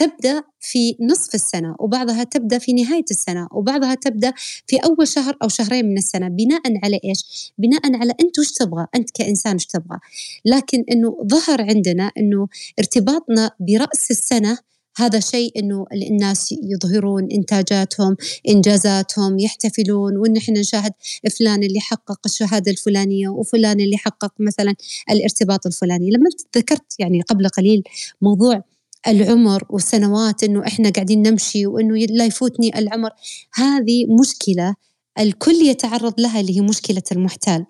تبدأ 0.02 0.44
في 0.60 0.96
نصف 1.00 1.36
السنة 1.36 1.76
وبعضها 1.80 2.24
تبدأ 2.24 2.58
في 2.58 2.74
نهاية 2.74 3.06
السنة 3.12 3.48
وبعضها 3.52 3.96
تبدأ 3.96 4.34
في 4.68 4.78
أول 4.78 5.08
شهر 5.08 5.38
أو 5.44 5.48
شهرين 5.48 5.86
من 5.86 5.98
السنة 5.98 6.28
بناء 6.28 6.62
على 6.84 7.00
إيش؟ 7.04 7.54
بناء 7.58 7.96
على 7.96 8.14
أنت 8.22 8.40
وش 8.40 8.52
تبغى 8.52 8.88
أنت 8.96 9.12
كإنسان 9.12 9.56
وش 9.56 9.66
تبغى. 9.66 10.00
لكن 10.46 10.84
إنه 10.92 11.18
ظهر 11.28 11.62
عندنا 11.62 12.12
إنه 12.18 12.48
ارتباطنا 12.80 13.52
برأس 13.60 14.12
السنة 14.12 14.58
هذا 14.98 15.20
شيء 15.20 15.60
إنه 15.60 15.86
الناس 15.94 16.56
يظهرون 16.64 17.32
إنتاجاتهم 17.32 18.18
إنجازاتهم 18.50 19.40
يحتفلون 19.40 20.18
وإن 20.18 20.38
إحنا 20.38 20.60
نشاهد 20.60 20.94
فلان 21.40 21.64
اللي 21.64 21.80
حقق 21.80 22.20
الشهادة 22.26 22.72
الفلانية 22.72 23.30
وفلان 23.30 23.80
اللي 23.80 23.98
حقق 23.98 24.34
مثلا 24.40 24.76
الارتباط 25.12 25.66
الفلاني. 25.66 26.12
لما 26.12 26.30
ذكرت 26.58 27.00
يعني 27.00 27.22
قبل 27.22 27.48
قليل 27.48 27.84
موضوع 28.22 28.64
العمر 29.08 29.64
والسنوات 29.70 30.44
إنه 30.44 30.68
إحنا 30.68 30.90
قاعدين 30.90 31.22
نمشي 31.22 31.66
وإنه 31.66 31.96
لا 31.96 32.26
يفوتني 32.26 32.80
العمر 32.80 33.10
هذه 33.54 34.06
مشكلة 34.22 34.76
الكل 35.20 35.56
يتعرض 35.56 36.20
لها 36.20 36.40
اللي 36.40 36.58
هي 36.58 36.62
مشكلة 36.62 37.04
المحتال. 37.12 37.66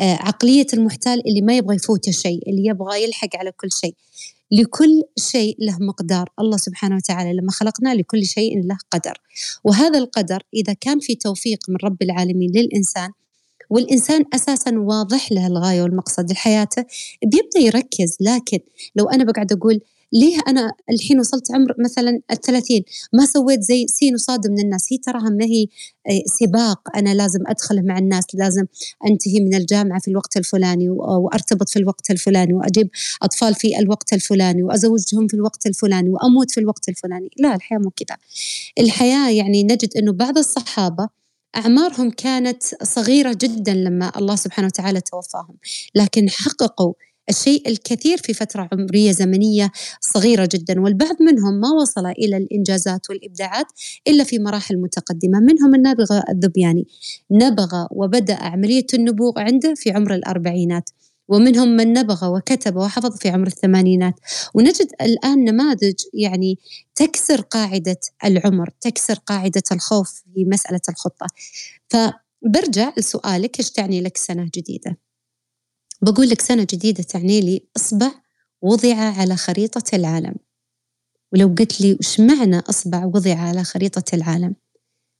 آه 0.00 0.14
عقلية 0.14 0.66
المحتال 0.74 1.28
اللي 1.28 1.42
ما 1.42 1.56
يبغى 1.56 1.76
يفوت 1.76 2.10
شيء 2.10 2.50
اللي 2.50 2.66
يبغى 2.66 3.04
يلحق 3.04 3.36
على 3.36 3.52
كل 3.52 3.68
شيء. 3.72 3.94
لكل 4.52 5.02
شيء 5.18 5.56
له 5.58 5.76
مقدار. 5.80 6.28
الله 6.40 6.56
سبحانه 6.56 6.96
وتعالى 6.96 7.32
لما 7.32 7.50
خلقنا 7.50 7.94
لكل 7.94 8.26
شيء 8.26 8.62
له 8.64 8.76
قدر. 8.90 9.20
وهذا 9.64 9.98
القدر 9.98 10.42
إذا 10.54 10.72
كان 10.72 10.98
في 11.00 11.14
توفيق 11.14 11.58
من 11.68 11.76
رب 11.84 12.02
العالمين 12.02 12.50
للإنسان 12.50 13.10
والإنسان 13.70 14.24
أساسا 14.34 14.78
واضح 14.78 15.32
له 15.32 15.46
الغاية 15.46 15.82
والمقصد 15.82 16.32
لحياته 16.32 16.84
بيبدأ 17.22 17.60
يركز. 17.60 18.16
لكن 18.20 18.58
لو 18.96 19.08
أنا 19.08 19.24
بقعد 19.24 19.52
أقول 19.52 19.80
ليه 20.20 20.38
أنا 20.48 20.72
الحين 20.90 21.20
وصلت 21.20 21.52
عمر 21.52 21.74
مثلا 21.78 22.20
الثلاثين؟ 22.30 22.82
ما 23.12 23.26
سويت 23.26 23.60
زي 23.60 23.86
سين 23.86 24.14
وصاد 24.14 24.46
من 24.46 24.58
الناس. 24.60 24.92
هي 24.92 24.98
تراها 24.98 25.30
ما 25.30 25.44
هي 25.44 25.66
آه، 26.08 26.22
سباق. 26.40 26.96
أنا 26.96 27.14
لازم 27.14 27.40
أدخل 27.46 27.86
مع 27.86 27.98
الناس 27.98 28.24
لازم 28.34 28.64
أنتهي 29.06 29.40
من 29.40 29.54
الجامعة 29.54 30.00
في 30.00 30.08
الوقت 30.08 30.36
الفلاني 30.36 30.88
وأرتبط 30.90 31.68
في 31.68 31.78
الوقت 31.78 32.10
الفلاني 32.10 32.54
وأجيب 32.54 32.90
أطفال 33.22 33.54
في 33.54 33.78
الوقت 33.78 34.12
الفلاني 34.12 34.62
وأزوجهم 34.62 35.28
في 35.28 35.34
الوقت 35.34 35.66
الفلاني 35.66 36.08
وأموت 36.08 36.50
في 36.50 36.60
الوقت 36.60 36.88
الفلاني. 36.88 37.30
لا 37.36 37.54
الحياة 37.54 37.78
مو 37.78 37.90
كذا 37.90 38.16
الحياة 38.78 39.30
يعني 39.30 39.62
نجد 39.62 39.96
أنه 39.96 40.12
بعض 40.12 40.38
الصحابة 40.38 41.08
أعمارهم 41.56 42.10
كانت 42.10 42.62
صغيرة 42.82 43.32
جدا 43.32 43.74
لما 43.74 44.12
الله 44.18 44.36
سبحانه 44.36 44.66
وتعالى 44.66 45.00
توفاهم. 45.00 45.56
لكن 45.94 46.30
حققوا 46.30 46.92
الشيء 47.28 47.68
الكثير 47.68 48.18
في 48.18 48.34
فترة 48.34 48.68
عمرية 48.72 49.12
زمنية 49.12 49.72
صغيرة 50.00 50.48
جدا 50.52 50.80
والبعض 50.80 51.22
منهم 51.22 51.54
ما 51.54 51.68
وصل 51.70 52.06
إلى 52.06 52.36
الإنجازات 52.36 53.10
والإبداعات 53.10 53.66
إلا 54.08 54.24
في 54.24 54.38
مراحل 54.38 54.76
متقدمة 54.76 55.40
منهم 55.40 55.74
النابغة 55.74 56.24
الذبياني. 56.28 56.86
نبغى 57.30 57.86
وبدأ 57.90 58.34
عملية 58.34 58.86
النبوغ 58.94 59.32
عنده 59.38 59.74
في 59.74 59.90
عمر 59.90 60.14
الأربعينات 60.14 60.90
ومنهم 61.28 61.68
من 61.68 61.92
نبغ 61.92 62.36
وكتب 62.36 62.76
وحفظ 62.76 63.16
في 63.16 63.28
عمر 63.28 63.46
الثمانينات. 63.46 64.14
ونجد 64.54 64.88
الآن 65.00 65.44
نماذج 65.44 65.94
يعني 66.14 66.58
تكسر 66.94 67.40
قاعدة 67.40 68.00
العمر 68.24 68.70
تكسر 68.80 69.14
قاعدة 69.14 69.62
الخوف 69.72 70.10
في 70.34 70.44
مسألة 70.44 70.80
الخطة. 70.88 71.26
فبرجع 71.88 72.92
لسؤالك 72.98 73.58
إيش 73.58 73.70
تعني 73.70 74.00
لك 74.00 74.16
سنة 74.16 74.50
جديدة؟ 74.54 75.05
بقول 76.02 76.28
لك 76.28 76.40
سنة 76.40 76.66
جديدة 76.70 77.02
تعني 77.02 77.40
لي 77.40 77.66
إصبع 77.76 78.12
وضع 78.62 78.96
على 78.96 79.36
خريطة 79.36 79.96
العالم. 79.96 80.34
ولو 81.32 81.54
قلت 81.58 81.80
لي 81.80 81.96
وش 82.00 82.20
معنى 82.20 82.58
إصبع 82.58 83.04
وضع 83.04 83.34
على 83.34 83.64
خريطة 83.64 84.14
العالم؟ 84.14 84.54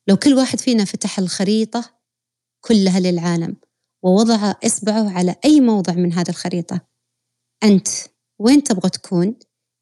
لو 0.08 0.16
كل 0.16 0.34
واحد 0.34 0.60
فينا 0.60 0.84
فتح 0.84 1.18
الخريطة 1.18 1.96
كلها 2.60 3.00
للعالم 3.00 3.56
ووضع 4.02 4.54
إصبعه 4.64 5.18
على 5.18 5.36
أي 5.44 5.60
موضع 5.60 5.92
من 5.92 6.12
هذه 6.12 6.28
الخريطة 6.28 6.80
أنت 7.64 7.88
وين 8.38 8.62
تبغى 8.62 8.90
تكون 8.90 9.34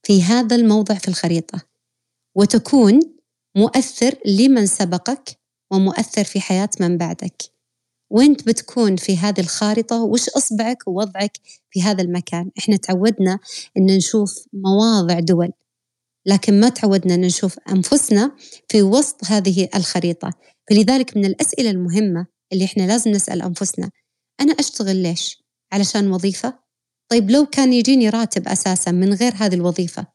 في 0.02 0.22
هذا 0.22 0.56
الموضع 0.56 0.94
في 0.94 1.08
الخريطة؟ 1.08 1.60
وتكون 2.34 3.00
مؤثر 3.56 4.14
لمن 4.26 4.66
سبقك 4.66 5.38
ومؤثر 5.70 6.24
في 6.24 6.40
حياة 6.40 6.70
من 6.80 6.98
بعدك. 6.98 7.53
وانت 8.14 8.46
بتكون 8.46 8.96
في 8.96 9.16
هذه 9.16 9.40
الخارطة 9.40 10.02
وش 10.02 10.28
إصبعك 10.28 10.88
ووضعك 10.88 11.38
في 11.70 11.82
هذا 11.82 12.02
المكان 12.02 12.50
إحنا 12.58 12.76
تعودنا 12.76 13.38
أن 13.76 13.86
نشوف 13.86 14.46
مواضع 14.52 15.20
دول 15.20 15.52
لكن 16.26 16.60
ما 16.60 16.68
تعودنا 16.68 17.14
أن 17.14 17.20
نشوف 17.20 17.58
أنفسنا 17.68 18.36
في 18.68 18.82
وسط 18.82 19.24
هذه 19.24 19.68
الخريطة 19.74 20.30
فلذلك 20.70 21.16
من 21.16 21.24
الأسئلة 21.24 21.70
المهمة 21.70 22.26
اللي 22.52 22.64
إحنا 22.64 22.82
لازم 22.82 23.10
نسأل 23.10 23.42
أنفسنا 23.42 23.90
أنا 24.40 24.52
أشتغل 24.52 24.96
ليش؟ 24.96 25.44
علشان 25.72 26.10
وظيفة؟ 26.10 26.58
طيب 27.08 27.30
لو 27.30 27.46
كان 27.46 27.72
يجيني 27.72 28.08
راتب 28.08 28.48
أساسا 28.48 28.90
من 28.90 29.14
غير 29.14 29.32
هذه 29.36 29.54
الوظيفة 29.54 30.06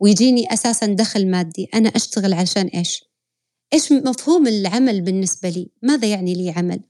ويجيني 0.00 0.52
أساسا 0.52 0.86
دخل 0.86 1.30
مادي 1.30 1.68
أنا 1.74 1.88
أشتغل 1.88 2.32
علشان 2.32 2.66
إيش؟ 2.66 3.04
إيش 3.72 3.92
مفهوم 3.92 4.46
العمل 4.46 5.00
بالنسبة 5.00 5.48
لي؟ 5.48 5.70
ماذا 5.82 6.08
يعني 6.08 6.34
لي 6.34 6.50
عمل؟ 6.50 6.89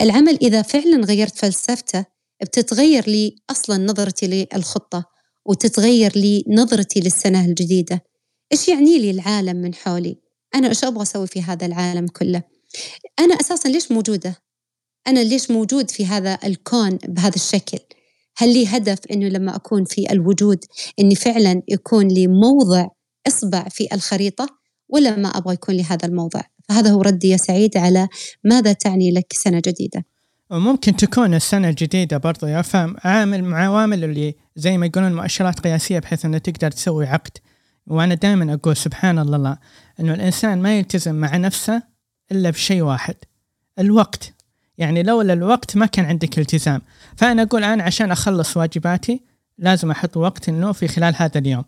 العمل 0.00 0.38
إذا 0.42 0.62
فعلا 0.62 1.04
غيرت 1.04 1.38
فلسفته 1.38 2.04
بتتغير 2.42 3.08
لي 3.08 3.36
أصلا 3.50 3.76
نظرتي 3.76 4.48
للخطة 4.54 5.04
وتتغير 5.46 6.12
لي 6.16 6.44
نظرتي 6.48 7.00
للسنة 7.00 7.44
الجديدة. 7.44 8.00
إيش 8.52 8.68
يعني 8.68 8.98
لي 8.98 9.10
العالم 9.10 9.56
من 9.56 9.74
حولي؟ 9.74 10.16
أنا 10.54 10.68
إيش 10.68 10.84
أبغى 10.84 11.02
أسوي 11.02 11.26
في 11.26 11.42
هذا 11.42 11.66
العالم 11.66 12.06
كله؟ 12.06 12.42
أنا 13.18 13.34
أساسا 13.34 13.68
ليش 13.68 13.92
موجودة؟ 13.92 14.36
أنا 15.06 15.20
ليش 15.20 15.50
موجود 15.50 15.90
في 15.90 16.06
هذا 16.06 16.38
الكون 16.44 16.98
بهذا 17.08 17.34
الشكل؟ 17.34 17.78
هل 18.36 18.52
لي 18.52 18.66
هدف 18.66 18.98
أنه 19.12 19.28
لما 19.28 19.56
أكون 19.56 19.84
في 19.84 20.12
الوجود 20.12 20.64
أني 21.00 21.14
فعلا 21.14 21.62
يكون 21.68 22.08
لي 22.08 22.26
موضع 22.26 22.88
إصبع 23.26 23.68
في 23.68 23.88
الخريطة 23.92 24.46
ولا 24.88 25.16
ما 25.16 25.28
أبغى 25.28 25.54
يكون 25.54 25.74
لي 25.74 25.82
هذا 25.82 26.06
الموضع؟ 26.06 26.42
فهذا 26.70 26.90
هو 26.90 27.02
ردي 27.02 27.28
يا 27.28 27.36
سعيد 27.36 27.76
على 27.76 28.08
ماذا 28.44 28.72
تعني 28.72 29.12
لك 29.12 29.32
سنة 29.32 29.62
جديدة؟ 29.66 30.04
وممكن 30.50 30.96
تكون 30.96 31.34
السنة 31.34 31.68
الجديدة 31.68 32.16
برضو 32.16 32.46
يا 32.46 32.62
فهم. 32.62 32.96
عامل 33.04 33.44
مع 33.44 33.64
عوامل 33.64 34.04
اللي 34.04 34.34
زي 34.56 34.78
ما 34.78 34.86
يقولون 34.86 35.14
مؤشرات 35.14 35.60
قياسية 35.60 35.98
بحيث 35.98 36.24
إنه 36.24 36.38
تقدر 36.38 36.70
تسوي 36.70 37.06
عقد. 37.06 37.30
وأنا 37.86 38.14
دائما 38.14 38.54
أقول 38.54 38.76
سبحان 38.76 39.18
الله 39.18 39.58
إنه 40.00 40.14
الإنسان 40.14 40.62
ما 40.62 40.78
يلتزم 40.78 41.14
مع 41.14 41.36
نفسه 41.36 41.82
إلا 42.32 42.50
بشيء 42.50 42.82
واحد 42.82 43.14
الوقت. 43.78 44.34
يعني 44.78 45.02
لولا 45.02 45.32
الوقت 45.32 45.76
ما 45.76 45.86
كان 45.86 46.04
عندك 46.04 46.38
التزام. 46.38 46.82
فأنا 47.16 47.42
أقول 47.42 47.64
أنا 47.64 47.82
عشان 47.82 48.10
أخلص 48.10 48.56
واجباتي 48.56 49.20
لازم 49.58 49.90
أحط 49.90 50.16
وقت 50.16 50.48
إنه 50.48 50.72
في 50.72 50.88
خلال 50.88 51.14
هذا 51.16 51.38
اليوم. 51.38 51.64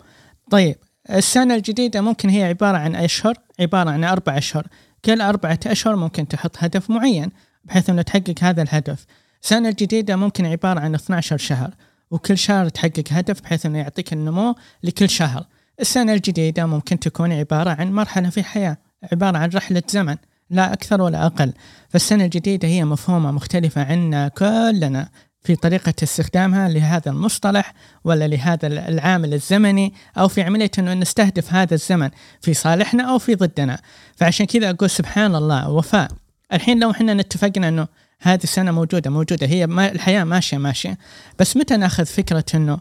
طيب 0.50 0.76
السنة 1.10 1.54
الجديدة 1.54 2.00
ممكن 2.00 2.28
هي 2.28 2.44
عبارة 2.44 2.76
عن 2.76 2.94
أشهر؟ 2.94 3.34
عبارة 3.60 3.90
عن 3.90 4.04
أربع 4.04 4.38
أشهر. 4.38 4.66
كل 5.04 5.20
أربعة 5.20 5.60
أشهر 5.66 5.96
ممكن 5.96 6.28
تحط 6.28 6.56
هدف 6.58 6.90
معين 6.90 7.30
بحيث 7.64 7.90
أنه 7.90 8.02
تحقق 8.02 8.34
هذا 8.40 8.62
الهدف. 8.62 9.06
السنة 9.42 9.68
الجديدة 9.68 10.16
ممكن 10.16 10.46
عبارة 10.46 10.80
عن 10.80 10.94
12 10.94 11.36
شهر 11.36 11.74
وكل 12.10 12.38
شهر 12.38 12.68
تحقق 12.68 13.04
هدف 13.10 13.40
بحيث 13.40 13.66
أنه 13.66 13.78
يعطيك 13.78 14.12
النمو 14.12 14.54
لكل 14.82 15.08
شهر. 15.08 15.46
السنة 15.80 16.12
الجديدة 16.14 16.66
ممكن 16.66 16.98
تكون 16.98 17.32
عبارة 17.32 17.70
عن 17.70 17.92
مرحلة 17.92 18.30
في 18.30 18.40
الحياة 18.40 18.76
عبارة 19.12 19.38
عن 19.38 19.50
رحلة 19.50 19.82
زمن 19.88 20.16
لا 20.50 20.72
أكثر 20.72 21.02
ولا 21.02 21.26
أقل. 21.26 21.52
فالسنة 21.88 22.24
الجديدة 22.24 22.68
هي 22.68 22.84
مفهومة 22.84 23.30
مختلفة 23.30 23.84
عنا 23.84 24.28
كلنا. 24.28 25.08
في 25.44 25.56
طريقة 25.56 25.94
استخدامها 26.02 26.68
لهذا 26.68 27.10
المصطلح 27.10 27.74
ولا 28.04 28.28
لهذا 28.28 28.66
العامل 28.66 29.34
الزمني 29.34 29.94
أو 30.18 30.28
في 30.28 30.42
عملية 30.42 30.70
أنه 30.78 30.94
نستهدف 30.94 31.54
هذا 31.54 31.74
الزمن 31.74 32.10
في 32.40 32.54
صالحنا 32.54 33.10
أو 33.10 33.18
في 33.18 33.34
ضدنا. 33.34 33.80
فعشان 34.16 34.46
كذا 34.46 34.70
أقول 34.70 34.90
سبحان 34.90 35.34
الله 35.34 35.70
وفاء. 35.70 36.10
الحين 36.52 36.80
لو 36.80 36.90
إحنا 36.90 37.14
نتفقنا 37.14 37.68
أنه 37.68 37.88
هذه 38.20 38.42
السنة 38.42 38.72
موجودة 38.72 39.10
موجودة. 39.10 39.46
هي 39.46 39.66
ما 39.66 39.92
الحياة 39.92 40.24
ماشية 40.24 40.58
ماشية. 40.58 40.98
بس 41.38 41.56
متى 41.56 41.76
نأخذ 41.76 42.06
فكرة 42.06 42.44
أنه 42.54 42.78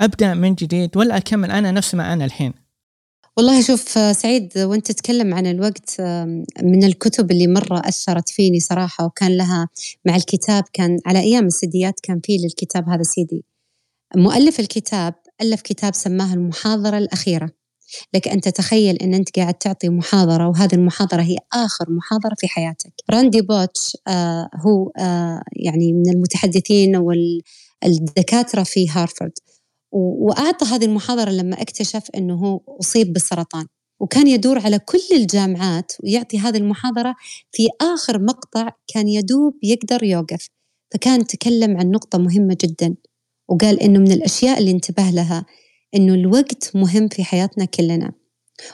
أبدأ 0.00 0.34
من 0.34 0.54
جديد 0.54 0.96
ولا 0.96 1.16
أكمل 1.16 1.50
أنا 1.50 1.70
نفس 1.70 1.94
ما 1.94 2.12
أنا 2.12 2.24
الحين؟ 2.24 2.63
والله 3.36 3.62
شوف 3.62 3.88
سعيد 4.16 4.58
وأنت 4.58 4.86
تتكلم 4.92 5.34
عن 5.34 5.46
الوقت 5.46 6.00
من 6.62 6.84
الكتب 6.84 7.30
اللي 7.30 7.46
مرة 7.46 7.82
أثرت 7.88 8.28
فيني 8.28 8.60
صراحة 8.60 9.06
وكان 9.06 9.36
لها 9.36 9.68
مع 10.04 10.16
الكتاب 10.16 10.64
كان 10.72 10.98
على 11.06 11.18
أيام 11.20 11.46
السيديات 11.46 12.00
كان 12.02 12.20
في 12.24 12.36
للكتاب 12.36 12.88
هذا 12.88 13.02
سيدي 13.02 13.44
مؤلف 14.16 14.60
الكتاب 14.60 15.14
ألف 15.40 15.62
كتاب 15.62 15.94
سماه 15.94 16.34
المحاضرة 16.34 16.98
الأخيرة. 16.98 17.50
لك 18.14 18.28
أن 18.28 18.40
تتخيل 18.40 18.96
أن 18.96 19.14
أنت 19.14 19.36
قاعد 19.38 19.54
تعطي 19.54 19.88
محاضرة 19.88 20.48
وهذه 20.48 20.74
المحاضرة 20.74 21.22
هي 21.22 21.36
آخر 21.52 21.86
محاضرة 21.90 22.34
في 22.38 22.48
حياتك. 22.48 22.92
راندي 23.10 23.40
بوتش 23.40 23.96
آه 24.08 24.48
هو 24.66 24.90
آه 24.98 25.42
يعني 25.52 25.92
من 25.92 26.10
المتحدثين 26.10 26.96
والدكاترة 26.96 28.62
في 28.62 28.88
هارفارد 28.90 29.32
وأعطى 29.94 30.66
هذه 30.66 30.84
المحاضرة 30.84 31.30
لما 31.30 31.62
اكتشف 31.62 32.10
أنه 32.16 32.34
هو 32.34 32.60
أصيب 32.80 33.12
بالسرطان. 33.12 33.66
وكان 34.00 34.26
يدور 34.26 34.58
على 34.58 34.78
كل 34.78 34.98
الجامعات 35.12 35.92
ويعطي 36.04 36.38
هذه 36.38 36.56
المحاضرة 36.56 37.14
في 37.52 37.68
آخر 37.80 38.22
مقطع 38.22 38.70
كان 38.86 39.08
يدوب 39.08 39.54
يقدر 39.62 40.04
يوقف. 40.04 40.48
فكان 40.94 41.26
تكلم 41.26 41.76
عن 41.76 41.90
نقطة 41.90 42.18
مهمة 42.18 42.56
جدا. 42.60 42.94
وقال 43.48 43.80
إنه 43.80 43.98
من 43.98 44.12
الأشياء 44.12 44.58
اللي 44.58 44.70
انتبه 44.70 45.10
لها 45.10 45.46
إنه 45.94 46.14
الوقت 46.14 46.70
مهم 46.74 47.08
في 47.08 47.24
حياتنا 47.24 47.64
كلنا. 47.64 48.12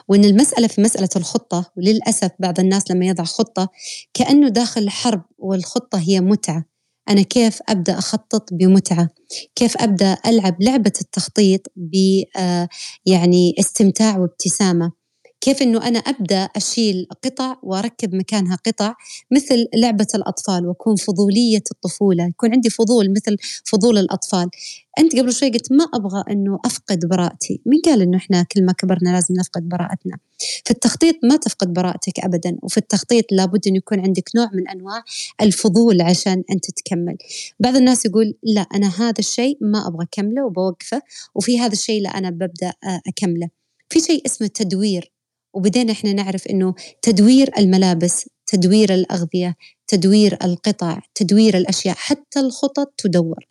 وإن 0.09 0.25
المسألة 0.25 0.67
في 0.69 0.81
مسألة 0.81 1.09
الخطة 1.17 1.73
وللأسف 1.77 2.31
بعض 2.39 2.61
الناس 2.61 2.91
لما 2.91 3.07
يضع 3.07 3.25
خطة 3.25 3.69
كأنه 4.15 4.49
داخل 4.49 4.91
حرب 4.91 5.23
والخطة 5.39 5.99
هي 5.99 6.21
متعة. 6.21 6.70
أنا 7.11 7.23
كيف 7.23 7.59
أبدأ 7.69 7.99
أخطط 7.99 8.49
بمتعة؟ 8.55 9.09
كيف 9.55 9.77
أبدأ 9.77 10.17
ألعب 10.27 10.63
لعبة 10.63 10.93
التخطيط 11.01 11.61
ب 11.77 11.95
آه، 12.37 12.69
يعني 13.07 13.55
استمتاع 13.61 14.19
وابتسامة؟ 14.19 14.93
كيف 15.41 15.63
إنه 15.63 15.89
أنا 15.89 15.99
أبدأ 15.99 16.37
أشيل 16.57 17.07
قطع 17.25 17.57
وأركب 17.63 18.15
مكانها 18.15 18.57
قطع 18.67 18.95
مثل 19.31 19.67
لعبة 19.75 20.07
الأطفال 20.15 20.67
وأكون 20.67 20.97
فضولية 20.97 21.63
الطفولة 21.71 22.27
يكون 22.27 22.53
عندي 22.53 22.71
فضول 22.71 23.11
مثل 23.11 23.37
فضول 23.65 23.99
الأطفال. 23.99 24.51
أنت 24.99 25.17
قبل 25.17 25.33
شوي 25.33 25.51
قلت 25.51 25.73
ما 25.73 25.85
أبغى 25.95 26.25
إنه 26.31 26.59
أفقد 26.65 27.07
براءتي 27.07 27.61
مين 27.67 27.81
قال 27.85 28.03
إنه 28.03 28.17
إحنا 28.17 28.43
كل 28.43 28.65
ما 28.65 28.73
كبرنا 28.73 29.11
لازم 29.11 29.35
نفقد 29.35 29.69
براءتنا؟ 29.69 30.17
في 30.65 30.71
التخطيط 30.71 31.17
ما 31.23 31.37
تفقد 31.37 31.73
براءتك 31.73 32.21
ابدا 32.21 32.57
وفي 32.63 32.77
التخطيط 32.77 33.25
لابد 33.33 33.67
إنه 33.67 33.77
يكون 33.77 34.01
عندك 34.01 34.31
نوع 34.37 34.51
من 34.53 34.69
أنواع 34.69 35.05
الفضول 35.41 36.03
عشان 36.03 36.45
أنت 36.51 36.71
تكمل. 36.71 37.17
بعض 37.61 37.77
الناس 37.77 38.07
يقول 38.07 38.35
لا 38.43 38.61
أنا 38.61 38.89
هذا 38.89 39.19
الشيء 39.19 39.59
ما 39.61 39.89
أبغى 39.89 40.05
أكمله 40.05 40.45
وبوقفه 40.45 41.03
وفي 41.35 41.59
هذا 41.59 41.73
الشيء 41.73 42.03
لا 42.03 42.19
أنا 42.19 42.31
ببدأ 42.31 42.73
اكمله 43.09 43.49
في 43.91 44.01
شيء 44.01 44.27
اسمه 44.27 44.47
تدوير. 44.47 45.13
وبدينا 45.55 45.93
إحنا 45.93 46.13
نعرف 46.13 46.47
إنه 46.47 46.75
تدوير 47.03 47.51
الملابس 47.59 48.27
تدوير 48.47 48.95
الأغذية 48.95 49.57
تدوير 49.87 50.39
القطع 50.45 51.01
تدوير 51.15 51.57
الأشياء 51.57 51.95
حتى 51.99 52.41
الخطط 52.41 52.93
تدور. 52.99 53.47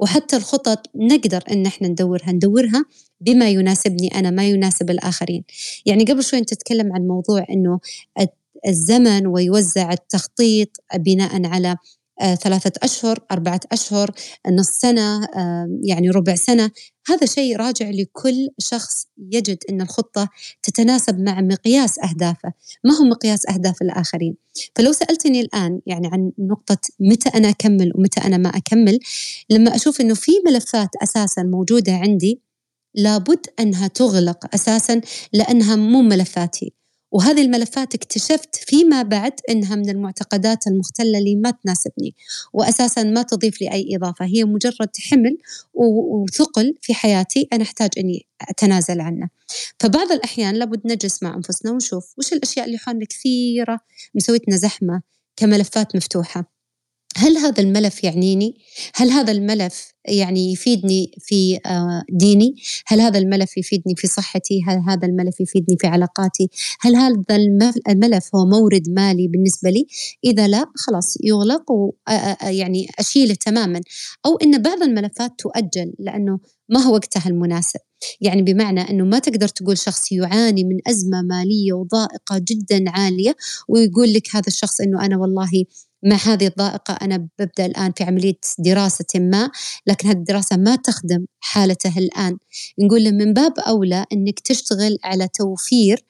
وحتى 0.00 0.36
الخطط 0.36 0.86
نقدر 0.94 1.42
إن 1.50 1.66
إحنا 1.66 1.88
ندورها 1.88 2.32
ندورها 2.32 2.84
بما 3.20 3.48
يناسبني 3.48 4.08
أنا 4.14 4.30
ما 4.30 4.48
يناسب 4.48 4.90
الآخرين. 4.90 5.44
يعني 5.86 6.04
قبل 6.04 6.24
شوي 6.24 6.38
أنت 6.38 6.54
تتكلم 6.54 6.92
عن 6.92 7.06
موضوع 7.06 7.46
إنه 7.50 7.80
الزمن 8.68 9.26
ويوزع 9.26 9.92
التخطيط 9.92 10.68
بناء 10.94 11.46
على 11.46 11.76
ثلاثة 12.20 12.72
أشهر 12.82 13.18
أربعة 13.30 13.60
أشهر 13.72 14.10
نص 14.50 14.68
سنة 14.68 15.24
آه، 15.24 15.78
يعني 15.82 16.10
ربع 16.10 16.34
سنة. 16.34 16.70
هذا 17.08 17.26
شيء 17.26 17.56
راجع 17.56 17.90
لكل 17.90 18.48
شخص 18.58 19.06
يجد 19.32 19.58
أن 19.70 19.80
الخطة 19.80 20.28
تتناسب 20.62 21.20
مع 21.20 21.40
مقياس 21.40 21.98
أهدافه. 21.98 22.52
ما 22.84 22.94
هو 22.94 23.04
مقياس 23.04 23.48
أهداف 23.48 23.82
الآخرين؟ 23.82 24.36
فلو 24.76 24.92
سألتني 24.92 25.40
الآن 25.40 25.80
يعني 25.86 26.08
عن 26.12 26.32
نقطة 26.38 26.78
متى 27.00 27.28
أنا 27.28 27.48
أكمل 27.48 27.92
ومتى 27.94 28.20
أنا 28.20 28.36
ما 28.36 28.48
أكمل 28.48 28.98
لما 29.50 29.74
أشوف 29.74 30.00
أنه 30.00 30.14
في 30.14 30.32
ملفات 30.46 30.88
أساسا 31.02 31.42
موجودة 31.42 31.92
عندي 31.92 32.40
لابد 32.94 33.46
أنها 33.60 33.88
تغلق 33.88 34.54
أساسا 34.54 35.00
لأنها 35.32 35.76
مو 35.76 36.02
ملفاتي. 36.02 36.77
وهذه 37.10 37.42
الملفات 37.42 37.94
اكتشفت 37.94 38.56
فيما 38.56 39.02
بعد 39.02 39.32
إنها 39.50 39.76
من 39.76 39.90
المعتقدات 39.90 40.66
المختلة 40.66 41.18
اللي 41.18 41.36
ما 41.36 41.50
تناسبني 41.50 42.14
واساسا 42.52 43.02
ما 43.02 43.22
تضيف 43.22 43.60
لي 43.60 43.72
أي 43.72 43.96
إضافة 43.96 44.24
هي 44.24 44.44
مجرد 44.44 44.88
حمل 45.10 45.38
وثقل 45.74 46.74
في 46.82 46.94
حياتي 46.94 47.48
أنا 47.52 47.62
أحتاج 47.62 47.90
إني 47.98 48.26
أتنازل 48.50 49.00
عنه. 49.00 49.28
فبعض 49.80 50.12
الأحيان 50.12 50.54
لابد 50.54 50.80
نجلس 50.86 51.22
مع 51.22 51.34
أنفسنا 51.34 51.72
ونشوف 51.72 52.14
وش 52.18 52.32
الأشياء 52.32 52.66
اللي 52.66 52.78
حولنا 52.78 53.04
كثيرة 53.04 53.80
مسويتنا 54.14 54.56
زحمة 54.56 55.02
كملفات 55.36 55.96
مفتوحة. 55.96 56.57
هل 57.16 57.36
هذا 57.36 57.62
الملف 57.62 58.04
يعنيني؟ 58.04 58.54
هل 58.94 59.10
هذا 59.10 59.32
الملف 59.32 59.92
يعني 60.04 60.52
يفيدني 60.52 61.10
في 61.18 61.58
آه، 61.66 62.02
ديني؟ 62.10 62.54
هل 62.86 63.00
هذا 63.00 63.18
الملف 63.18 63.56
يفيدني 63.56 63.94
في 63.96 64.06
صحتي؟ 64.06 64.60
هل 64.66 64.78
هذا 64.88 65.08
الملف 65.08 65.40
يفيدني 65.40 65.76
في 65.80 65.86
علاقاتي؟ 65.86 66.48
هل 66.80 66.96
هذا 66.96 67.36
الملف 67.88 68.34
هو 68.34 68.46
مورد 68.46 68.88
مالي 68.88 69.28
بالنسبة 69.28 69.70
لي؟ 69.70 69.86
إذا 70.24 70.48
لا 70.48 70.64
خلاص 70.76 71.14
يغلق 71.24 71.72
ويعني 71.72 72.86
أشيله 72.98 73.34
تماما 73.34 73.80
أو 74.26 74.36
إن 74.36 74.62
بعض 74.62 74.82
الملفات 74.82 75.32
تؤجل 75.38 75.92
لأنه 75.98 76.38
ما 76.68 76.80
هو 76.80 76.94
وقتها 76.94 77.28
المناسب 77.28 77.80
يعني 78.20 78.42
بمعنى 78.42 78.80
أنه 78.80 79.04
ما 79.04 79.18
تقدر 79.18 79.48
تقول 79.48 79.78
شخص 79.78 80.12
يعاني 80.12 80.64
من 80.64 80.78
أزمة 80.86 81.22
مالية 81.22 81.72
وضائقة 81.72 82.38
جدا 82.38 82.84
عالية 82.90 83.36
ويقول 83.68 84.12
لك 84.12 84.36
هذا 84.36 84.46
الشخص 84.46 84.80
أنه 84.80 85.06
أنا 85.06 85.16
والله 85.16 85.64
مع 86.02 86.16
هذه 86.16 86.46
الضائقة 86.46 86.94
أنا 86.94 87.16
ببدأ 87.38 87.66
الآن 87.66 87.92
في 87.92 88.04
عملية 88.04 88.38
دراسة 88.58 89.04
ما 89.14 89.50
لكن 89.86 90.08
هذه 90.08 90.16
الدراسة 90.16 90.56
ما 90.56 90.76
تخدم 90.76 91.26
حالته 91.40 91.98
الآن. 91.98 92.38
نقول 92.78 93.04
له 93.04 93.10
من 93.10 93.32
باب 93.32 93.58
أولى 93.58 94.06
أنك 94.12 94.40
تشتغل 94.40 94.98
على 95.04 95.28
توفير 95.28 96.04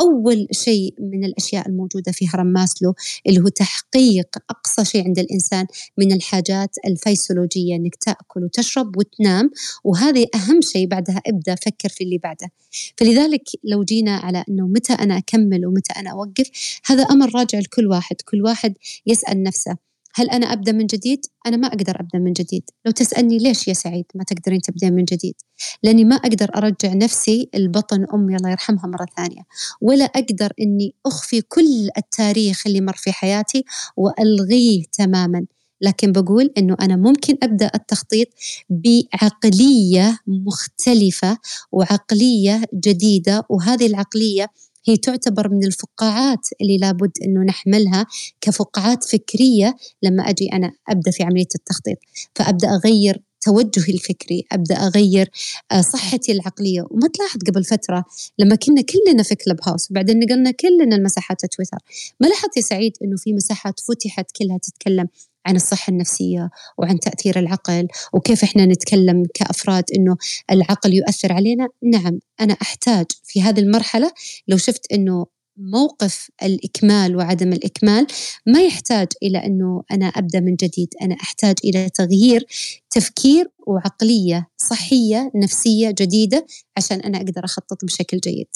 أول 0.00 0.46
شيء 0.52 0.94
من 0.98 1.24
الأشياء 1.24 1.68
الموجودة 1.68 2.12
في 2.12 2.26
هرم 2.34 2.46
ماسلو 2.46 2.94
اللي 3.26 3.40
هو 3.40 3.48
تحقيق 3.48 4.28
أقصى 4.50 4.84
شيء 4.84 5.04
عند 5.04 5.18
الإنسان 5.18 5.66
من 5.98 6.12
الحاجات 6.12 6.76
الفيسيولوجية 6.86 7.76
أنك 7.76 7.94
تأكل 7.96 8.44
وتشرب 8.44 8.96
وتنام 8.96 9.50
وهذه 9.84 10.26
أهم 10.34 10.60
شيء 10.60 10.86
بعدها 10.86 11.22
ابدأ 11.26 11.54
فكر 11.54 11.88
في 11.88 12.04
اللي 12.04 12.18
بعده. 12.18 12.50
فلذلك 12.96 13.44
لو 13.64 13.84
جينا 13.84 14.16
على 14.16 14.44
أنه 14.48 14.66
متى 14.66 14.92
أنا 14.92 15.18
أكمل 15.18 15.66
ومتى 15.66 15.92
أنا 15.92 16.10
أوقف 16.10 16.50
هذا 16.86 17.02
أمر 17.02 17.34
راجع 17.34 17.58
لكل 17.58 17.86
واحد 17.86 18.16
كل 18.24 18.42
واحد 18.42 18.74
يسأل 19.06 19.42
نفسه. 19.42 19.91
هل 20.14 20.30
أنا 20.30 20.52
أبدأ 20.52 20.72
من 20.72 20.86
جديد؟ 20.86 21.26
أنا 21.46 21.56
ما 21.56 21.68
أقدر 21.68 22.00
أبدأ 22.00 22.18
من 22.18 22.32
جديد. 22.32 22.62
لو 22.86 22.92
تسألني 22.92 23.38
ليش 23.38 23.68
يا 23.68 23.72
سعيد 23.72 24.04
ما 24.14 24.24
تقدرين 24.24 24.60
تبدين 24.60 24.92
من 24.92 25.04
جديد؟ 25.04 25.34
لأني 25.82 26.04
ما 26.04 26.16
أقدر 26.16 26.50
أرجع 26.56 26.94
نفسي 26.94 27.48
البطن 27.54 28.06
أمي 28.14 28.36
الله 28.36 28.50
يرحمها 28.50 28.86
مرة 28.86 29.06
ثانية. 29.16 29.42
ولا 29.80 30.04
أقدر 30.04 30.52
أني 30.60 30.94
أخفي 31.06 31.40
كل 31.40 31.88
التاريخ 31.98 32.62
اللي 32.66 32.80
مر 32.80 32.96
في 32.96 33.12
حياتي 33.12 33.64
وألغيه 33.96 34.84
تماماً. 34.92 35.46
لكن 35.80 36.12
بقول 36.12 36.50
إنه 36.58 36.76
أنا 36.80 36.96
ممكن 36.96 37.36
أبدأ 37.42 37.70
التخطيط 37.74 38.26
بعقلية 38.70 40.18
مختلفة 40.26 41.38
وعقلية 41.72 42.62
جديدة. 42.74 43.46
وهذه 43.48 43.86
العقلية 43.86 44.46
هي 44.84 44.96
تعتبر 44.96 45.48
من 45.48 45.64
الفقاعات 45.64 46.48
اللي 46.60 46.78
لابد 46.78 47.10
إنه 47.24 47.40
نحملها 47.44 48.06
كفقاعات 48.40 49.04
فكرية 49.04 49.76
لما 50.02 50.22
أجي 50.22 50.52
أنا 50.52 50.72
أبدأ 50.88 51.10
في 51.10 51.22
عملية 51.22 51.48
التخطيط. 51.54 51.98
فأبدأ 52.34 52.68
أغير 52.68 53.22
توجهي 53.42 53.94
الفكري 53.94 54.44
أبدأ 54.52 54.74
أغير 54.74 55.30
آه، 55.72 55.80
صحتي 55.80 56.32
العقلية. 56.32 56.86
وما 56.90 57.08
تلاحظ 57.08 57.38
قبل 57.48 57.64
فترة 57.64 58.04
لما 58.38 58.56
كنا 58.56 58.82
كلنا 58.82 59.22
في 59.22 59.34
كلب 59.34 59.58
هاوس 59.66 59.90
وبعدين 59.90 60.18
نقلنا 60.18 60.50
كلنا 60.50 60.96
المساحات 60.96 61.46
تويتر 61.46 61.78
ما 62.20 62.26
لاحظت 62.26 62.56
يا 62.56 62.62
سعيد 62.62 62.92
إنه 63.04 63.16
في 63.16 63.32
مساحات 63.32 63.80
فتحت 63.80 64.30
كلها 64.36 64.58
تتكلم 64.58 65.08
عن 65.46 65.56
الصحة 65.56 65.90
النفسية 65.90 66.50
وعن 66.78 67.00
تأثير 67.00 67.38
العقل 67.38 67.88
وكيف 68.12 68.44
إحنا 68.44 68.66
نتكلم 68.66 69.26
كأفراد 69.34 69.84
إنه 69.96 70.16
العقل 70.50 70.94
يؤثر 70.94 71.32
علينا؟ 71.32 71.68
نعم 71.82 72.18
أنا 72.40 72.52
أحتاج 72.62 73.06
في 73.24 73.42
هذه 73.42 73.60
المرحلة 73.60 74.12
لو 74.48 74.56
شفت 74.56 74.92
إنه 74.92 75.26
موقف 75.56 76.30
الإكمال 76.42 77.16
وعدم 77.16 77.52
الإكمال 77.52 78.06
ما 78.46 78.62
يحتاج 78.62 79.08
إلى 79.22 79.46
أنه 79.46 79.82
أنا 79.90 80.06
أبدأ 80.06 80.40
من 80.40 80.54
جديد. 80.54 80.88
أنا 81.02 81.16
أحتاج 81.22 81.54
إلى 81.64 81.88
تغيير 81.88 82.46
تفكير 82.90 83.50
وعقلية 83.66 84.48
صحية 84.56 85.30
نفسية 85.34 85.90
جديدة 85.90 86.46
عشان 86.76 87.00
أنا 87.00 87.18
أقدر 87.18 87.44
أخطط 87.44 87.84
بشكل 87.84 88.18
جيد. 88.18 88.48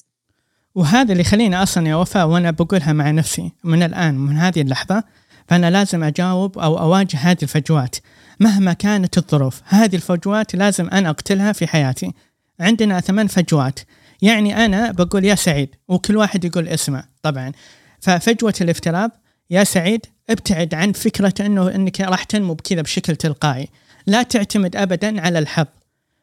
وهذا 0.74 1.12
اللي 1.12 1.20
يخليني 1.20 1.62
أصلا 1.62 1.88
يا 1.88 1.94
وفاء 1.94 2.26
وأنا 2.26 2.50
بقولها 2.50 2.92
مع 2.92 3.10
نفسي 3.10 3.52
من 3.64 3.82
الآن 3.82 4.14
من 4.14 4.36
هذه 4.36 4.60
اللحظة 4.60 5.04
فأنا 5.48 5.70
لازم 5.70 6.04
أجاوب 6.04 6.58
أو 6.58 6.78
أواجه 6.78 7.16
هذه 7.16 7.38
الفجوات. 7.42 7.96
مهما 8.40 8.72
كانت 8.72 9.18
الظروف 9.18 9.62
هذه 9.64 9.96
الفجوات 9.96 10.54
لازم 10.54 10.88
أنا 10.88 11.10
أقتلها 11.10 11.52
في 11.52 11.66
حياتي. 11.66 12.12
عندنا 12.60 13.00
ثمان 13.00 13.26
فجوات. 13.26 13.80
يعني 14.22 14.64
أنا 14.64 14.92
بقول 14.92 15.24
يا 15.24 15.34
سعيد 15.34 15.68
وكل 15.88 16.16
واحد 16.16 16.44
يقول 16.44 16.68
اسمه 16.68 17.04
طبعا. 17.22 17.52
ففجوة 18.00 18.54
الافتراض 18.60 19.10
يا 19.50 19.64
سعيد 19.64 20.06
ابتعد 20.30 20.74
عن 20.74 20.92
فكرة 20.92 21.34
أنه 21.40 21.74
أنك 21.74 22.00
راح 22.00 22.24
تنمو 22.24 22.54
بكذا 22.54 22.82
بشكل 22.82 23.16
تلقائي. 23.16 23.68
لا 24.06 24.22
تعتمد 24.22 24.76
أبدا 24.76 25.20
على 25.20 25.38
الحظ. 25.38 25.66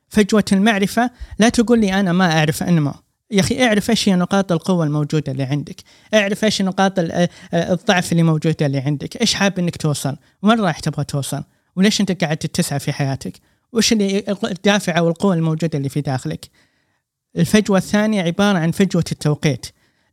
فجوة 0.10 0.46
المعرفة 0.52 1.12
لا 1.40 1.50
تقول 1.50 1.80
لي 1.80 1.94
أنا 2.00 2.14
ما 2.14 2.32
أعرف 2.32 2.64
أنمو. 2.64 2.94
يا 3.32 3.40
أخي 3.40 3.66
اعرف 3.66 3.90
إيش 3.90 4.10
هي 4.10 4.16
نقاط 4.16 4.52
القوة 4.52 4.86
الموجودة 4.86 5.32
اللي 5.32 5.44
عندك، 5.44 5.76
اعرف 6.14 6.44
إيش 6.44 6.62
نقاط 6.62 6.94
الضعف 7.54 8.12
اللي 8.12 8.24
موجوده 8.24 8.66
اللي 8.66 8.78
عندك، 8.80 9.22
إيش 9.22 9.34
حاب 9.34 9.60
إنك 9.60 9.78
توصل، 9.78 10.18
وين 10.42 10.60
رايح 10.60 10.80
تبغى 10.80 11.04
توصل، 11.04 11.44
وليش 11.76 12.02
أنت 12.02 12.24
قاعد 12.24 12.38
تتسع 12.38 12.78
في 12.78 12.94
حياتك، 12.94 13.34
وش 13.74 13.94
اللي 13.94 14.24
الدافع 14.44 14.98
أو 14.98 15.10
القوة 15.10 15.34
الموجودة 15.34 15.78
اللي 15.78 15.90
في 15.90 16.02
داخلك. 16.02 16.50
الفجوة 17.38 17.78
الثانية 17.78 18.22
عبارة 18.22 18.58
عن 18.58 18.72
فجوة 18.72 19.04
التوقيت، 19.12 19.66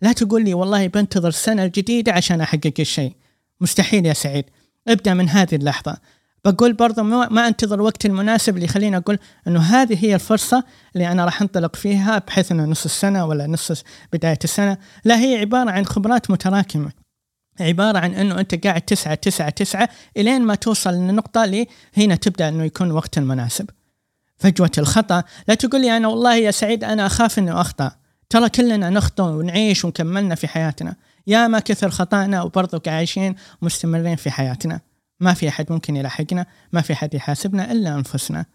لا 0.03 0.13
تقول 0.13 0.45
لي 0.45 0.55
والله 0.55 0.87
بنتظر 0.87 1.29
السنة 1.29 1.65
الجديده 1.65 2.13
عشان 2.13 2.41
أحقق 2.41 2.75
الشيء، 2.79 3.17
مستحيل 3.61 4.07
يا 4.07 4.13
سعيد، 4.13 4.45
ابدأ 4.89 5.15
من 5.15 5.29
هذه 5.29 5.55
اللحظة، 5.55 5.97
بقول 6.45 6.73
برضه 6.73 7.03
ما 7.03 7.49
أنتظر 7.49 7.75
الوقت 7.75 8.07
المناسب 8.07 8.55
اللي 8.55 8.65
يخليني 8.65 8.97
أقول 8.97 9.19
إنه 9.47 9.61
هذه 9.61 10.05
هي 10.05 10.15
الفرصة 10.15 10.65
اللي 10.95 11.13
أنا 11.13 11.25
راح 11.25 11.43
أنطلق 11.43 11.77
فيها 11.77 12.19
بحيث 12.19 12.53
إنه 12.53 12.65
نص 12.65 12.85
السنة 12.85 13.27
ولا 13.27 13.47
نص 13.47 13.85
بداية 14.13 14.39
السنة، 14.45 14.77
لا 15.05 15.21
هي 15.21 15.37
عبارة 15.37 15.71
عن 15.71 15.87
خبرات 15.87 16.31
متراكمة. 16.31 16.93
عبارة 17.61 17.99
عن 17.99 18.15
إنه 18.15 18.41
أنت 18.41 18.67
قاعد 18.67 18.81
تسعى 18.81 19.17
تسعى 19.17 19.51
تسعى 19.51 19.89
إلين 20.17 20.43
ما 20.43 20.55
توصل 20.55 20.91
للنقطة 20.91 21.45
اللي 21.45 21.67
هنا 21.97 22.15
تبدأ 22.15 22.49
إنه 22.49 22.65
يكون 22.65 22.91
وقت 22.91 23.19
المناسب. 23.19 23.71
فجوة 24.41 24.71
الخطأ. 24.79 25.23
لا 25.49 25.55
تقول 25.55 25.81
لي 25.81 25.97
أنا 25.97 26.09
والله 26.09 26.35
يا 26.35 26.51
سعيد 26.51 26.85
أنا 26.85 27.07
أخاف 27.07 27.39
انه 27.39 27.61
أخطأ. 27.61 27.93
ترى 28.31 28.49
كلنا 28.49 28.91
نخطئ 28.91 29.23
ونعيش 29.23 29.85
ونكملنا 29.85 30.35
في 30.35 30.49
حياتنا. 30.49 30.97
يا 31.27 31.47
ما 31.47 31.59
كثر 31.59 31.91
خطأنا 31.91 32.43
وبرضو 32.43 32.81
عايشين 32.87 33.35
مستمرين 33.63 34.17
في 34.17 34.31
حياتنا. 34.31 34.81
ما 35.21 35.35
في 35.35 35.49
أحد 35.49 35.73
ممكن 35.73 35.97
يلاحقنا 35.97 36.47
ما 36.73 36.81
في 36.81 36.93
أحد 36.93 37.15
يحاسبنا 37.15 37.73
إلا 37.73 37.95
أنفسنا. 37.95 38.47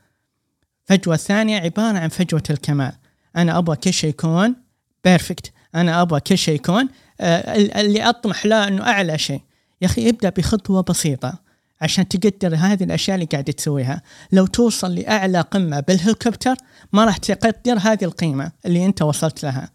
فجوة 0.86 1.15
الثانية 1.15 1.60
عبارة 1.60 1.98
عن 1.98 2.10
فجوة 2.10 2.43
الكمال. 2.50 2.93
أنا 3.36 3.58
أبغى 3.58 3.76
كل 3.76 3.93
شيء 3.93 4.10
يكون 4.10 4.56
بيرفكت 5.04 5.52
أنا 5.76 6.02
أبغى 6.02 6.19
كل 6.19 6.38
شيء 6.38 6.56
يكون 6.56 6.89
آه 7.21 7.56
اللي 7.56 8.10
أطمح 8.10 8.45
له 8.45 8.67
أنه 8.67 8.84
أعلى 8.84 9.17
شيء. 9.17 9.41
يا 9.82 9.88
أخي 9.88 10.10
ابدأ 10.10 10.30
بخطوة 10.30 10.82
بسيطة. 10.82 11.44
عشان 11.82 12.08
تقدر 12.08 12.56
هذه 12.56 12.84
الأشياء 12.84 13.16
اللي 13.16 13.26
قاعد 13.26 13.44
تسويها 13.44 14.02
لو 14.32 14.46
توصل 14.46 14.96
لأعلى 14.96 15.42
قمة 15.42 15.80
بالهليكوبتر 15.80 16.56
ما 16.94 17.06
راح 17.06 17.18
تقدر 17.18 17.78
هذه 17.82 18.04
القيمة 18.04 18.52
اللي 18.66 18.86
أنت 18.86 19.02
وصلت 19.02 19.44
لها 19.44 19.70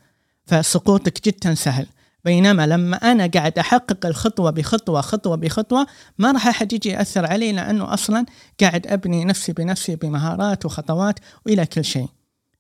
فسقوطك 0.47 1.25
جدا 1.25 1.55
سهل 1.55 1.87
بينما 2.25 2.67
لما 2.67 2.97
أنا 2.97 3.27
قاعد 3.27 3.59
أحقق 3.59 4.07
الخطوة 4.07 4.51
بخطوة 4.51 5.01
خطوة 5.01 5.37
بخطوة 5.37 5.87
ما 6.19 6.33
راح 6.33 6.47
أحد 6.47 6.73
يجي 6.73 6.89
يأثر 6.89 7.27
علي 7.27 7.53
لأنه 7.53 7.95
أصلا 7.95 8.27
قاعد 8.61 8.87
أبني 8.87 9.25
نفسي 9.25 9.53
بنفسي 9.53 9.97
بمهارات 9.97 10.67
وخطوات 10.67 11.19
وإلى 11.47 11.67
كل 11.67 11.85
شيء. 11.85 12.09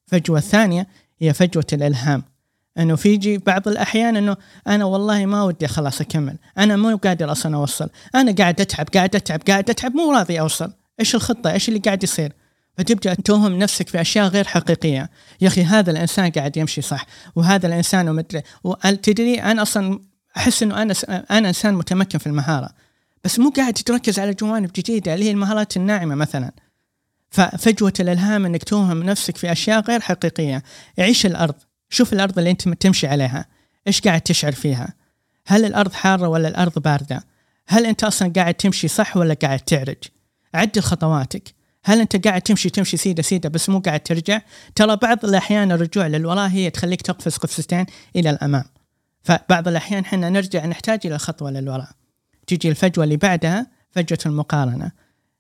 الفجوه 0.07 0.38
الثانية 0.38 0.87
هي 1.18 1.33
فجوة 1.33 1.66
الإلهام. 1.72 2.22
إنه 2.78 2.96
فيجي 2.96 3.38
بعض 3.38 3.68
الأحيان 3.68 4.16
إنه 4.16 4.37
أنا 4.66 4.85
والله 4.85 5.26
ما 5.26 5.42
ودي 5.42 5.68
خلاص 5.68 6.00
أكمل، 6.00 6.37
أنا 6.59 6.76
مو 6.76 6.96
قادر 6.96 7.33
أصلا 7.33 7.56
أوصل، 7.56 7.88
أنا 8.14 8.33
قاعد 8.33 8.61
أتعب 8.61 8.88
قاعد 8.94 9.16
أتعب 9.16 9.40
قاعد 9.48 9.70
أتعب 9.70 9.94
مو 9.94 10.12
راضي 10.12 10.40
أوصل، 10.40 10.72
إيش 11.00 11.14
الخطة؟ 11.14 11.52
إيش 11.52 11.68
اللي 11.68 11.80
قاعد 11.80 12.02
يصير؟ 12.02 12.33
فتبدأ 12.78 13.14
توهم 13.14 13.59
نفسك 13.59 13.88
في 13.88 14.00
أشياء 14.00 14.26
غير 14.26 14.44
حقيقية. 14.44 15.11
يا 15.40 15.48
أخي 15.48 15.62
هذا 15.62 15.90
الإنسان 15.90 16.30
قاعد 16.30 16.56
يمشي 16.56 16.80
صح 16.80 17.06
وهذا 17.37 17.66
الإنسان 17.66 18.09
ومدري 18.09 18.42
تدري 19.02 19.42
أنا 19.42 19.62
أصلا 19.62 20.00
أحس 20.37 20.62
إنه 20.62 20.83
أنا 20.83 20.94
أنا 21.30 21.48
إنسان 21.48 21.74
متمكن 21.74 22.18
في 22.18 22.26
المهارة. 22.26 22.70
بس 23.24 23.38
مو 23.38 23.50
قاعد 23.50 23.74
تركز 23.74 24.18
على 24.18 24.35
جوانب 24.35 24.70
جديدة 24.76 25.14
اللي 25.14 25.24
هي 25.24 25.30
المهارات 25.30 25.76
الناعمة 25.76 26.14
مثلا. 26.14 26.52
ففجوه 27.30 27.92
الإلهام 28.00 28.46
إنك 28.46 28.64
توهم 28.64 29.02
نفسك 29.02 29.37
في 29.37 29.52
أشياء 29.52 29.80
غير 29.80 30.00
حقيقية. 30.00 30.62
عيش 30.98 31.26
الأرض. 31.26 31.54
شوف 31.90 32.12
الأرض 32.12 32.38
اللي 32.38 32.50
أنت 32.50 32.68
تمشي 32.68 33.07
عليها. 33.07 33.46
إيش 33.87 34.00
قاعد 34.00 34.20
تشعر 34.20 34.53
فيها؟ 34.53 34.94
هل 35.46 35.64
الأرض 35.64 35.92
حارة 35.92 36.29
ولا 36.29 36.48
الأرض 36.48 36.79
باردة؟ 36.79 37.24
هل 37.68 37.87
أنت 37.87 38.05
أصلا 38.05 38.33
قاعد 38.37 38.55
تمشي 38.55 38.88
صح 38.88 39.16
ولا 39.16 39.35
قاعد 39.35 39.59
تعرج؟ 39.59 40.05
عدل 40.55 40.83
خطواتك 40.83 41.55
هل 41.85 42.00
أنت 42.00 42.26
قاعد 42.26 42.42
تمشي 42.42 42.70
تمشي 42.70 42.96
سيدة 42.96 43.22
سيدة 43.22 43.48
بس 43.48 43.68
مو 43.68 43.79
قاعد 43.79 44.00
ترجع؟ 44.00 44.40
ترى 44.74 44.96
بعض 44.96 45.24
الأحيان 45.24 45.72
الرجوع 45.72 46.07
للوراء 46.07 46.48
هي 46.48 46.70
تخليك 46.70 47.03
تقفز 47.03 47.37
قفزتين 47.37 47.87
إلى 48.16 48.31
الأمام. 48.31 48.64
فبعض 49.22 49.68
الأحيان 49.68 50.03
إحنا 50.03 50.31
نرجع 50.31 50.66
نحتاج 50.66 51.00
إلى 51.05 51.18
خطوة 51.18 51.50
للوراء. 51.50 51.88
تجي 52.46 52.68
الفجوة 52.68 53.05
اللي 53.05 53.16
بعدها 53.16 53.66
فجوة 53.90 54.18
المقارنة. 54.26 54.92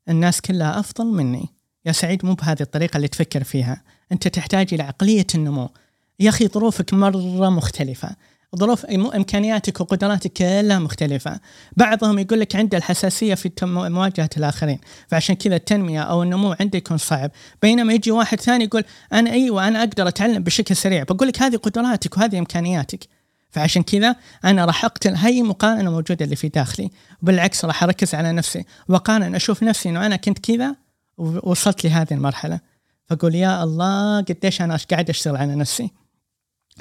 الناس 0.08 0.40
كلها 0.40 0.80
أفضل 0.80 1.06
مني. 1.06 1.48
يا 1.86 1.92
سعيد 1.92 2.26
مو 2.26 2.34
بهذه 2.34 2.62
الطريقة 2.62 2.96
اللي 2.96 3.08
تفكر 3.08 3.44
فيها. 3.44 3.82
أنت 4.12 4.28
تحتاج 4.28 4.74
إلى 4.74 4.82
عقلية 4.82 5.26
النمو. 5.34 5.70
يا 6.20 6.28
أخي 6.28 6.48
ظروفك 6.48 6.94
مرة 6.94 7.50
مختلفة. 7.50 8.16
ظروف 8.56 8.86
إمكانياتك 8.86 9.80
وقدراتك 9.80 10.32
كلها 10.32 10.78
مختلفة. 10.78 11.40
بعضهم 11.76 12.18
يقول 12.18 12.40
لك 12.40 12.56
عنده 12.56 12.78
الحساسية 12.78 13.34
في 13.34 13.50
مواجهة 13.62 14.30
الآخرين. 14.36 14.78
فعشان 15.08 15.34
كذا 15.34 15.56
التنمية 15.56 16.00
أو 16.00 16.22
النمو 16.22 16.56
عنده 16.60 16.78
يكون 16.78 16.98
صعب. 16.98 17.30
بينما 17.62 17.92
يجي 17.92 18.10
واحد 18.10 18.40
ثاني 18.40 18.64
يقول 18.64 18.84
أنا 19.12 19.30
أيوه 19.30 19.68
أنا 19.68 19.78
أقدر 19.78 20.08
أتعلم 20.08 20.42
بشكل 20.42 20.76
سريع. 20.76 21.02
بقول 21.02 21.28
لك 21.28 21.42
هذه 21.42 21.56
قدراتك 21.56 22.16
وهذه 22.16 22.38
إمكانياتك. 22.38 23.04
فعشان 23.50 23.82
كذا 23.82 24.16
أنا 24.44 24.64
راح 24.64 24.84
أقتل 24.84 25.14
هاي 25.14 25.42
مقارنة 25.42 25.90
موجودة 25.90 26.24
اللي 26.24 26.36
في 26.36 26.48
داخلي. 26.48 26.90
وبالعكس 27.22 27.64
راح 27.64 27.82
أركز 27.82 28.14
على 28.14 28.32
نفسي. 28.32 28.64
واقارن 28.88 29.34
أشوف 29.34 29.62
نفسي 29.62 29.88
إنه 29.88 30.06
أنا 30.06 30.16
كنت 30.16 30.38
كذا 30.38 30.76
ووصلت 31.18 31.84
لهذه 31.84 32.14
المرحلة. 32.14 32.60
فأقول 33.06 33.34
يا 33.34 33.64
الله 33.64 34.20
قديش 34.20 34.62
أنا 34.62 34.78
قاعد 34.90 35.10
أشتغل 35.10 35.36
على 35.36 35.54
نفسي. 35.54 35.90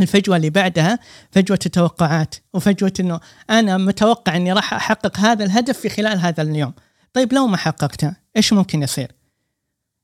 الفجوة 0.01 0.35
اللي 0.35 0.49
بعدها 0.49 0.99
فجوة 1.31 1.59
التوقعات 1.65 2.35
وفجوة 2.53 2.93
إنه 2.99 3.19
أنا 3.49 3.77
متوقع 3.77 4.35
إني 4.35 4.53
راح 4.53 4.73
أحقق 4.73 5.17
هذا 5.17 5.45
الهدف 5.45 5.79
في 5.79 5.89
خلال 5.89 6.19
هذا 6.19 6.43
اليوم. 6.43 6.73
طيب 7.13 7.33
لو 7.33 7.47
ما 7.47 7.57
حققته 7.57 8.13
إيش 8.37 8.53
ممكن 8.53 8.83
يصير؟ 8.83 9.11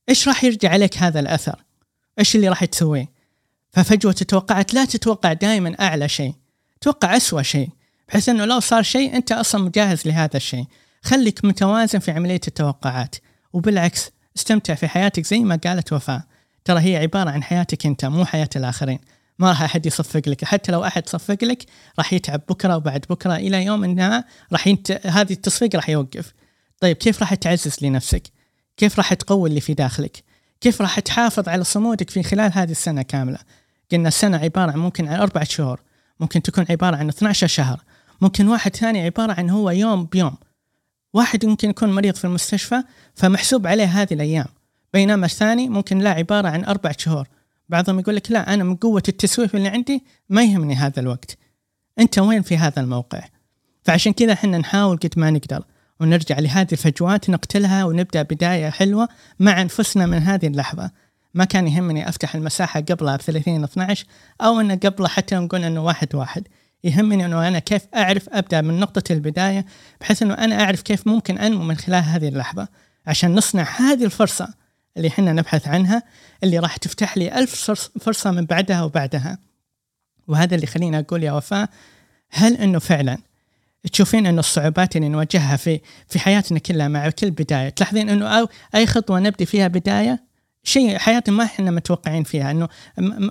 إيش 0.10 0.28
راح 0.28 0.44
يرجع 0.44 0.70
عليك 0.70 0.98
هذا 0.98 1.20
الأثر؟ 1.20 1.64
إيش 2.20 2.36
اللي 2.36 2.50
راح 2.50 2.66
تسويه؟ 2.66 3.12
ففجوة 3.72 4.16
التوقعات 4.22 4.74
لا 4.74 4.86
تتوقع 4.86 5.34
دائما 5.34 5.76
أعلى 5.80 6.10
شيء 6.10 6.34
توقع 6.82 7.18
أسوأ 7.18 7.42
شيء 7.42 7.70
بحيث 8.08 8.30
إنه 8.30 8.46
لو 8.46 8.60
صار 8.60 8.84
شيء 8.84 9.16
أنت 9.16 9.32
أصلا 9.32 9.64
مجهز 9.64 10.08
لهذا 10.08 10.38
الشيء. 10.38 10.66
خليك 11.04 11.46
متوازن 11.46 12.00
في 12.00 12.12
عملية 12.12 12.42
التوقعات 12.48 13.16
وبالعكس 13.54 14.12
استمتع 14.38 14.74
في 14.74 14.88
حياتك 14.88 15.26
زي 15.26 15.40
ما 15.40 15.56
قالت 15.56 15.94
وفاء. 15.94 16.22
ترى 16.66 16.80
هي 16.80 16.98
عبارة 16.98 17.30
عن 17.30 17.44
حياتك 17.44 17.86
أنت 17.86 18.06
مو 18.06 18.26
حياة 18.26 18.50
الآخرين. 18.56 19.00
ما 19.40 19.50
راح 19.50 19.62
أحد 19.62 19.86
يصفق 19.86 20.22
لك. 20.28 20.46
حتى 20.46 20.72
لو 20.72 20.84
أحد 20.84 21.10
صفق 21.10 21.44
لك 21.44 21.66
راح 21.98 22.14
يتعب 22.14 22.42
بكرة 22.50 22.78
وبعد 22.78 23.06
بكرة 23.10 23.36
إلى 23.36 23.66
يوم 23.66 23.84
انها 23.84 24.26
راح 24.52 24.68
ينت... 24.68 24.92
هذه 25.06 25.34
التصفيق 25.34 25.76
راح 25.76 25.90
يوقف. 25.90 26.34
طيب 26.80 26.98
كيف 26.98 27.20
راح 27.20 27.34
تعزز 27.34 27.78
لنفسك؟ 27.82 28.24
كيف 28.78 28.98
راح 28.98 29.14
تقوي 29.14 29.50
اللي 29.50 29.62
في 29.62 29.74
داخلك؟ 29.74 30.24
كيف 30.62 30.82
راح 30.82 31.00
تحافظ 31.00 31.50
على 31.50 31.64
صمودك 31.64 32.10
في 32.10 32.24
خلال 32.24 32.52
هذه 32.54 32.72
السنة 32.72 33.02
كاملة؟ 33.02 33.40
قلنا 33.92 34.08
السنة 34.08 34.38
عبارة 34.38 34.72
عن 34.72 34.80
ممكن 34.80 35.08
عن 35.08 35.20
اربعة 35.20 35.44
شهور. 35.44 35.82
ممكن 36.20 36.42
تكون 36.42 36.66
عبارة 36.70 36.96
عن 36.96 37.10
12 37.10 37.48
شهر. 37.48 37.82
ممكن 38.22 38.48
واحد 38.48 38.76
ثاني 38.76 39.02
عبارة 39.02 39.34
عن 39.34 39.50
هو 39.50 39.70
يوم 39.70 40.06
بيوم. 40.06 40.38
واحد 41.14 41.46
ممكن 41.46 41.70
يكون 41.70 41.94
مريض 41.94 42.16
في 42.16 42.26
المستشفى 42.26 42.84
فمحسوب 43.16 43.68
عليه 43.68 43.86
هذه 43.86 44.14
الأيام. 44.14 44.48
بينما 44.94 45.26
الثاني 45.26 45.70
ممكن 45.70 46.00
لا 46.00 46.10
عبارة 46.10 46.48
عن 46.48 46.66
أربع 46.66 46.92
شهور. 46.98 47.28
بعضهم 47.70 48.00
يقول 48.00 48.16
لك 48.16 48.32
لا 48.32 48.54
أنا 48.54 48.64
من 48.64 48.76
قوة 48.76 49.04
التسويف 49.08 49.56
اللي 49.56 49.68
عندي 49.68 50.04
ما 50.30 50.44
يهمني 50.44 50.76
هذا 50.76 51.00
الوقت. 51.00 51.38
أنت 52.00 52.20
وين 52.20 52.42
في 52.42 52.58
هذا 52.58 52.82
الموقع؟ 52.82 53.24
فعشان 53.84 54.14
كذا 54.14 54.34
إحنا 54.34 54.58
نحاول 54.58 54.98
قد 54.98 55.14
ما 55.18 55.30
نقدر 55.30 55.64
ونرجع 56.00 56.40
لهذه 56.40 56.68
الفجوات 56.72 57.30
نقتلها 57.30 57.84
ونبدأ 57.86 58.22
بداية 58.22 58.70
حلوة 58.70 59.08
مع 59.40 59.62
أنفسنا 59.62 60.06
من 60.06 60.18
هذه 60.18 60.48
اللحظة. 60.48 60.92
ما 61.34 61.46
كان 61.46 61.68
يهمني 61.68 62.10
أفتح 62.10 62.36
المساحة 62.36 62.80
قبلها 62.82 63.16
ب 63.16 63.22
30 63.22 63.64
12 63.64 64.06
أو 64.42 64.60
إنه 64.60 64.76
قبلها 64.76 65.08
حتى 65.10 65.36
نقول 65.36 65.64
إنه 65.64 65.84
واحد 65.84 66.16
واحد. 66.16 66.48
يهمني 66.84 67.26
إنه 67.26 67.48
أنا 67.48 67.60
كيف 67.60 67.82
أعرف 67.96 68.30
أبدأ 68.30 68.62
من 68.62 68.80
نقطة 68.80 69.14
البداية 69.14 69.66
بحيث 70.02 70.24
إنه 70.24 70.34
أنا 70.34 70.64
أعرف 70.64 70.82
كيف 70.82 71.08
ممكن 71.08 71.38
أنمو 71.38 71.64
من 71.64 71.76
خلال 71.76 72.04
هذه 72.04 72.28
اللحظة. 72.28 72.68
عشان 73.08 73.36
نصنع 73.36 73.64
هذه 73.64 74.06
الفرصة 74.06 74.54
اللي 74.98 75.08
إحنا 75.08 75.34
نبحث 75.34 75.68
عنها 75.68 76.04
اللي 76.44 76.60
راح 76.60 76.78
تفتح 76.78 77.18
لي 77.18 77.40
ألف 77.40 77.72
فرصة 78.02 78.32
من 78.32 78.46
بعدها 78.46 78.84
وبعدها 78.84 79.40
وهذا 80.28 80.56
اللي 80.56 80.68
خليني 80.68 81.00
أقول 81.00 81.24
يا 81.24 81.32
وفاء 81.32 81.70
هل 82.30 82.58
أنه 82.58 82.80
فعلا 82.80 83.18
تشوفين 83.92 84.26
أنه 84.28 84.40
الصعوبات 84.40 84.96
اللي 84.96 85.10
نواجهها 85.10 85.56
في 85.56 85.80
في 86.08 86.20
حياتنا 86.20 86.60
كلها 86.60 86.88
مع 86.88 87.10
كل 87.10 87.32
بداية 87.32 87.70
تلاحظين 87.70 88.10
أنه 88.10 88.40
أو 88.40 88.48
أي 88.76 88.88
خطوة 88.88 89.20
نبدي 89.20 89.46
فيها 89.46 89.68
بداية 89.68 90.24
شيء 90.64 90.98
حياتنا 90.98 91.36
ما 91.36 91.44
إحنا 91.44 91.72
متوقعين 91.72 92.24
فيها 92.24 92.52
إنه 92.52 92.68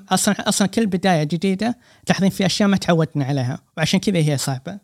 أصلا 0.08 0.48
أصلا 0.48 0.68
كل 0.68 0.86
بداية 0.86 1.24
جديدة 1.24 1.78
تلاحظين 2.06 2.30
في 2.30 2.46
أشياء 2.46 2.68
ما 2.68 2.76
تعودنا 2.76 3.24
عليها 3.24 3.58
وعشان 3.76 4.00
كذا 4.00 4.18
هي 4.18 4.36
صعبة. 4.36 4.78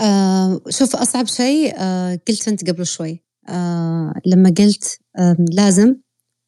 آه 0.00 0.60
شوف 0.68 0.96
أصعب 0.96 1.26
شيء 1.26 1.74
آه 1.78 2.20
قلت 2.28 2.48
أنت 2.48 2.70
قبل 2.70 2.86
شوي 2.86 3.22
آه 3.48 4.14
لما 4.26 4.54
قلت 4.58 4.98
آه 5.18 5.36
لازم 5.52 5.96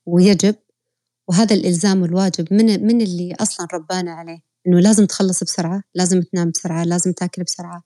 ويجب 0.07 0.55
وهذا 1.29 1.55
الإلزام 1.55 2.03
والواجب 2.03 2.53
من 2.55 2.87
من 2.87 3.01
اللي 3.01 3.35
أصلا 3.41 3.67
ربانا 3.75 4.13
عليه 4.13 4.39
إنه 4.67 4.81
لازم 4.81 5.07
تخلص 5.07 5.45
بسرعة 5.45 5.83
لازم 5.95 6.23
تنام 6.23 6.51
بسرعة 6.51 6.85
لازم 6.85 7.13
تاكل 7.13 7.43
بسرعة 7.43 7.83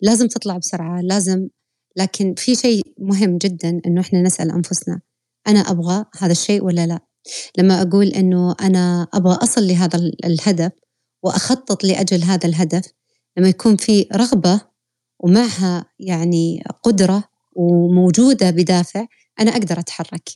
لازم 0.00 0.28
تطلع 0.28 0.58
بسرعة 0.58 1.00
لازم 1.00 1.48
لكن 1.96 2.34
في 2.34 2.54
شيء 2.54 2.82
مهم 2.98 3.38
جدا 3.38 3.80
إنه 3.86 4.00
إحنا 4.00 4.22
نسأل 4.22 4.50
أنفسنا 4.50 5.00
أنا 5.48 5.60
أبغى 5.60 6.04
هذا 6.18 6.32
الشيء 6.32 6.64
ولا 6.64 6.86
لا؟ 6.86 7.00
لما 7.58 7.82
أقول 7.82 8.06
إنه 8.06 8.54
أنا 8.60 9.08
أبغى 9.14 9.34
أصل 9.34 9.66
لهذا 9.68 9.98
الهدف 10.24 10.72
وأخطط 11.22 11.84
لأجل 11.84 12.22
هذا 12.22 12.48
الهدف 12.48 12.92
لما 13.36 13.48
يكون 13.48 13.76
في 13.76 14.08
رغبة 14.14 14.60
ومعها 15.20 15.84
يعني 15.98 16.64
قدرة 16.82 17.24
وموجودة 17.52 18.50
بدافع 18.50 19.06
أنا 19.40 19.50
أقدر 19.50 19.78
أتحرك. 19.78 20.28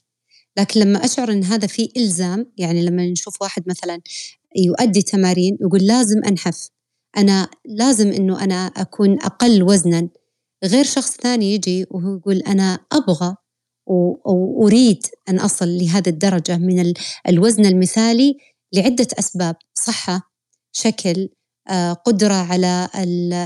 لكن 0.58 0.80
لما 0.80 1.04
أشعر 1.04 1.32
أن 1.32 1.44
هذا 1.44 1.66
فيه 1.66 1.88
إلزام 1.96 2.52
يعني 2.56 2.82
لما 2.82 3.06
نشوف 3.06 3.42
واحد 3.42 3.62
مثلا 3.66 4.00
يؤدي 4.56 5.02
تمارين 5.02 5.58
يقول 5.60 5.86
لازم 5.86 6.24
أنحف 6.24 6.68
أنا 7.16 7.48
لازم 7.64 8.12
أنه 8.12 8.44
أنا 8.44 8.66
أكون 8.66 9.22
أقل 9.22 9.62
وزنا. 9.62 10.08
غير 10.64 10.84
شخص 10.84 11.16
ثاني 11.16 11.54
يجي 11.54 11.86
وهو 11.90 12.16
يقول 12.16 12.36
أنا 12.36 12.78
أبغى 12.92 13.36
وأريد 13.86 15.06
أن 15.28 15.38
أصل 15.38 15.68
لهذه 15.68 16.08
الدرجة 16.08 16.56
من 16.56 16.92
الوزن 17.28 17.66
المثالي 17.66 18.36
لعدة 18.72 19.06
أسباب 19.18 19.56
صحة 19.74 20.20
شكل 20.72 21.28
آه، 21.68 21.92
قدرة 21.92 22.34
على 22.34 22.88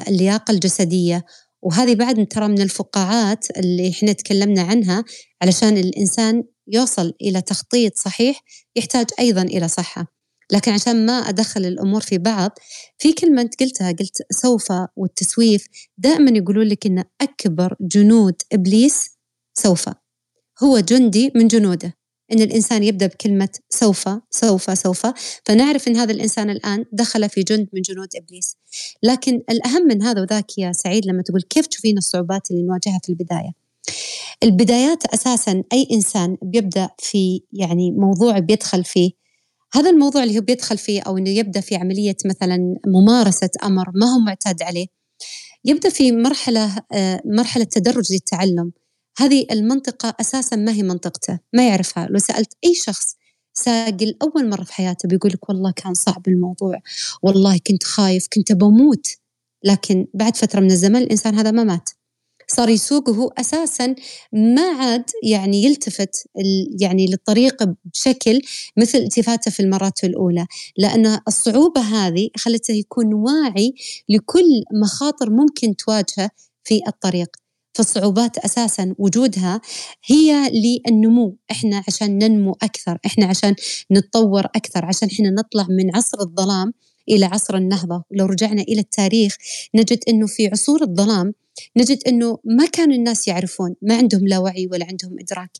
اللياقة 0.09 0.51
الجسدية. 0.51 1.25
وهذه 1.63 1.95
بعد 1.95 2.27
ترى 2.27 2.49
من 2.49 2.61
الفقاعات 2.61 3.51
اللي 3.59 3.91
إحنا 3.91 4.13
تكلمنا 4.13 4.63
عنها 4.63 5.05
علشان 5.43 5.77
الإنسان 5.77 6.45
يوصل 6.69 7.13
إلى 7.23 7.41
تخطيط 7.41 7.97
صحيح 7.97 8.43
يحتاج 8.77 9.07
أيضا 9.19 9.43
إلى 9.43 9.69
صحة. 9.69 10.15
لكن 10.53 10.73
عشان 10.73 11.07
ما 11.07 11.13
أدخل 11.13 11.65
الأمور 11.65 12.01
في 12.01 12.19
بعض 12.19 12.51
في 12.99 13.13
كلمة 13.13 13.51
قلتها 13.61 13.93
قلت 13.93 14.17
سوف 14.31 14.73
والتسويف 14.97 15.67
دائما 15.99 16.31
يقولون 16.39 16.67
لك 16.67 16.87
إن 16.87 17.05
أكبر 17.21 17.77
جنود 17.81 18.35
إبليس 18.53 19.11
سوف. 19.55 19.89
هو 20.63 20.79
جندي 20.79 21.33
من 21.35 21.49
جنوده. 21.49 21.95
إن 22.33 22.41
الإنسان 22.41 22.85
يبدأ 22.85 23.07
بكلمة 23.07 23.49
سوف 23.71 24.09
سوف 24.31 24.79
سوف 24.79 25.07
فنعرف 25.45 25.89
إن 25.89 25.97
هذا 25.97 26.13
الإنسان 26.13 26.51
الآن 26.51 26.85
دخل 26.93 27.29
في 27.29 27.43
جند 27.43 27.69
من 27.73 27.83
جنود 27.83 28.09
إبليس. 28.17 28.57
لكن 29.03 29.43
الأهم 29.51 29.83
من 29.83 30.03
هذا 30.03 30.23
وذاك 30.23 30.59
يا 30.59 30.73
سعيد 30.73 31.07
لما 31.07 31.23
تقول 31.23 31.43
كيف 31.43 31.67
تشوفين 31.67 31.99
الصعوبات 31.99 32.51
اللي 32.51 32.63
نواجهها 32.63 33.01
في 33.05 33.09
البداية؟ 33.09 33.64
البدايات 34.43 35.07
أساسا 35.07 35.63
أي 35.73 35.89
إنسان 35.93 36.37
بيبدأ 36.43 36.89
في 36.99 37.43
يعني 37.53 37.93
موضوع 37.93 38.39
بيدخل 38.39 38.85
فيه 38.85 39.11
هذا 39.75 39.91
الموضوع 39.91 40.23
اللي 40.23 40.39
هو 40.39 40.43
بيدخل 40.43 40.79
فيه 40.79 41.03
أو 41.03 41.19
إنه 41.19 41.31
يبدأ 41.31 41.61
في 41.61 41.77
عملية 41.77 42.17
مثلا 42.25 42.77
ممارسة 42.87 43.51
أمر 43.65 43.91
ما 43.95 44.07
هو 44.07 44.19
معتاد 44.19 44.63
عليه 44.63 44.87
يبدأ 45.65 45.89
في 45.89 46.13
مرحلة 46.13 46.77
آه، 46.93 47.23
مرحلة 47.25 47.65
تدرج 47.65 48.13
للتعلم. 48.13 48.73
هذه 49.19 49.47
المنطقة 49.51 50.15
أساسا 50.21 50.57
ما 50.57 50.73
هي 50.73 50.83
منطقته 50.83 51.39
ما 51.53 51.69
يعرفها. 51.69 52.07
لو 52.07 52.19
سألت 52.19 52.53
أي 52.65 52.75
شخص 52.75 53.17
ساقل 53.55 54.17
أول 54.23 54.49
مرة 54.49 54.65
في 54.65 54.73
حياته 54.73 55.09
بيقول 55.09 55.33
لك 55.33 55.49
والله 55.49 55.73
كان 55.77 55.95
صعب 55.95 56.29
الموضوع 56.29 56.79
والله 57.23 57.59
كنت 57.67 57.85
خايف 57.85 58.27
كنت 58.33 58.53
بموت. 58.53 59.07
لكن 59.65 60.07
بعد 60.15 60.37
فترة 60.37 60.61
من 60.61 60.71
الزمن 60.71 60.97
الإنسان 60.97 61.35
هذا 61.35 61.51
ما 61.51 61.65
مات. 61.65 61.91
صار 62.49 62.69
يسوق 62.69 63.09
وهو 63.09 63.29
أساسا 63.29 63.95
ما 64.33 64.63
عاد 64.63 65.05
يعني 65.23 65.65
يلتفت 65.65 66.27
يعني 66.81 67.07
للطريق 67.07 67.65
بشكل 67.65 68.41
مثل 68.77 68.99
التفاته 68.99 69.51
في 69.51 69.61
المرات 69.61 70.05
الأولى. 70.05 70.47
لأن 70.77 71.19
الصعوبة 71.29 71.81
هذه 71.81 72.29
خلته 72.37 72.73
يكون 72.73 73.15
واعي 73.15 73.75
لكل 74.09 74.63
مخاطر 74.83 75.31
ممكن 75.31 75.77
تواجهه 75.77 76.31
في 76.65 76.81
الطريق. 76.89 77.29
فالصعوبات 77.75 78.39
أساسا 78.39 78.95
وجودها 78.99 79.61
هي 80.07 80.51
للنمو. 80.51 81.37
إحنا 81.51 81.83
عشان 81.89 82.19
ننمو 82.19 82.57
أكثر 82.63 82.99
إحنا 83.07 83.27
عشان 83.27 83.55
نتطور 83.93 84.45
أكثر 84.45 84.85
عشان 84.85 85.09
إحنا 85.09 85.31
نطلع 85.31 85.67
من 85.71 85.97
عصر 85.97 86.21
الظلام 86.21 86.73
إلى 87.09 87.25
عصر 87.25 87.57
النهضة. 87.57 88.05
ولو 88.11 88.27
رجعنا 88.27 88.63
إلى 88.63 88.81
التاريخ 88.81 89.37
نجد 89.75 89.99
إنه 90.09 90.27
في 90.27 90.47
عصور 90.47 90.83
الظلام 90.83 91.33
نجد 91.77 91.99
أنه 92.07 92.39
ما 92.45 92.67
كانوا 92.67 92.95
الناس 92.95 93.29
يعرفون 93.29 93.75
ما 93.83 93.97
عندهم 93.97 94.29
لا 94.29 94.39
وعي 94.39 94.69
ولا 94.73 94.87
عندهم 94.87 95.17
إدراك. 95.21 95.51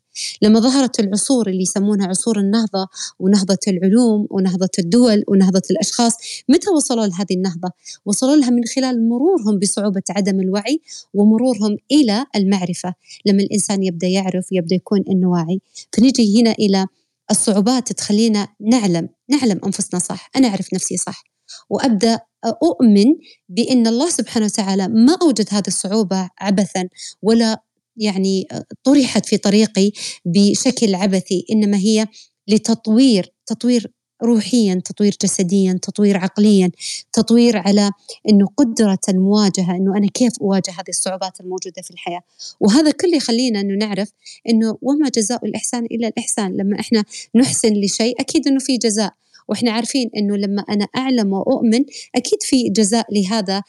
لما 0.41 0.59
ظهرت 0.59 0.99
العصور 0.99 1.49
اللي 1.49 1.61
يسمونها 1.61 2.07
عصور 2.07 2.39
النهضة 2.39 2.87
ونهضة 3.19 3.57
العلوم 3.67 4.27
ونهضة 4.29 4.69
الدول 4.79 5.23
ونهضة 5.27 5.61
الأشخاص 5.71 6.13
متى 6.49 6.69
وصلوا 6.69 7.05
لهذه 7.05 7.33
النهضة؟ 7.33 7.71
وصلوا 8.05 8.35
لها 8.35 8.49
من 8.49 8.65
خلال 8.75 9.09
مرورهم 9.09 9.59
بصعوبة 9.59 10.03
عدم 10.09 10.39
الوعي 10.39 10.81
ومرورهم 11.13 11.77
إلى 11.91 12.25
المعرفة. 12.35 12.93
لما 13.25 13.43
الإنسان 13.43 13.83
يبدأ 13.83 14.07
يعرف 14.07 14.51
ويبدا 14.51 14.75
يكون 14.75 15.03
إنه 15.09 15.29
واعي. 15.29 15.61
فنجي 15.93 16.41
هنا 16.41 16.51
إلى 16.51 16.87
الصعوبات 17.31 17.93
تخلينا 17.93 18.47
نعلم 18.59 19.09
نعلم 19.29 19.59
أنفسنا 19.65 19.99
صح 19.99 20.29
أنا 20.35 20.47
أعرف 20.47 20.73
نفسي 20.73 20.97
صح. 20.97 21.34
وأبدأ 21.69 22.19
أؤمن 22.45 23.05
بأن 23.49 23.87
الله 23.87 24.09
سبحانه 24.09 24.45
وتعالى 24.45 24.87
ما 24.87 25.17
أوجد 25.21 25.47
هذه 25.51 25.67
الصعوبة 25.67 26.29
عبثا 26.39 26.89
ولا 27.21 27.63
يعني 27.97 28.47
طرحت 28.83 29.25
في 29.25 29.37
طريقي 29.37 29.91
بشكل 30.25 30.95
عبثي 30.95 31.45
إنما 31.51 31.77
هي 31.77 32.07
لتطوير 32.47 33.33
تطوير 33.45 33.91
روحيا 34.23 34.81
تطوير 34.85 35.15
جسديا 35.23 35.79
تطوير 35.81 36.17
عقليا 36.17 36.71
تطوير 37.13 37.57
على 37.57 37.91
إنه 38.29 38.47
قدرة 38.57 38.99
المواجهة 39.09 39.75
إنه 39.75 39.97
أنا 39.97 40.07
كيف 40.07 40.33
أواجه 40.41 40.71
هذه 40.71 40.89
الصعوبات 40.89 41.41
الموجودة 41.41 41.81
في 41.81 41.91
الحياة. 41.91 42.21
وهذا 42.59 42.91
كله 42.91 43.15
يخلينا 43.15 43.59
إنه 43.59 43.85
نعرف 43.85 44.11
إنه 44.49 44.77
وما 44.81 45.09
جزاء 45.09 45.45
الإحسان 45.45 45.85
إلا 45.85 46.07
الإحسان. 46.07 46.57
لما 46.57 46.79
إحنا 46.79 47.03
نحسن 47.35 47.73
لشيء 47.73 48.21
أكيد 48.21 48.47
إنه 48.47 48.59
في 48.59 48.77
جزاء. 48.77 49.13
وإحنا 49.47 49.71
عارفين 49.71 50.09
إنه 50.17 50.35
لما 50.37 50.61
أنا 50.69 50.87
أعلم 50.95 51.33
وأؤمن 51.33 51.85
أكيد 52.15 52.43
في 52.43 52.69
جزاء 52.69 53.05
لهذا 53.13 53.61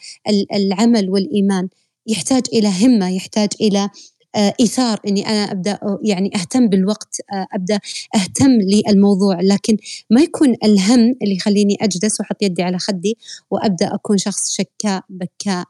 العمل 0.55 1.11
والإيمان. 1.11 1.69
يحتاج 2.07 2.43
إلى 2.53 2.69
همة 2.69 3.17
يحتاج 3.17 3.49
إلى 3.61 3.91
آه، 4.37 4.55
إيثار. 4.61 5.01
إني 5.09 5.29
أنا 5.29 5.53
أبدأ 5.53 5.79
يعني 6.05 6.31
أهتم 6.35 6.69
بالوقت 6.69 7.17
آه، 7.33 7.47
أبدأ 7.53 7.81
أهتم 8.15 8.51
للموضوع. 8.51 9.41
لكن 9.41 9.77
ما 10.11 10.21
يكون 10.21 10.57
الهم 10.65 11.15
اللي 11.23 11.35
يخليني 11.37 11.77
أجلس 11.81 12.21
وأحط 12.21 12.43
يدي 12.43 12.63
على 12.63 12.79
خدي 12.79 13.17
وأبدأ 13.51 13.95
أكون 13.95 14.19
شخص 14.19 14.57
شكاء 14.57 15.05
بكاء. 15.09 15.65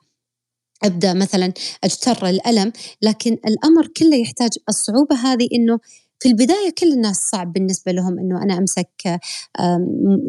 أبدأ 0.84 1.12
مثلا 1.14 1.52
أجتر 1.84 2.28
الألم. 2.28 2.72
لكن 3.02 3.32
الأمر 3.32 3.86
كله 3.96 4.16
يحتاج 4.16 4.50
الصعوبة 4.68 5.16
هذه 5.16 5.48
إنه 5.52 5.78
في 6.18 6.28
البداية 6.28 6.70
كل 6.78 6.92
الناس 6.92 7.16
صعب 7.16 7.52
بالنسبة 7.52 7.92
لهم 7.92 8.18
إنه 8.18 8.42
أنا 8.42 8.58
أمسك 8.58 9.20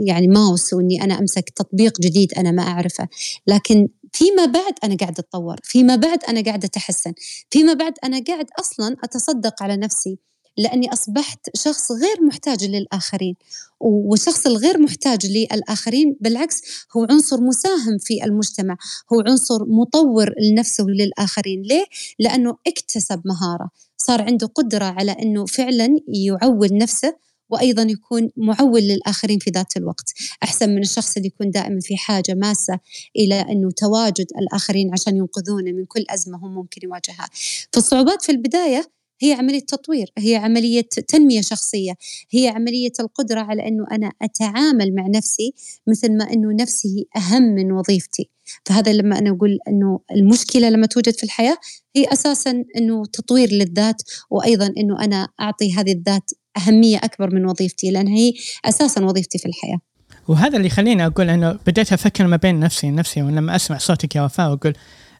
يعني 0.05 0.27
ماوس 0.27 0.73
وإني 0.73 1.03
أنا 1.03 1.19
أمسك 1.19 1.49
تطبيق 1.49 2.01
جديد 2.01 2.33
أنا 2.33 2.51
ما 2.51 2.63
أعرفه. 2.63 3.07
لكن 3.47 3.87
فيما 4.13 4.45
بعد 4.45 4.73
أنا 4.83 4.95
قاعدة 4.95 5.19
أتطور 5.19 5.55
فيما 5.63 5.95
بعد 5.95 6.23
أنا 6.23 6.41
قاعدة 6.41 6.65
أتحسن 6.65 7.13
فيما 7.49 7.73
بعد 7.73 7.93
أنا 8.03 8.23
قاعد 8.27 8.45
أصلا 8.59 8.95
أتصدق 9.03 9.63
على 9.63 9.77
نفسي 9.77 10.19
لأني 10.57 10.93
أصبحت 10.93 11.39
شخص 11.55 11.91
غير 11.91 12.23
محتاج 12.27 12.65
للآخرين. 12.65 13.35
والشخص 13.79 14.47
الغير 14.47 14.79
محتاج 14.79 15.25
للآخرين 15.27 16.17
بالعكس 16.21 16.61
هو 16.97 17.07
عنصر 17.09 17.41
مساهم 17.41 17.97
في 17.99 18.23
المجتمع 18.23 18.77
هو 19.13 19.21
عنصر 19.27 19.65
مطور 19.65 20.33
لنفسه 20.41 20.83
وللآخرين. 20.83 21.61
ليه؟ 21.61 21.85
لأنه 22.19 22.57
اكتسب 22.67 23.21
مهارة. 23.25 23.69
صار 24.07 24.21
عنده 24.21 24.47
قدرة 24.47 24.85
على 24.85 25.11
أنه 25.11 25.45
فعلا 25.45 25.99
يعول 26.07 26.69
نفسه 26.71 27.15
وأيضا 27.49 27.83
يكون 27.83 28.29
معول 28.37 28.81
للآخرين 28.81 29.39
في 29.39 29.49
ذات 29.49 29.77
الوقت. 29.77 30.13
أحسن 30.43 30.69
من 30.69 30.81
الشخص 30.81 31.17
اللي 31.17 31.27
يكون 31.27 31.51
دائما 31.51 31.79
في 31.81 31.97
حاجة 31.97 32.33
ماسة 32.33 32.79
إلى 33.15 33.41
أنه 33.41 33.69
تواجد 33.71 34.25
الآخرين 34.41 34.93
عشان 34.93 35.17
ينقذونه 35.17 35.71
من 35.71 35.85
كل 35.85 36.05
أزمة 36.09 36.37
هم 36.37 36.55
ممكن 36.55 36.81
يواجهها. 36.83 37.29
فالصعوبات 37.73 38.21
في 38.21 38.31
البداية 38.31 38.91
هي 39.21 39.33
عملية 39.33 39.59
تطوير 39.59 40.11
هي 40.17 40.35
عملية 40.35 40.81
تنمية 41.07 41.41
شخصية 41.41 41.93
هي 42.31 42.47
عملية 42.47 42.91
القدرة 42.99 43.39
على 43.39 43.67
أنه 43.67 43.85
أنا 43.91 44.11
أتعامل 44.21 44.95
مع 44.95 45.07
نفسي 45.07 45.53
مثل 45.87 46.17
ما 46.17 46.33
أنه 46.33 46.63
نفسي 46.63 47.07
أهم 47.17 47.43
من 47.43 47.71
وظيفتي. 47.71 48.29
فهذا 48.65 48.93
لما 48.93 49.19
أنا 49.19 49.29
أقول 49.29 49.59
أنه 49.67 49.99
المشكلة 50.11 50.69
لما 50.69 50.87
توجد 50.87 51.13
في 51.13 51.23
الحياة 51.23 51.57
هي 51.97 52.05
أساسا 52.13 52.63
أنه 52.77 53.05
تطوير 53.05 53.49
للذات 53.51 54.01
وأيضا 54.29 54.73
أنه 54.77 55.03
أنا 55.03 55.27
أعطي 55.41 55.73
هذه 55.73 55.91
الذات 55.91 56.31
أهمية 56.57 56.97
أكبر 56.97 57.35
من 57.35 57.45
وظيفتي 57.45 57.91
لأن 57.91 58.07
هي 58.07 58.33
أساسا 58.65 59.01
وظيفتي 59.01 59.37
في 59.37 59.45
الحياة. 59.45 59.79
وهذا 60.27 60.57
اللي 60.57 60.67
يخليني 60.67 61.05
أقول 61.05 61.29
أنه 61.29 61.59
بديت 61.67 61.93
أفكر 61.93 62.27
ما 62.27 62.35
بين 62.35 62.59
نفسي 62.59 62.91
نفسي 62.91 63.21
ولما 63.21 63.55
أسمع 63.55 63.77
صوتك 63.77 64.15
يا 64.15 64.21
وفاء 64.21 64.51
وأقول 64.51 64.73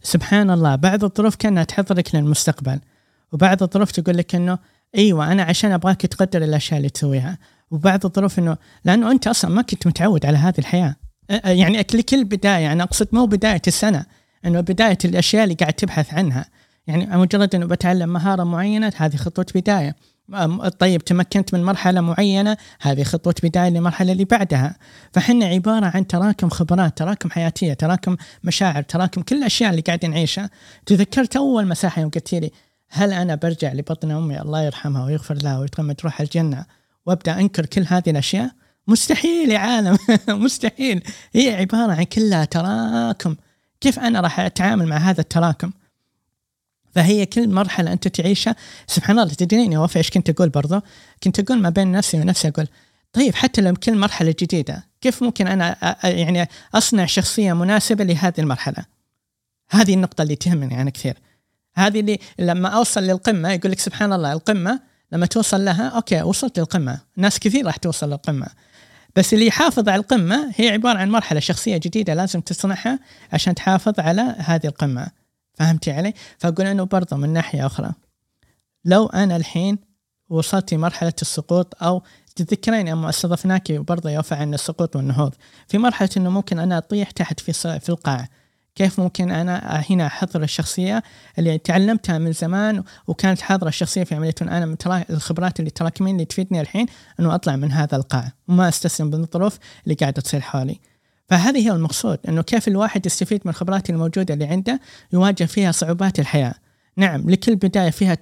سبحان 0.03 0.49
الله 0.49 0.75
بعض 0.75 1.03
الظروف 1.03 1.35
كأنها 1.35 1.63
تحضرك 1.63 2.15
للمستقبل 2.15 2.79
وبعض 3.31 3.63
الظروف 3.63 3.91
تقول 3.91 4.17
لك 4.17 4.35
إنه 4.35 4.59
إيوه 4.97 5.31
أنا 5.31 5.43
عشان 5.43 5.71
أبغاك 5.71 6.01
تقدر 6.01 6.43
الأشياء 6.43 6.77
اللي 6.77 6.89
تسويها. 6.89 7.37
وبعض 7.71 8.05
الظروف 8.05 8.39
إنه 8.39 8.57
لأنه 8.85 9.11
أنت 9.11 9.27
أصلا 9.27 9.51
ما 9.51 9.61
كنت 9.61 9.87
متعود 9.87 10.25
على 10.25 10.37
هذه 10.37 10.59
الحياة. 10.59 10.95
يعني 11.45 11.77
لكل 11.77 12.23
بداية 12.23 12.71
أنا 12.71 12.83
أقصد 12.83 13.07
مو 13.11 13.25
بداية 13.25 13.61
السنة 13.67 14.05
إنه 14.45 14.61
بداية 14.61 14.97
الأشياء 15.05 15.43
اللي 15.43 15.55
قاعد 15.55 15.73
تبحث 15.73 16.13
عنها. 16.13 16.45
يعني 16.87 17.17
مجرد 17.17 17.55
إنه 17.55 17.65
بتعلم 17.65 18.09
مهارة 18.09 18.43
معينة 18.43 18.93
هذه 18.97 19.15
خطوة 19.15 19.45
بداية. 19.55 19.95
طيب 20.79 21.05
تمكنت 21.05 21.53
من 21.53 21.63
مرحلة 21.63 22.01
معينة 22.01 22.57
هذه 22.81 23.03
خطوة 23.03 23.35
بداية 23.43 23.69
للمرحلة 23.69 24.11
اللي 24.11 24.25
بعدها. 24.25 24.75
فحنا 25.13 25.45
عبارة 25.45 25.85
عن 25.85 26.07
تراكم 26.07 26.49
خبرات 26.49 26.97
تراكم 26.97 27.29
حياتية 27.29 27.73
تراكم 27.73 28.17
مشاعر 28.43 28.83
تراكم 28.83 29.21
كل 29.21 29.35
الأشياء 29.35 29.69
اللي 29.69 29.81
قاعد 29.81 30.05
نعيشها. 30.05 30.49
تذكرت 30.85 31.35
أول 31.35 31.67
مساحة 31.67 32.01
يوم 32.01 32.09
قلت 32.09 32.33
لي 32.33 32.51
هل 32.89 33.13
أنا 33.13 33.35
برجع 33.35 33.73
لبطن 33.73 34.11
أمي؟ 34.11 34.41
الله 34.41 34.61
يرحمها 34.61 35.05
ويغفر 35.05 35.35
لها 35.35 35.59
ويتغمد 35.59 35.95
تروح 35.95 36.21
الجنة 36.21 36.65
وأبدأ 37.05 37.39
أنكر 37.39 37.65
كل 37.65 37.85
هذه 37.87 38.09
الأشياء؟ 38.09 38.51
مستحيل 38.87 39.51
يا 39.51 39.59
عالم 39.59 39.97
مستحيل. 40.43 41.03
هي 41.33 41.55
عبارة 41.55 41.91
عن 41.91 42.03
كلها 42.03 42.45
تراكم. 42.45 43.35
كيف 43.81 43.99
أنا 43.99 44.21
راح 44.21 44.39
أتعامل 44.39 44.87
مع 44.87 44.97
هذا 44.97 45.21
التراكم؟ 45.21 45.71
فهي 46.97 47.25
كل 47.25 47.49
مرحلة 47.49 47.93
أنت 47.93 48.07
تعيشها 48.07 48.55
سبحان 48.87 49.19
الله 49.19 49.33
تدرين 49.33 49.71
يا 49.71 49.87
إيش 49.95 50.09
كنت 50.09 50.29
أقول 50.29 50.49
برضه؟ 50.49 50.83
كنت 51.23 51.39
أقول 51.39 51.61
ما 51.61 51.69
بين 51.69 51.91
نفسي 51.91 52.17
ونفسي 52.19 52.47
أقول 52.47 52.67
طيب 53.13 53.35
حتى 53.35 53.61
لو 53.61 53.73
كل 53.73 53.97
مرحلة 53.97 54.35
جديدة 54.39 54.85
كيف 55.01 55.23
ممكن 55.23 55.47
أنا 55.47 55.97
يعني 56.03 56.49
أصنع 56.75 57.05
شخصية 57.05 57.53
مناسبة 57.53 58.03
لهذه 58.03 58.33
المرحلة؟ 58.39 58.85
هذه 59.69 59.93
النقطة 59.93 60.21
اللي 60.21 60.35
تهمني 60.35 60.81
أنا 60.81 60.89
كثير. 60.89 61.17
هذه 61.75 61.99
اللي 61.99 62.19
لما 62.39 62.69
أوصل 62.69 63.03
للقمة 63.03 63.51
يقول 63.51 63.71
لك 63.71 63.79
سبحان 63.79 64.13
الله 64.13 64.33
القمة 64.33 64.79
لما 65.11 65.25
توصل 65.25 65.65
لها 65.65 65.87
أوكي 65.87 66.21
وصلت 66.21 66.59
للقمة. 66.59 66.99
ناس 67.17 67.39
كثير 67.39 67.65
راح 67.65 67.77
توصل 67.77 68.09
للقمة. 68.09 68.47
بس 69.15 69.33
اللي 69.33 69.47
يحافظ 69.47 69.89
على 69.89 69.99
القمة 69.99 70.51
هي 70.55 70.69
عبارة 70.69 70.97
عن 70.97 71.11
مرحلة 71.11 71.39
شخصية 71.39 71.77
جديدة 71.77 72.13
لازم 72.13 72.41
تصنعها 72.41 72.99
عشان 73.33 73.55
تحافظ 73.55 73.99
على 73.99 74.35
هذه 74.37 74.67
القمة. 74.67 75.26
فهمتي 75.57 75.91
علي؟ 75.91 76.13
فأقول 76.37 76.67
انه 76.67 76.83
برضه 76.83 77.17
من 77.17 77.33
ناحية 77.33 77.65
أخرى. 77.65 77.91
لو 78.85 79.05
أنا 79.05 79.35
الحين 79.35 79.77
وصلت 80.29 80.73
مرحله 80.73 81.13
السقوط 81.21 81.83
أو 81.83 82.03
تتذكرين 82.35 82.89
لما 82.89 83.09
استضفناك 83.09 83.71
برضه 83.71 84.09
يوفى 84.09 84.35
عن 84.35 84.53
السقوط 84.53 84.95
والنهوض. 84.95 85.33
في 85.67 85.77
مرحلة 85.77 86.09
إنه 86.17 86.29
ممكن 86.29 86.59
أنا 86.59 86.77
أطيح 86.77 87.11
تحت 87.11 87.39
في 87.39 87.79
في 87.79 87.89
القاع. 87.89 88.27
كيف 88.75 88.99
ممكن 88.99 89.31
أنا 89.31 89.83
هنا 89.89 90.07
أحضر 90.07 90.43
الشخصية 90.43 91.03
اللي 91.39 91.57
تعلمتها 91.57 92.17
من 92.17 92.31
زمان 92.31 92.83
وكانت 93.07 93.41
حاضرة 93.41 93.69
الشخصية 93.69 94.03
في 94.03 94.15
عملية 94.15 94.35
أنا 94.41 94.65
من 94.65 94.77
الخبرات 95.09 95.59
اللي 95.59 95.71
تراكمين 95.71 96.15
اللي 96.15 96.25
تفيدني 96.25 96.61
الحين 96.61 96.85
إنه 97.19 97.35
أطلع 97.35 97.55
من 97.55 97.71
هذا 97.71 97.97
القاع. 97.97 98.31
وما 98.47 98.67
أستسلم 98.67 99.09
بالظروف 99.09 99.59
اللي 99.83 99.95
قاعدة 99.95 100.21
تصير 100.21 100.41
حولي. 100.41 100.79
فهذه 101.29 101.67
هي 101.67 101.71
المقصود 101.71 102.19
إنه 102.27 102.41
كيف 102.41 102.67
الواحد 102.67 103.05
يستفيد 103.05 103.41
من 103.45 103.49
الخبرات 103.49 103.89
الموجودة 103.89 104.33
اللي 104.33 104.45
عنده 104.45 104.79
يواجه 105.13 105.43
فيها 105.43 105.71
صعوبات 105.71 106.19
الحياة. 106.19 106.55
نعم 106.97 107.29
لكل 107.29 107.55
بداية 107.55 107.89
فيها 107.89 108.15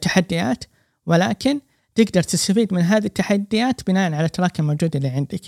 تحديات 0.00 0.64
ولكن 1.06 1.60
تقدر 1.94 2.22
تستفيد 2.22 2.74
من 2.74 2.80
هذه 2.80 3.04
التحديات 3.04 3.86
بناء 3.86 4.12
على 4.12 4.24
التراكم 4.24 4.62
الموجود 4.62 4.96
اللي 4.96 5.08
عندك. 5.08 5.40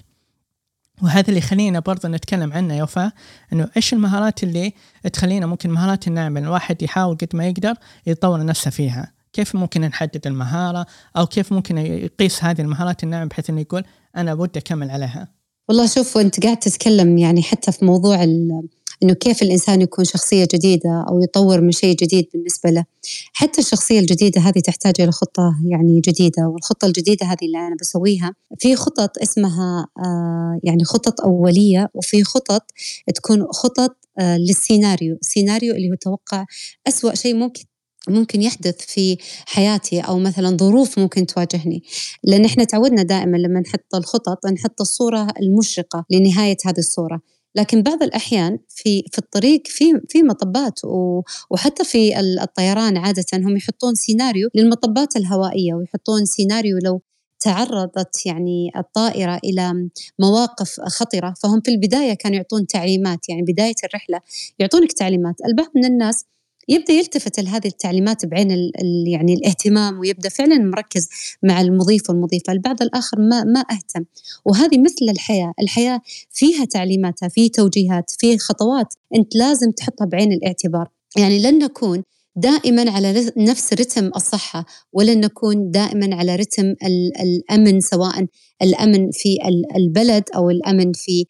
وهذا 1.03 1.29
اللي 1.29 1.39
يخلينا 1.39 1.81
برضه 1.81 2.09
نتكلم 2.09 2.53
عنه 2.53 2.75
يا 2.75 3.13
إنه 3.53 3.69
إيش 3.77 3.93
المهارات 3.93 4.43
اللي 4.43 4.73
تخلينا 5.13 5.47
ممكن 5.47 5.71
مهارات 5.71 6.09
الناعمه 6.09 6.41
الواحد 6.41 6.83
يحاول 6.83 7.17
قد 7.17 7.29
ما 7.35 7.47
يقدر 7.47 7.75
يطور 8.07 8.45
نفسه 8.45 8.71
فيها 8.71 9.13
كيف 9.33 9.55
ممكن 9.55 9.81
نحدد 9.81 10.27
المهارة 10.27 10.87
أو 11.17 11.27
كيف 11.27 11.53
ممكن 11.53 11.79
يقيس 11.79 12.45
هذه 12.45 12.61
المهارات 12.61 13.05
الناعمه 13.05 13.29
بحيث 13.29 13.51
إنه 13.51 13.61
يقول 13.61 13.85
أنا 14.17 14.33
ودي 14.33 14.59
أكمل 14.59 14.91
عليها 14.91 15.29
والله 15.69 15.87
شوف 15.87 16.17
وانت 16.17 16.45
قاعد 16.45 16.57
تتكلم 16.59 17.19
يعني 17.19 17.43
حتى 17.43 17.73
في 17.73 17.85
موضوع 17.85 18.23
إنه 18.23 19.15
كيف 19.21 19.43
الإنسان 19.43 19.81
يكون 19.81 20.05
شخصية 20.05 20.49
جديدة 20.55 21.05
أو 21.09 21.21
يطور 21.23 21.61
من 21.61 21.73
شيء 21.73 21.97
جديد 21.97 22.29
بالنسبة 22.35 22.71
له. 22.71 22.85
حتى 23.33 23.61
الشخصية 23.61 24.01
الجديدة 24.01 24.41
هذه 24.41 24.59
تحتاج 24.61 24.95
إلى 25.01 25.13
خطة 25.13 25.55
يعني 25.69 26.01
جديدة 26.01 26.49
والخطة 26.49 26.87
الجديدة 26.87 27.27
هذه 27.27 27.47
اللي 27.47 27.59
أنا 27.59 27.77
بسويها 27.81 28.35
في 28.59 28.77
خطط 28.77 29.19
اسمها 29.23 29.87
آه 29.99 30.61
يعني 30.65 30.85
خطط 30.85 31.21
أولية 31.21 31.91
وفي 31.95 32.25
خطط 32.25 32.63
تكون 33.15 33.47
خطط 33.53 33.97
آه 34.19 34.37
للسيناريو. 34.39 35.17
السيناريو 35.23 35.75
اللي 35.75 35.91
هو 35.91 35.95
توقع 35.95 36.45
أسوأ 36.89 37.15
شيء 37.15 37.35
ممكن 37.35 37.65
ممكن 38.09 38.43
يحدث 38.43 38.81
في 38.81 39.17
حياتي 39.47 40.01
أو 40.01 40.19
مثلا 40.19 40.57
ظروف 40.57 40.99
ممكن 40.99 41.27
تواجهني. 41.27 41.83
لأن 42.25 42.45
إحنا 42.45 42.65
تعودنا 42.65 43.03
دائما 43.03 43.37
لما 43.37 43.61
نحط 43.61 43.95
الخطط 43.95 44.47
نحط 44.47 44.81
الصورة 44.81 45.29
المشرقة 45.43 46.05
لنهاية 46.11 46.57
هذه 46.67 46.79
الصورة. 46.79 47.21
لكن 47.55 47.83
بعض 47.83 48.03
الأحيان 48.03 48.59
في 48.69 49.05
في 49.13 49.19
الطريق 49.19 49.63
في 49.67 49.85
في 50.09 50.23
مطبات 50.23 50.81
وحتى 51.51 51.85
في 51.85 52.21
الطيران 52.21 52.97
عادة 52.97 53.25
هم 53.35 53.57
يحطون 53.57 53.95
سيناريو 53.95 54.49
للمطبات 54.55 55.17
الهوائية 55.17 55.75
ويحطون 55.75 56.25
سيناريو 56.25 56.79
لو 56.85 57.03
تعرضت 57.41 58.27
يعني 58.27 58.71
الطائرة 58.77 59.41
إلى 59.45 59.89
مواقف 60.19 60.81
خطرة 60.81 61.35
فهم 61.43 61.61
في 61.61 61.71
البداية 61.71 62.15
كانوا 62.15 62.37
يعطون 62.37 62.67
تعليمات. 62.67 63.29
يعني 63.29 63.43
بداية 63.43 63.75
الرحلة 63.85 64.21
يعطونك 64.59 64.93
تعليمات. 64.93 65.35
البعض 65.47 65.69
من 65.77 65.85
الناس 65.85 66.25
يبدأ 66.69 66.93
يلتفت 66.93 67.41
لهذه 67.41 67.67
التعليمات 67.67 68.27
بعين 68.27 68.71
يعني 69.07 69.35
الاهتمام 69.35 69.99
ويبدأ 69.99 70.29
فعلا 70.29 70.59
مركز 70.59 71.09
مع 71.43 71.61
المضيف 71.61 72.11
والمضيفة، 72.11 72.53
البعض 72.53 72.83
الآخر 72.83 73.21
ما 73.21 73.45
ما 73.45 73.61
أهتم، 73.61 74.05
وهذه 74.45 74.79
مثل 74.79 75.07
الحياة، 75.11 75.53
الحياة 75.61 76.01
فيها 76.31 76.65
تعليماتها، 76.65 77.29
في 77.29 77.49
توجيهات، 77.49 78.11
في 78.19 78.39
خطوات 78.39 78.95
أنت 79.15 79.37
لازم 79.37 79.71
تحطها 79.71 80.05
بعين 80.05 80.33
الاعتبار، 80.33 80.89
يعني 81.17 81.43
لن 81.43 81.59
نكون 81.59 82.03
دائما 82.37 82.91
على 82.91 83.33
نفس 83.37 83.73
رتم 83.73 84.11
الصحة 84.17 84.67
ولن 84.93 85.21
نكون 85.21 85.71
دائما 85.71 86.17
على 86.17 86.37
رتم 86.37 86.75
الأمن 87.23 87.81
سواء 87.81 88.27
الأمن 88.63 89.11
في 89.11 89.39
البلد 89.77 90.25
أو 90.37 90.51
الأمن 90.51 90.93
في 90.93 91.25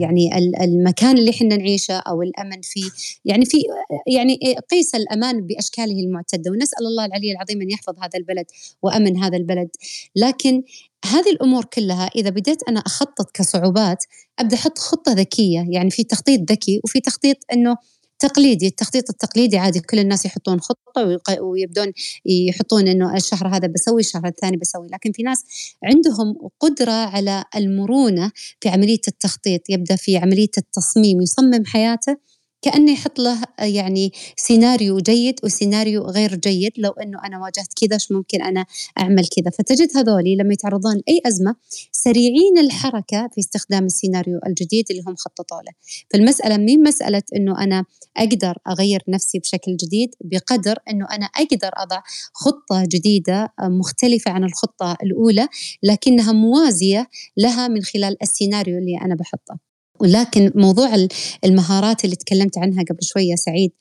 يعني 0.00 0.38
المكان 0.64 1.18
اللي 1.18 1.30
إحنا 1.30 1.56
نعيشه 1.56 1.94
أو 1.94 2.22
الأمن 2.22 2.60
في 2.62 2.80
يعني 3.24 3.44
في 3.44 3.62
يعني 4.06 4.38
قيس 4.70 4.94
الأمان 4.94 5.46
بأشكاله 5.46 6.00
المعتدة. 6.00 6.50
ونسأل 6.50 6.86
الله 6.86 7.04
العلي 7.04 7.32
العظيم 7.32 7.62
أن 7.62 7.70
يحفظ 7.70 7.94
هذا 7.98 8.18
البلد 8.18 8.46
وأمن 8.82 9.16
هذا 9.16 9.36
البلد. 9.36 9.68
لكن 10.16 10.62
هذه 11.04 11.30
الأمور 11.30 11.64
كلها 11.64 12.10
إذا 12.16 12.30
بديت 12.30 12.62
أنا 12.68 12.80
أخطط 12.80 13.30
كصعوبات 13.34 14.04
أبدأ 14.38 14.56
أحط 14.56 14.78
خطة 14.78 15.12
ذكية. 15.12 15.66
يعني 15.70 15.90
في 15.90 16.04
تخطيط 16.04 16.50
ذكي 16.52 16.80
وفي 16.84 17.00
تخطيط 17.00 17.36
إنه 17.52 17.76
تقليدي 18.18 18.66
التخطيط 18.66 19.10
التقليدي 19.10 19.58
عادي 19.58 19.80
كل 19.80 19.98
الناس 19.98 20.24
يحطون 20.26 20.60
خطة 20.60 21.18
ويبدون 21.40 21.92
يحطون 22.26 22.88
إنه 22.88 23.16
الشهر 23.16 23.48
هذا 23.48 23.68
بسوي 23.68 24.00
الشهر 24.00 24.26
الثاني 24.26 24.56
بسوي. 24.56 24.86
لكن 24.92 25.12
في 25.12 25.22
ناس 25.22 25.44
عندهم 25.84 26.34
قدرة 26.60 26.92
على 26.92 27.44
المرونة 27.56 28.32
في 28.60 28.68
عملية 28.68 29.00
التخطيط. 29.08 29.60
يبدأ 29.70 29.96
في 29.96 30.16
عملية 30.16 30.50
التصميم 30.58 31.20
يصمم 31.20 31.64
حياته 31.66 32.16
كأنه 32.64 32.92
يحط 32.92 33.18
له 33.18 33.42
يعني 33.58 34.12
سيناريو 34.36 34.98
جيد 34.98 35.40
وسيناريو 35.44 36.02
غير 36.02 36.34
جيد 36.34 36.72
لو 36.76 36.90
أنه 36.90 37.18
أنا 37.24 37.38
واجهت 37.38 37.72
كذا 37.80 37.98
شو 37.98 38.14
ممكن 38.14 38.42
أنا 38.42 38.66
أعمل 38.98 39.26
كذا؟ 39.26 39.50
فتجد 39.50 39.96
هذولي 39.96 40.36
لما 40.36 40.52
يتعرضون 40.52 40.94
لأي 40.94 41.20
أزمة 41.26 41.56
سريعين 41.92 42.58
الحركة 42.58 43.28
في 43.34 43.40
استخدام 43.40 43.84
السيناريو 43.84 44.40
الجديد 44.46 44.84
اللي 44.90 45.02
هم 45.06 45.14
خططوا 45.16 45.62
له. 45.62 45.72
فالمسألة 46.12 46.56
مين 46.56 46.82
مسألة 46.82 47.22
أنه 47.36 47.64
أنا 47.64 47.84
أقدر 48.16 48.58
أغير 48.68 49.02
نفسي 49.08 49.38
بشكل 49.38 49.76
جديد؟ 49.76 50.14
بقدر 50.20 50.78
أنه 50.90 51.06
أنا 51.12 51.26
أقدر 51.26 51.70
أضع 51.74 52.00
خطة 52.34 52.84
جديدة 52.84 53.52
مختلفة 53.60 54.30
عن 54.30 54.44
الخطة 54.44 54.96
الأولى 55.02 55.48
لكنها 55.82 56.32
موازية 56.32 57.08
لها 57.36 57.68
من 57.68 57.82
خلال 57.82 58.22
السيناريو 58.22 58.78
اللي 58.78 58.98
أنا 59.02 59.14
بحطه. 59.14 59.73
ولكن 60.00 60.52
موضوع 60.54 61.06
المهارات 61.44 62.04
اللي 62.04 62.16
تكلمت 62.16 62.58
عنها 62.58 62.82
قبل 62.82 63.02
شوية 63.02 63.34
سعيد 63.34 63.72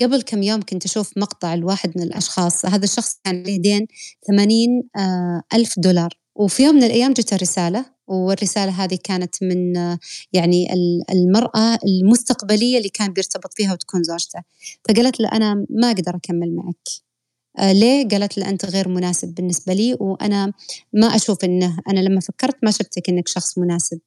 قبل 0.00 0.22
كم 0.22 0.42
يوم 0.42 0.62
كنت 0.62 0.84
أشوف 0.84 1.12
مقطع 1.16 1.54
لواحد 1.54 1.92
من 1.96 2.02
الأشخاص 2.02 2.66
هذا 2.66 2.84
الشخص 2.84 3.18
كان 3.24 3.42
له 3.42 3.56
دين 3.56 3.86
ثمانين 4.28 4.82
آه، 4.96 5.42
ألف 5.54 5.74
دولار. 5.78 6.20
وفي 6.34 6.62
يوم 6.62 6.74
من 6.74 6.82
الأيام 6.84 7.12
جته 7.12 7.36
رسالة 7.36 7.84
والرسالة 8.06 8.84
هذه 8.84 8.98
كانت 9.04 9.34
من 9.42 9.74
يعني 10.32 10.66
المرأة 11.10 11.78
المستقبلية 11.84 12.78
اللي 12.78 12.88
كان 12.88 13.12
بيرتبط 13.12 13.54
فيها 13.54 13.72
وتكون 13.72 14.02
زوجته. 14.02 14.40
فقالت 14.88 15.20
له 15.20 15.28
أنا 15.32 15.66
ما 15.70 15.90
أقدر 15.90 16.16
أكمل 16.16 16.54
معك. 16.54 16.88
آه 16.88 17.09
ليه؟ 17.58 18.08
قالت 18.08 18.38
لي 18.38 18.48
أنت 18.48 18.64
غير 18.66 18.88
مناسب 18.88 19.34
بالنسبة 19.34 19.72
لي؟ 19.72 19.96
وأنا 20.00 20.52
ما 20.92 21.06
أشوف 21.06 21.44
أنه 21.44 21.76
أنا 21.88 22.00
لما 22.00 22.20
فكرت 22.20 22.56
ما 22.62 22.70
شفتك 22.70 23.08
أنك 23.08 23.28
شخص 23.28 23.58
مناسب. 23.58 23.98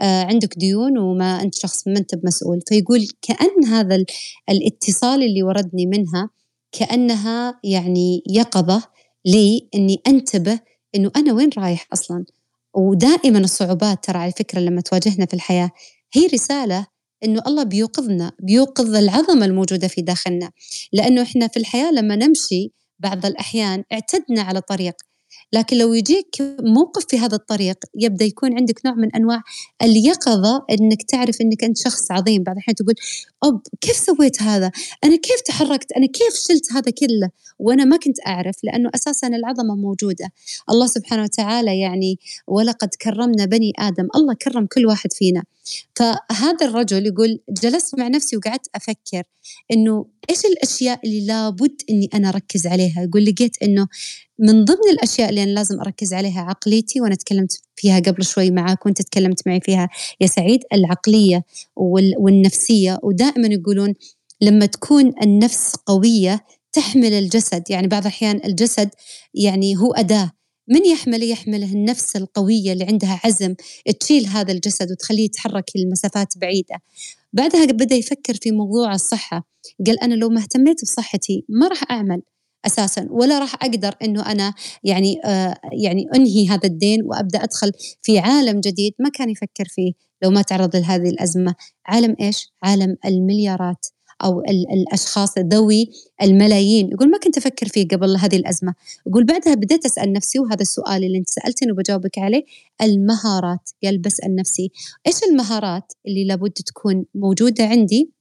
آه 0.00 0.24
عندك 0.24 0.54
ديون 0.58 0.98
وما 0.98 1.42
أنت 1.42 1.54
شخص 1.54 1.88
ما 1.88 1.98
أنت 1.98 2.10
مسؤول 2.24 2.60
فيقول 2.68 3.08
كأن 3.22 3.64
هذا 3.66 4.04
الاتصال 4.50 5.22
اللي 5.22 5.42
وردني 5.42 5.86
منها 5.86 6.30
كأنها 6.72 7.60
يعني 7.64 8.22
يقظة 8.30 8.82
لي 9.26 9.68
أني 9.74 10.00
أنتبه 10.06 10.60
أنه 10.94 11.10
أنا 11.16 11.32
وين 11.32 11.50
رايح 11.58 11.86
أصلا. 11.92 12.24
ودائما 12.74 13.38
الصعوبات 13.38 14.04
ترى 14.04 14.18
على 14.18 14.32
فكرة 14.32 14.60
لما 14.60 14.80
تواجهنا 14.80 15.26
في 15.26 15.34
الحياة 15.34 15.70
هي 16.14 16.26
رسالة 16.26 16.86
إنه 17.24 17.42
الله 17.46 17.62
بيوقظنا 17.62 18.32
بيوقظ 18.42 18.94
العظمة 18.94 19.46
الموجودة 19.46 19.88
في 19.88 20.02
داخلنا. 20.02 20.50
لأنه 20.92 21.22
إحنا 21.22 21.48
في 21.48 21.56
الحياة 21.56 21.90
لما 21.92 22.16
نمشي 22.16 22.72
بعض 23.00 23.26
الأحيان 23.26 23.84
اعتدنا 23.92 24.42
على 24.42 24.60
طريق 24.60 24.94
لكن 25.52 25.78
لو 25.78 25.94
يجيك 25.94 26.56
موقف 26.60 27.06
في 27.08 27.18
هذا 27.18 27.36
الطريق 27.36 27.76
يبدأ 27.98 28.24
يكون 28.24 28.58
عندك 28.58 28.86
نوع 28.86 28.94
من 28.94 29.14
أنواع 29.14 29.42
اليقظة 29.82 30.64
إنك 30.70 31.02
تعرف 31.02 31.40
إنك 31.40 31.64
أنت 31.64 31.78
شخص 31.78 32.10
عظيم 32.10 32.42
بعض 32.42 32.56
الأحيان 32.56 32.74
تقول 32.74 32.94
أب 33.44 33.60
كيف 33.80 33.96
سويت 33.96 34.42
هذا؟ 34.42 34.70
أنا 35.04 35.16
كيف 35.16 35.40
تحركت؟ 35.40 35.92
أنا 35.92 36.06
كيف 36.06 36.34
شلت 36.34 36.72
هذا 36.72 36.90
كله؟ 36.90 37.30
وأنا 37.58 37.84
ما 37.84 37.96
كنت 37.96 38.16
أعرف 38.26 38.56
لأنه 38.64 38.90
أساسا 38.94 39.26
العظمة 39.26 39.74
موجودة. 39.76 40.30
الله 40.70 40.86
سبحانه 40.86 41.22
وتعالى 41.22 41.80
يعني 41.80 42.18
ولقد 42.46 42.88
كرمنا 43.02 43.44
بني 43.44 43.72
آدم، 43.78 44.08
الله 44.16 44.34
كرم 44.34 44.66
كل 44.66 44.86
واحد 44.86 45.12
فينا. 45.12 45.44
فهذا 45.96 46.66
الرجل 46.66 47.06
يقول 47.06 47.40
جلست 47.48 47.98
مع 47.98 48.08
نفسي 48.08 48.36
وقعدت 48.36 48.66
أفكر 48.74 49.22
إنه 49.72 50.06
إيش 50.30 50.44
الأشياء 50.44 51.00
اللي 51.04 51.26
لابد 51.26 51.82
إني 51.90 52.08
أنا 52.14 52.28
أركز 52.28 52.66
عليها؟ 52.66 53.02
يقول 53.02 53.24
لقيت 53.24 53.62
إنه 53.62 53.88
من 54.38 54.64
ضمن 54.64 54.90
الأشياء 54.92 55.30
اللي 55.30 55.42
أنا 55.42 55.50
لازم 55.50 55.80
أركز 55.80 56.14
عليها 56.14 56.40
عقليتي 56.40 57.00
وأنا 57.00 57.14
تكلمت 57.14 57.60
فيها 57.76 58.00
قبل 58.00 58.24
شوي 58.24 58.50
معاك 58.50 58.86
وأنت 58.86 59.02
تكلمت 59.02 59.46
معي 59.46 59.60
فيها 59.60 59.88
يا 60.20 60.26
سعيد 60.26 60.60
العقلية 60.72 61.44
والنفسية. 62.18 62.98
ودائما 63.02 63.48
يقولون 63.48 63.94
لما 64.40 64.66
تكون 64.66 65.12
النفس 65.22 65.76
قوية 65.86 66.44
تحمل 66.72 67.12
الجسد. 67.12 67.70
يعني 67.70 67.86
بعض 67.86 68.02
الأحيان 68.02 68.40
الجسد 68.44 68.90
يعني 69.34 69.76
هو 69.76 69.92
أداة 69.92 70.32
من 70.70 70.86
يحمله 70.86 71.24
يحمله 71.24 71.72
النفس 71.72 72.16
القوية 72.16 72.72
اللي 72.72 72.84
عندها 72.84 73.20
عزم 73.24 73.54
تشيل 74.00 74.26
هذا 74.26 74.52
الجسد 74.52 74.90
وتخليه 74.90 75.24
يتحرك 75.24 75.70
لمسافات 75.76 76.38
بعيدة. 76.38 76.76
بعدها 77.32 77.64
بدأ 77.64 77.94
يفكر 77.94 78.34
في 78.34 78.50
موضوع 78.50 78.94
الصحة. 78.94 79.48
قال 79.86 80.00
أنا 80.00 80.14
لو 80.14 80.28
ما 80.28 80.40
اهتميت 80.40 80.82
بصحتي 80.82 81.44
ما 81.48 81.68
راح 81.68 81.90
أعمل 81.90 82.22
أساسا 82.66 83.06
ولا 83.10 83.38
راح 83.38 83.54
أقدر 83.54 83.94
إنه 84.02 84.32
أنا 84.32 84.54
يعني 84.84 85.20
آه 85.24 85.56
يعني 85.84 86.06
أنهي 86.14 86.48
هذا 86.48 86.68
الدين 86.68 86.98
وأبدأ 87.04 87.44
أدخل 87.44 87.72
في 88.02 88.18
عالم 88.18 88.60
جديد. 88.60 88.92
ما 88.98 89.08
كان 89.08 89.30
يفكر 89.30 89.64
فيه 89.68 89.92
لو 90.22 90.30
ما 90.30 90.42
تعرض 90.42 90.76
لهذه 90.76 91.08
الأزمة، 91.08 91.54
عالم 91.86 92.16
إيش؟ 92.20 92.52
عالم 92.62 92.96
المليارات، 93.06 93.86
أو 94.24 94.40
الأشخاص 94.72 95.38
ذوي 95.38 95.90
الملايين. 96.22 96.90
يقول 96.92 97.10
ما 97.10 97.18
كنت 97.18 97.38
أفكر 97.38 97.68
فيه 97.68 97.88
قبل 97.88 98.16
هذه 98.16 98.36
الأزمة. 98.36 98.74
يقول 99.06 99.24
بعدها 99.24 99.54
بديت 99.54 99.86
أسأل 99.86 100.12
نفسي 100.12 100.38
وهذا 100.38 100.62
السؤال 100.62 101.04
اللي 101.04 101.18
أنت 101.18 101.28
سألتني 101.28 101.72
وبجاوبك 101.72 102.18
عليه 102.18 102.44
المهارات. 102.82 103.70
قال 103.84 103.98
بسال 103.98 104.36
نفسي 104.36 104.70
إيش 105.06 105.16
المهارات 105.30 105.92
اللي 106.06 106.24
لابد 106.24 106.52
تكون 106.52 107.04
موجودة 107.14 107.64
عندي؟ 107.64 108.12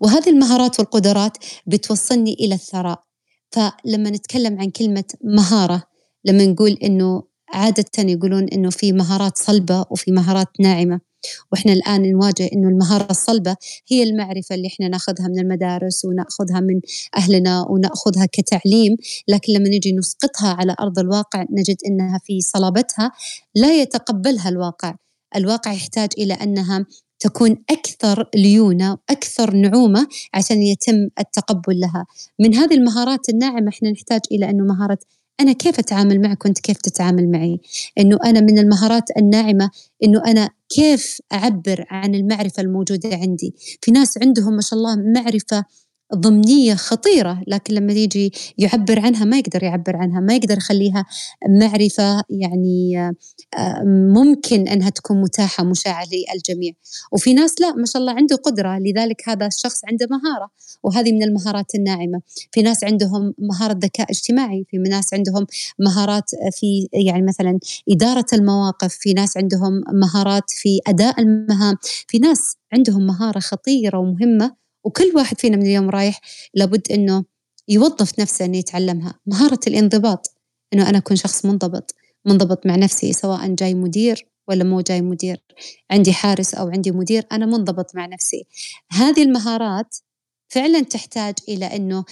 وهذه 0.00 0.30
المهارات 0.30 0.80
والقدرات 0.80 1.36
بتوصلني 1.66 2.32
إلى 2.32 2.54
الثراء. 2.54 3.02
فلما 3.50 4.10
نتكلم 4.10 4.60
عن 4.60 4.70
كلمة 4.70 5.04
مهارة 5.24 5.82
لما 6.24 6.46
نقول 6.46 6.70
إنه 6.70 7.22
عادة 7.52 7.84
يقولون 7.98 8.44
إنه 8.44 8.70
في 8.70 8.92
مهارات 8.92 9.38
صلبة 9.38 9.84
وفي 9.90 10.12
مهارات 10.12 10.48
ناعمة. 10.60 11.00
وإحنا 11.52 11.72
الآن 11.72 12.12
نواجه 12.12 12.50
إنه 12.52 12.68
المهارة 12.68 13.10
الصلبة 13.10 13.56
هي 13.88 14.02
المعرفة 14.02 14.54
اللي 14.54 14.68
إحنا 14.68 14.88
ناخذها 14.88 15.28
من 15.28 15.38
المدارس 15.38 16.04
وناخذها 16.04 16.60
من 16.60 16.80
أهلنا 17.16 17.66
وناخذها 17.70 18.26
كتعليم 18.32 18.96
لكن 19.28 19.52
لما 19.52 19.68
نجي 19.68 19.92
نسقطها 19.92 20.48
على 20.48 20.76
أرض 20.80 20.98
الواقع 20.98 21.44
نجد 21.50 21.76
إنها 21.86 22.20
في 22.24 22.40
صلابتها 22.40 23.12
لا 23.54 23.80
يتقبلها 23.82 24.48
الواقع. 24.48 24.94
الواقع 25.36 25.72
يحتاج 25.72 26.08
إلى 26.18 26.34
أنها 26.34 26.86
تكون 27.20 27.56
أكثر 27.70 28.28
ليونة 28.34 28.92
وأكثر 28.92 29.54
نعومة 29.54 30.06
عشان 30.34 30.62
يتم 30.62 31.08
التقبل 31.20 31.80
لها. 31.80 32.06
من 32.38 32.54
هذه 32.54 32.74
المهارات 32.74 33.28
الناعمة 33.28 33.68
إحنا 33.68 33.90
نحتاج 33.90 34.20
إلى 34.32 34.50
أنه 34.50 34.64
مهارة 34.64 34.98
أنا 35.40 35.52
كيف 35.52 35.78
أتعامل 35.78 36.20
معك 36.20 36.44
وأنت 36.44 36.58
كيف 36.58 36.76
تتعامل 36.76 37.30
معي؟ 37.30 37.60
إنه 37.98 38.18
أنا 38.24 38.40
من 38.40 38.58
المهارات 38.58 39.04
الناعمة 39.16 39.70
إنه 40.04 40.22
أنا 40.26 40.50
كيف 40.68 41.20
أعبر 41.32 41.84
عن 41.90 42.14
المعرفة 42.14 42.62
الموجودة 42.62 43.16
عندي. 43.16 43.54
في 43.82 43.90
ناس 43.90 44.18
عندهم 44.22 44.54
ما 44.54 44.60
شاء 44.60 44.78
الله 44.78 44.96
معرفة 44.96 45.64
ضمنية 46.14 46.74
خطيرة 46.74 47.42
لكن 47.46 47.74
لما 47.74 47.92
يجي 47.92 48.32
يعبر 48.58 49.00
عنها 49.00 49.24
ما 49.24 49.38
يقدر 49.38 49.62
يعبر 49.62 49.96
عنها 49.96 50.20
ما 50.20 50.34
يقدر 50.34 50.56
يخليها 50.56 51.04
معرفة 51.48 52.22
يعني 52.30 52.98
آه، 53.58 53.82
ممكن 54.14 54.68
أنها 54.68 54.90
تكون 54.90 55.20
متاحة 55.20 55.64
مشاعة 55.64 56.04
للجميع. 56.04 56.72
وفي 57.12 57.34
ناس 57.34 57.60
لا 57.60 57.72
ما 57.74 57.86
شاء 57.86 58.02
الله 58.02 58.12
عنده 58.12 58.36
قدرة 58.36 58.78
لذلك 58.78 59.28
هذا 59.28 59.46
الشخص 59.46 59.84
عنده 59.84 60.06
مهارة 60.10 60.50
وهذه 60.82 61.12
من 61.12 61.22
المهارات 61.22 61.74
الناعمة. 61.74 62.20
في 62.52 62.62
ناس 62.62 62.84
عندهم 62.84 63.34
مهارة 63.38 63.78
ذكاء 63.82 64.10
اجتماعي 64.10 64.64
في 64.70 64.78
ناس 64.78 65.14
عندهم 65.14 65.46
مهارات 65.78 66.30
في 66.52 66.88
يعني 66.92 67.22
مثلا 67.22 67.58
إدارة 67.90 68.26
المواقف 68.32 68.94
في 68.94 69.12
ناس 69.12 69.36
عندهم 69.36 69.84
مهارات 69.92 70.50
في 70.50 70.80
أداء 70.86 71.20
المهام 71.20 71.76
في 72.08 72.18
ناس 72.18 72.56
عندهم 72.72 73.06
مهارة 73.06 73.38
خطيرة 73.38 73.98
ومهمة 73.98 74.67
وكل 74.84 75.12
واحد 75.14 75.40
فينا 75.40 75.56
من 75.56 75.62
اليوم 75.62 75.90
رايح 75.90 76.20
لابد 76.54 76.92
إنه 76.92 77.24
يوظف 77.68 78.18
نفسه 78.20 78.44
إنه 78.44 78.56
يتعلمها. 78.56 79.20
مهارة 79.26 79.60
الانضباط 79.66 80.34
إنه 80.72 80.88
أنا 80.88 80.98
أكون 80.98 81.16
شخص 81.16 81.44
منضبط 81.44 81.94
منضبط 82.24 82.66
مع 82.66 82.76
نفسي 82.76 83.12
سواء 83.12 83.54
جاي 83.54 83.74
مدير 83.74 84.26
ولا 84.48 84.64
مو 84.64 84.80
جاي 84.80 85.00
مدير. 85.00 85.42
عندي 85.90 86.12
حارس 86.12 86.54
أو 86.54 86.68
عندي 86.68 86.90
مدير 86.90 87.26
أنا 87.32 87.46
منضبط 87.46 87.94
مع 87.94 88.06
نفسي. 88.06 88.46
هذه 88.90 89.22
المهارات 89.22 89.96
فعلا 90.48 90.80
تحتاج 90.80 91.34
إلى 91.48 91.66
إنه 91.66 92.04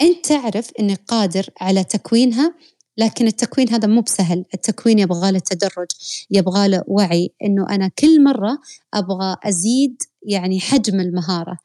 أنت 0.00 0.26
تعرف 0.26 0.70
إنك 0.80 1.00
قادر 1.08 1.46
على 1.60 1.84
تكوينها 1.84 2.54
لكن 3.00 3.26
التكوين 3.26 3.68
هذا 3.68 3.88
مو 3.88 4.00
بسهل. 4.00 4.44
التكوين 4.54 4.98
يبغى 4.98 5.32
له 5.32 5.38
تدرج 5.38 5.86
يبغى 6.30 6.68
له 6.68 6.82
وعي 6.86 7.30
إنه 7.44 7.66
أنا 7.70 7.88
كل 7.98 8.24
مرة 8.24 8.58
أبغى 8.94 9.36
أزيد 9.44 9.96
يعني 10.22 10.60
حجم 10.60 11.00
المهارة. 11.00 11.58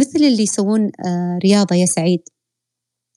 مثل 0.00 0.18
اللي 0.18 0.42
يسوون 0.42 0.90
آه، 1.06 1.38
رياضة 1.44 1.76
يا 1.76 1.86
سعيد. 1.86 2.20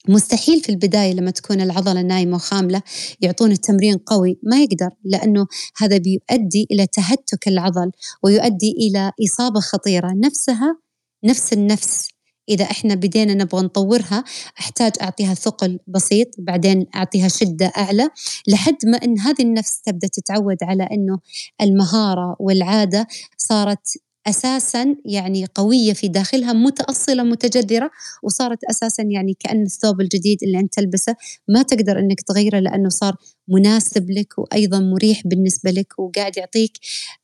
مستحيل 0.10 0.62
في 0.62 0.70
البداية 0.70 1.14
لما 1.14 1.32
تكون 1.32 1.62
العضلة 1.62 2.02
نايمة 2.02 2.36
وخاملة 2.36 2.82
يعطون 3.22 3.52
التمرين 3.52 3.98
قوي 3.98 4.40
ما 4.44 4.62
يقدر 4.62 4.90
لأنه 5.04 5.48
هذا 5.78 5.98
بيؤدي 5.98 6.68
إلى 6.72 6.88
تهتك 6.88 7.48
العضل 7.48 7.92
ويؤدي 8.24 8.72
إلى 8.72 9.12
إصابة 9.26 9.60
خطيرة. 9.60 10.14
نفسها 10.14 10.78
نفس 11.24 11.54
النفس. 11.54 12.10
إذا 12.50 12.66
إحنا 12.66 12.96
بدينا 12.96 13.34
نبغى 13.34 13.62
نطورها 13.62 14.24
أحتاج 14.60 14.92
أعطيها 15.02 15.34
ثقل 15.34 15.80
بسيط 15.88 16.28
بعدين 16.38 16.86
أعطيها 16.96 17.28
شدة 17.28 17.72
أعلى 17.78 18.10
لحد 18.48 18.78
ما 18.86 18.98
إن 18.98 19.20
هذه 19.20 19.42
النفس 19.42 19.82
تبدأ 19.82 20.08
تتعود 20.08 20.58
على 20.64 20.84
إنه 20.84 21.20
المهارة 21.62 22.36
والعادة 22.40 23.08
صارت 23.38 23.98
أساسا 24.28 24.96
يعني 25.06 25.46
قوية 25.56 25.94
في 25.94 26.08
داخلها 26.08 26.54
متأصلة 26.54 27.24
متجذرة 27.24 27.92
وصارت 28.24 28.64
أساسا 28.64 29.04
يعني 29.04 29.34
كأن 29.40 29.62
الثوب 29.62 30.02
الجديد 30.02 30.44
اللي 30.44 30.60
أنت 30.60 30.74
تلبسه 30.74 31.16
ما 31.48 31.62
تقدر 31.62 32.00
إنك 32.00 32.22
تغيره 32.22 32.60
لأنه 32.60 32.90
صار 32.90 33.16
مناسب 33.48 34.12
لك 34.12 34.38
وأيضا 34.38 34.80
مريح 34.80 35.22
بالنسبة 35.26 35.72
لك 35.72 36.00
وقاعد 36.00 36.38
يعطيك 36.38 36.72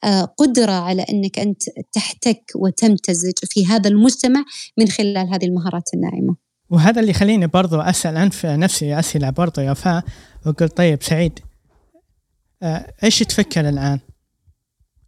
آه، 0.04 0.24
قدرة 0.24 0.72
على 0.72 1.06
إنك 1.10 1.40
أنت 1.40 1.64
تحتك 1.92 2.52
وتمتزج 2.56 3.34
في 3.44 3.66
هذا 3.66 3.90
المجتمع 3.90 4.44
من 4.78 4.88
خلال 4.88 5.34
هذه 5.34 5.46
المهارات 5.46 5.90
الناعمة. 5.94 6.36
وهذا 6.70 7.00
اللي 7.00 7.12
يخليني 7.12 7.48
برضو 7.48 7.80
أسأل 7.80 8.18
انف 8.18 8.46
نفسي 8.46 9.00
أسئلة 9.00 9.30
برضو 9.30 9.62
يا 9.62 9.74
فا 9.74 10.04
واقول 10.46 10.70
طيب 10.70 11.04
سعيد 11.04 11.40
آه، 12.64 12.94
إيش 13.04 13.20
تفكر 13.20 13.70
الآن؟ 13.70 14.00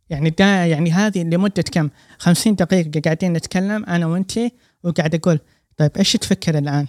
يعني 0.09 0.29
دا 0.29 0.65
يعني 0.65 0.91
هذه 0.91 1.23
لمدة 1.23 1.63
كم؟ 1.71 1.89
خمسين 2.17 2.55
دقيقة 2.55 3.01
قاعدين 3.01 3.33
نتكلم 3.33 3.85
أنا 3.85 4.05
وأنت 4.05 4.39
وقاعد 4.83 5.15
أقول 5.15 5.39
طيب 5.77 5.97
إيش 5.97 6.13
تفكر 6.13 6.57
الآن؟ 6.57 6.87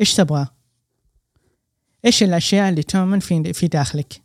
إيش 0.00 0.14
تبغى؟ 0.14 0.46
إيش 2.04 2.22
الأشياء 2.22 2.68
اللي 2.68 2.82
تؤمن 2.82 3.20
في 3.20 3.52
في 3.52 3.66
داخلك؟ 3.66 4.22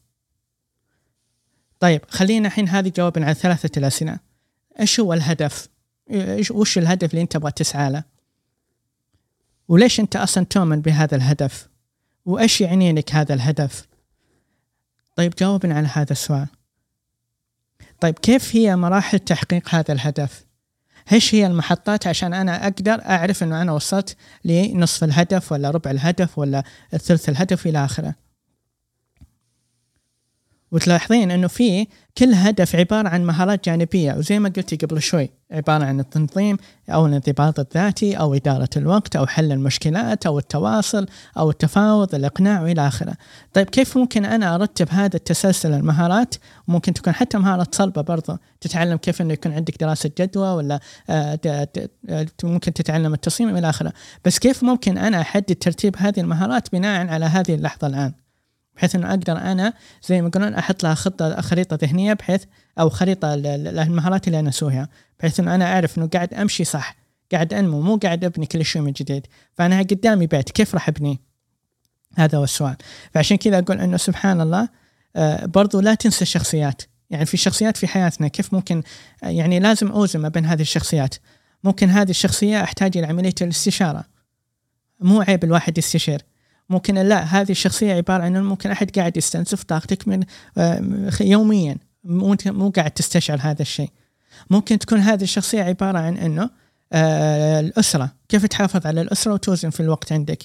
طيب 1.79 2.01
خلينا 2.07 2.47
الحين 2.47 2.69
هذه 2.69 2.91
جوابنا 2.95 3.25
على 3.25 3.35
ثلاثة 3.35 3.79
الأسئلة 3.79 4.19
إيش 4.79 4.99
هو 4.99 5.13
الهدف؟ 5.13 5.67
إيش 6.11 6.51
وش 6.51 6.77
الهدف 6.77 7.09
اللي 7.09 7.21
أنت 7.21 7.31
تبغى 7.31 7.51
تسعى 7.51 7.91
له؟ 7.91 8.03
وليش 9.67 9.99
أنت 9.99 10.15
أصلا 10.15 10.45
تؤمن 10.45 10.81
بهذا 10.81 11.15
الهدف؟ 11.15 11.69
وإيش 12.25 12.61
يعني 12.61 12.93
لك 12.93 13.15
هذا 13.15 13.33
الهدف؟ 13.33 13.87
طيب 15.15 15.33
جاوبنا 15.35 15.75
على 15.75 15.87
هذا 15.87 16.11
السؤال 16.11 16.47
طيب 17.99 18.19
كيف 18.19 18.55
هي 18.55 18.75
مراحل 18.75 19.19
تحقيق 19.19 19.69
هذا 19.69 19.93
الهدف؟ 19.93 20.45
إيش 21.11 21.35
هي 21.35 21.47
المحطات 21.47 22.07
عشان 22.07 22.33
أنا 22.33 22.63
أقدر 22.63 23.01
أعرف 23.05 23.43
إنه 23.43 23.61
أنا 23.61 23.71
وصلت 23.71 24.15
لنصف 24.45 25.03
الهدف 25.03 25.51
ولا 25.51 25.71
ربع 25.71 25.91
الهدف 25.91 26.37
ولا 26.37 26.63
ثلث 26.91 27.29
الهدف 27.29 27.67
إلى 27.67 27.85
آخره. 27.85 28.15
وتلاحظين 30.71 31.31
إنه 31.31 31.47
في 31.47 31.87
كل 32.17 32.33
هدف 32.33 32.75
عبارة 32.75 33.09
عن 33.09 33.25
مهارات 33.25 33.65
جانبية 33.65 34.13
وزي 34.13 34.39
ما 34.39 34.49
قلتي 34.49 34.75
قبل 34.75 35.01
شوي 35.01 35.29
عبارة 35.51 35.83
عن 35.83 35.99
التنظيم 35.99 36.57
أو 36.89 37.05
الانضباط 37.05 37.59
الذاتي 37.59 38.15
أو 38.15 38.33
إدارة 38.33 38.69
الوقت 38.77 39.15
أو 39.15 39.27
حل 39.27 39.51
المشكلات 39.51 40.25
أو 40.25 40.39
التواصل 40.39 41.07
أو 41.37 41.49
التفاوض 41.49 42.15
الإقناع 42.15 42.61
وإلى 42.61 42.87
آخره. 42.87 43.13
طيب 43.53 43.69
كيف 43.69 43.97
ممكن 43.97 44.25
أنا 44.25 44.55
أرتب 44.55 44.87
هذا 44.89 45.15
التسلسل 45.15 45.73
المهارات 45.73 46.35
ممكن 46.67 46.93
تكون 46.93 47.13
حتى 47.13 47.37
مهارة 47.37 47.67
صلبة 47.71 48.01
برضه 48.01 48.39
تتعلم 48.61 48.97
كيف 48.97 49.21
إنه 49.21 49.33
يكون 49.33 49.53
عندك 49.53 49.79
دراسة 49.79 50.11
جدوى 50.19 50.49
ولا 50.49 50.79
آه، 51.09 51.39
ممكن 52.43 52.73
تتعلم 52.73 53.13
التصميم 53.13 53.57
إلى 53.57 53.69
آخره، 53.69 53.93
بس 54.25 54.39
كيف 54.39 54.63
ممكن 54.63 54.97
أنا 54.97 55.21
أحدد 55.21 55.55
ترتيب 55.55 55.95
هذه 55.97 56.19
المهارات 56.19 56.71
بناء 56.71 57.07
على 57.07 57.25
هذه 57.25 57.55
اللحظة 57.55 57.87
الآن؟ 57.87 58.13
بحيث 58.79 58.95
إنه 58.95 59.09
أقدر 59.09 59.37
أنا 59.37 59.73
زي 60.03 60.21
ما 60.21 60.27
يقولون 60.27 60.53
أحط 60.53 60.83
لها 60.83 60.93
خطة 60.93 61.41
خريطة 61.41 61.77
ذهنية 61.81 62.13
بحيث 62.13 62.43
أو 62.79 62.89
خريطة 62.89 63.35
للمهارات 63.35 64.27
اللي 64.27 64.39
أنا 64.39 64.49
أسويها. 64.49 64.89
بحيث 65.19 65.39
إنه 65.39 65.55
أنا 65.55 65.73
أعرف 65.73 65.97
إنه 65.97 66.07
قاعد 66.07 66.33
أمشي 66.33 66.63
صح 66.63 66.95
قاعد 67.31 67.53
أنمو 67.53 67.81
مو 67.81 67.95
قاعد 67.95 68.23
أبني 68.23 68.45
كل 68.45 68.65
شيء 68.65 68.81
من 68.81 68.91
جديد. 68.91 69.27
فأنا 69.53 69.79
قدامي 69.79 70.27
بيت 70.27 70.49
كيف 70.49 70.73
راح 70.73 70.89
ابني 70.89 71.19
هذا 72.17 72.37
هو 72.37 72.43
السؤال. 72.43 72.75
فعشان 73.13 73.37
كذا 73.37 73.59
أقول 73.59 73.79
إنه 73.79 73.97
سبحان 73.97 74.41
الله 74.41 74.69
آه، 75.15 75.45
برضو 75.45 75.79
لا 75.79 75.93
تنسى 75.93 76.21
الشخصيات. 76.21 76.81
يعني 77.09 77.25
في 77.25 77.37
شخصيات 77.37 77.77
في 77.77 77.87
حياتنا 77.87 78.27
كيف 78.27 78.53
ممكن 78.53 78.83
يعني 79.23 79.59
لازم 79.59 79.91
أوزن 79.91 80.19
ما 80.19 80.29
بين 80.29 80.45
هذه 80.45 80.61
الشخصيات. 80.61 81.15
ممكن 81.63 81.89
هذه 81.89 82.09
الشخصية 82.09 82.63
أحتاج 82.63 82.97
إلى 82.97 83.07
عملية 83.07 83.35
الاستشارة. 83.41 84.05
مو 84.99 85.21
عيب 85.21 85.43
الواحد 85.43 85.77
يستشير. 85.77 86.21
ممكن 86.69 86.95
لا 86.95 87.23
هذه 87.23 87.51
الشخصية 87.51 87.93
عبارة 87.93 88.23
عن 88.23 88.43
ممكن 88.43 88.71
أحد 88.71 88.99
قاعد 88.99 89.17
يستنزف 89.17 89.63
طاقتك 89.63 90.07
من 90.07 90.23
آه، 90.57 91.11
يوميا. 91.21 91.77
مو 92.03 92.35
مو 92.45 92.69
قاعد 92.69 92.91
تستشعر 92.91 93.39
هذا 93.41 93.61
الشيء. 93.61 93.89
ممكن 94.49 94.79
تكون 94.79 94.99
هذه 94.99 95.23
الشخصية 95.23 95.63
عبارة 95.63 95.99
عن 95.99 96.17
أنه 96.17 96.49
آه، 96.93 97.59
الأسرة. 97.59 98.11
كيف 98.29 98.45
تحافظ 98.45 98.87
على 98.87 99.01
الأسرة 99.01 99.33
وتوزن 99.33 99.69
في 99.69 99.79
الوقت 99.79 100.11
عندك؟ 100.11 100.43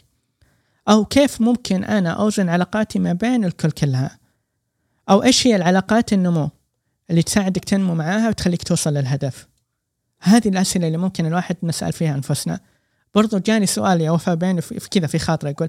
أو 0.89 1.05
كيف 1.05 1.41
ممكن 1.41 1.85
أنا 1.85 2.11
أوزن 2.11 2.49
علاقاتي 2.49 2.99
ما 2.99 3.13
بين 3.13 3.45
الكل 3.45 3.71
كلها؟ 3.71 4.19
أو 5.11 5.23
إيش 5.23 5.47
هي 5.47 5.57
العلاقات 5.57 6.13
النمو 6.13 6.51
اللي 7.11 7.23
تساعدك 7.23 7.65
تنمو 7.65 7.95
معاها 7.95 8.29
وتخليك 8.29 8.63
توصل 8.63 8.95
للهدف؟ 8.95 9.49
هذه 10.21 10.49
الأسئلة 10.49 10.87
اللي 10.87 10.99
ممكن 10.99 11.27
الواحد 11.27 11.57
نسأل 11.63 11.93
فيها 11.93 12.15
أنفسنا. 12.15 12.61
برضو 13.15 13.39
جاني 13.39 13.67
سؤال 13.67 14.01
يا 14.01 14.11
وفاء 14.11 14.35
بيني 14.35 14.61
في 14.61 14.89
كذا 14.91 15.07
في 15.07 15.19
خاطري 15.19 15.51
يقول 15.51 15.69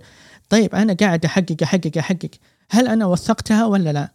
طيب 0.50 0.76
أنا 0.76 0.93
قاعد 0.93 1.26
أحقق 1.26 1.58
أحقق 1.64 1.98
أحقق 1.98 2.30
هل 2.70 2.88
أنا 2.88 3.06
وثقتها 3.06 3.66
ولا 3.66 3.93
لا؟ 3.93 4.12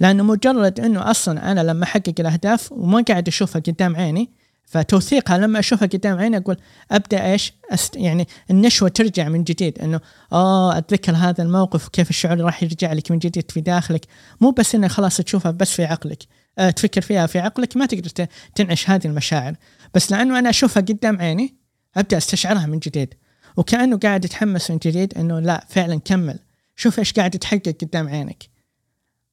لأنه 0.00 0.22
مجرد 0.22 0.80
أنه 0.80 1.10
أصلا 1.10 1.52
أنا 1.52 1.60
لما 1.60 1.84
أحقق 1.84 2.14
الأهداف 2.20 2.72
وما 2.72 3.04
قاعد 3.08 3.28
أشوفها 3.28 3.62
قدام 3.62 3.96
عيني 3.96 4.30
فتوثيقها 4.70 5.38
لما 5.38 5.58
أشوفها 5.58 5.88
قدام 5.88 6.18
عيني 6.18 6.36
أقول 6.36 6.56
أبدأ 6.90 7.32
إيش؟ 7.32 7.52
أست 7.70 7.96
يعني 7.96 8.28
النشوة 8.50 8.88
ترجع 8.88 9.28
من 9.28 9.44
جديد 9.44 9.78
إنه 9.78 10.00
آه 10.32 10.78
أتذكر 10.78 11.12
هذا 11.12 11.42
الموقف 11.42 11.86
وكيف 11.86 12.10
الشعور 12.10 12.40
راح 12.40 12.62
يرجع 12.62 12.92
لك 12.92 13.10
من 13.10 13.18
جديد 13.18 13.50
في 13.50 13.60
داخلك. 13.60 14.06
مو 14.40 14.50
بس 14.50 14.74
انك 14.74 14.90
خلاص 14.90 15.16
تشوفها 15.16 15.50
بس 15.50 15.72
في 15.72 15.84
عقلك 15.84 16.22
آه 16.58 16.70
تفكر 16.70 17.00
فيها 17.00 17.26
في 17.26 17.38
عقلك 17.38 17.76
ما 17.76 17.86
تقدر 17.86 18.26
تنعش 18.54 18.90
هذه 18.90 19.06
المشاعر. 19.06 19.54
بس 19.94 20.12
لأنه 20.12 20.38
أنا 20.38 20.50
أشوفها 20.50 20.82
قدام 20.82 21.20
عيني 21.20 21.59
أبدأ 21.96 22.16
أستشعرها 22.16 22.66
من 22.66 22.78
جديد. 22.78 23.14
وكأنه 23.56 23.98
قاعد 23.98 24.24
يتحمس 24.24 24.70
من 24.70 24.78
جديد 24.78 25.18
إنه 25.18 25.40
لا 25.40 25.66
فعلا 25.68 26.00
كمل. 26.00 26.38
شوف 26.76 26.98
إيش 26.98 27.12
قاعد 27.12 27.30
تحقق 27.30 27.76
قدام 27.80 28.08
عينك. 28.08 28.44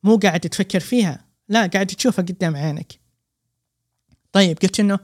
مو 0.04 0.18
قاعد 0.18 0.40
تفكر 0.40 0.80
فيها. 0.80 1.26
لا 1.50 1.66
قاعد 1.66 1.88
تشوفها 1.88 2.26
قدام 2.26 2.56
عينك. 2.56 2.94
طيب 4.32 4.58
قلت 4.60 4.80
إنه 4.80 5.00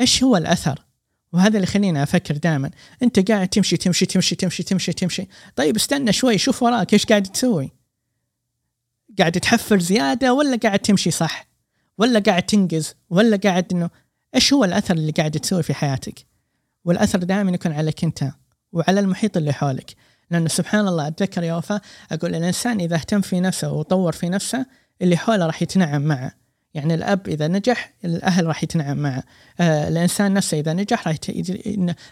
إيش 0.00 0.22
هو 0.22 0.36
الأثر؟ 0.36 0.84
وهذا 1.32 1.48
اللي 1.48 1.62
يخليني 1.62 2.02
أفكر 2.02 2.36
دائما. 2.36 2.70
أنت 3.02 3.30
قاعد 3.30 3.48
تمشي 3.48 3.76
تمشي 3.76 4.06
تمشي 4.06 4.34
تمشي 4.34 4.62
تمشي 4.62 4.92
تمشي. 4.92 5.26
طيب 5.56 5.76
استنى 5.76 6.12
شوي 6.12 6.38
شوف 6.38 6.62
وراك 6.62 6.92
إيش 6.92 7.06
قاعد 7.06 7.22
تسوي. 7.22 7.72
قاعد 9.18 9.32
تحفر 9.32 9.78
زيادة 9.78 10.32
ولا 10.32 10.56
قاعد 10.56 10.78
تمشي 10.78 11.10
صح؟ 11.10 11.46
ولا 11.98 12.18
قاعد 12.18 12.42
تنقز؟ 12.42 12.94
ولا 13.10 13.36
قاعد 13.36 13.72
إنه 13.72 13.90
إيش 14.34 14.52
هو 14.52 14.64
الأثر 14.64 14.94
اللي 14.94 15.12
قاعد 15.12 15.30
تسوي 15.30 15.62
في 15.62 15.74
حياتك؟ 15.74 16.29
والأثر 16.84 17.18
دائما 17.18 17.50
يكون 17.50 17.72
عليك 17.72 18.04
أنت 18.04 18.32
وعلى 18.72 19.00
المحيط 19.00 19.36
اللي 19.36 19.52
حولك. 19.52 19.94
لأنه 20.30 20.48
سبحان 20.48 20.88
الله 20.88 21.06
أتذكر 21.06 21.42
يا 21.42 21.54
وفاء 21.54 21.80
أقول 22.12 22.34
الإنسان 22.34 22.80
إذا 22.80 22.96
اهتم 22.96 23.20
في 23.20 23.40
نفسه 23.40 23.72
وطور 23.72 24.12
في 24.12 24.28
نفسه 24.28 24.66
اللي 25.02 25.16
حوله 25.16 25.46
راح 25.46 25.62
يتنعم 25.62 26.02
معه. 26.02 26.32
يعني 26.74 26.94
الأب 26.94 27.28
إذا 27.28 27.48
نجح 27.48 27.92
الأهل 28.04 28.46
راح 28.46 28.62
يتنعم 28.62 28.96
معه. 28.96 29.22
آه 29.60 29.88
الإنسان 29.88 30.34
نفسه 30.34 30.60
إذا 30.60 30.72
نجح 30.72 31.08
راح 31.08 31.16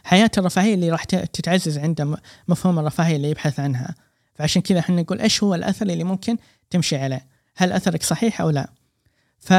حياة 0.04 0.30
الرفاهية 0.38 0.74
اللي 0.74 0.90
راح 0.90 1.04
تتعزز 1.04 1.78
عنده 1.78 2.16
مفهوم 2.48 2.78
الرفاهية 2.78 3.16
اللي 3.16 3.30
يبحث 3.30 3.60
عنها. 3.60 3.94
فعشان 4.34 4.62
كذا 4.62 4.78
إحنا 4.78 5.02
نقول 5.02 5.20
إيش 5.20 5.42
هو 5.42 5.54
الأثر 5.54 5.86
اللي 5.86 6.04
ممكن 6.04 6.36
تمشي 6.70 6.96
عليه؟ 6.96 7.26
هل 7.56 7.72
أثرك 7.72 8.02
صحيح 8.02 8.40
أو 8.40 8.50
لا؟ 8.50 8.70
ف 9.38 9.54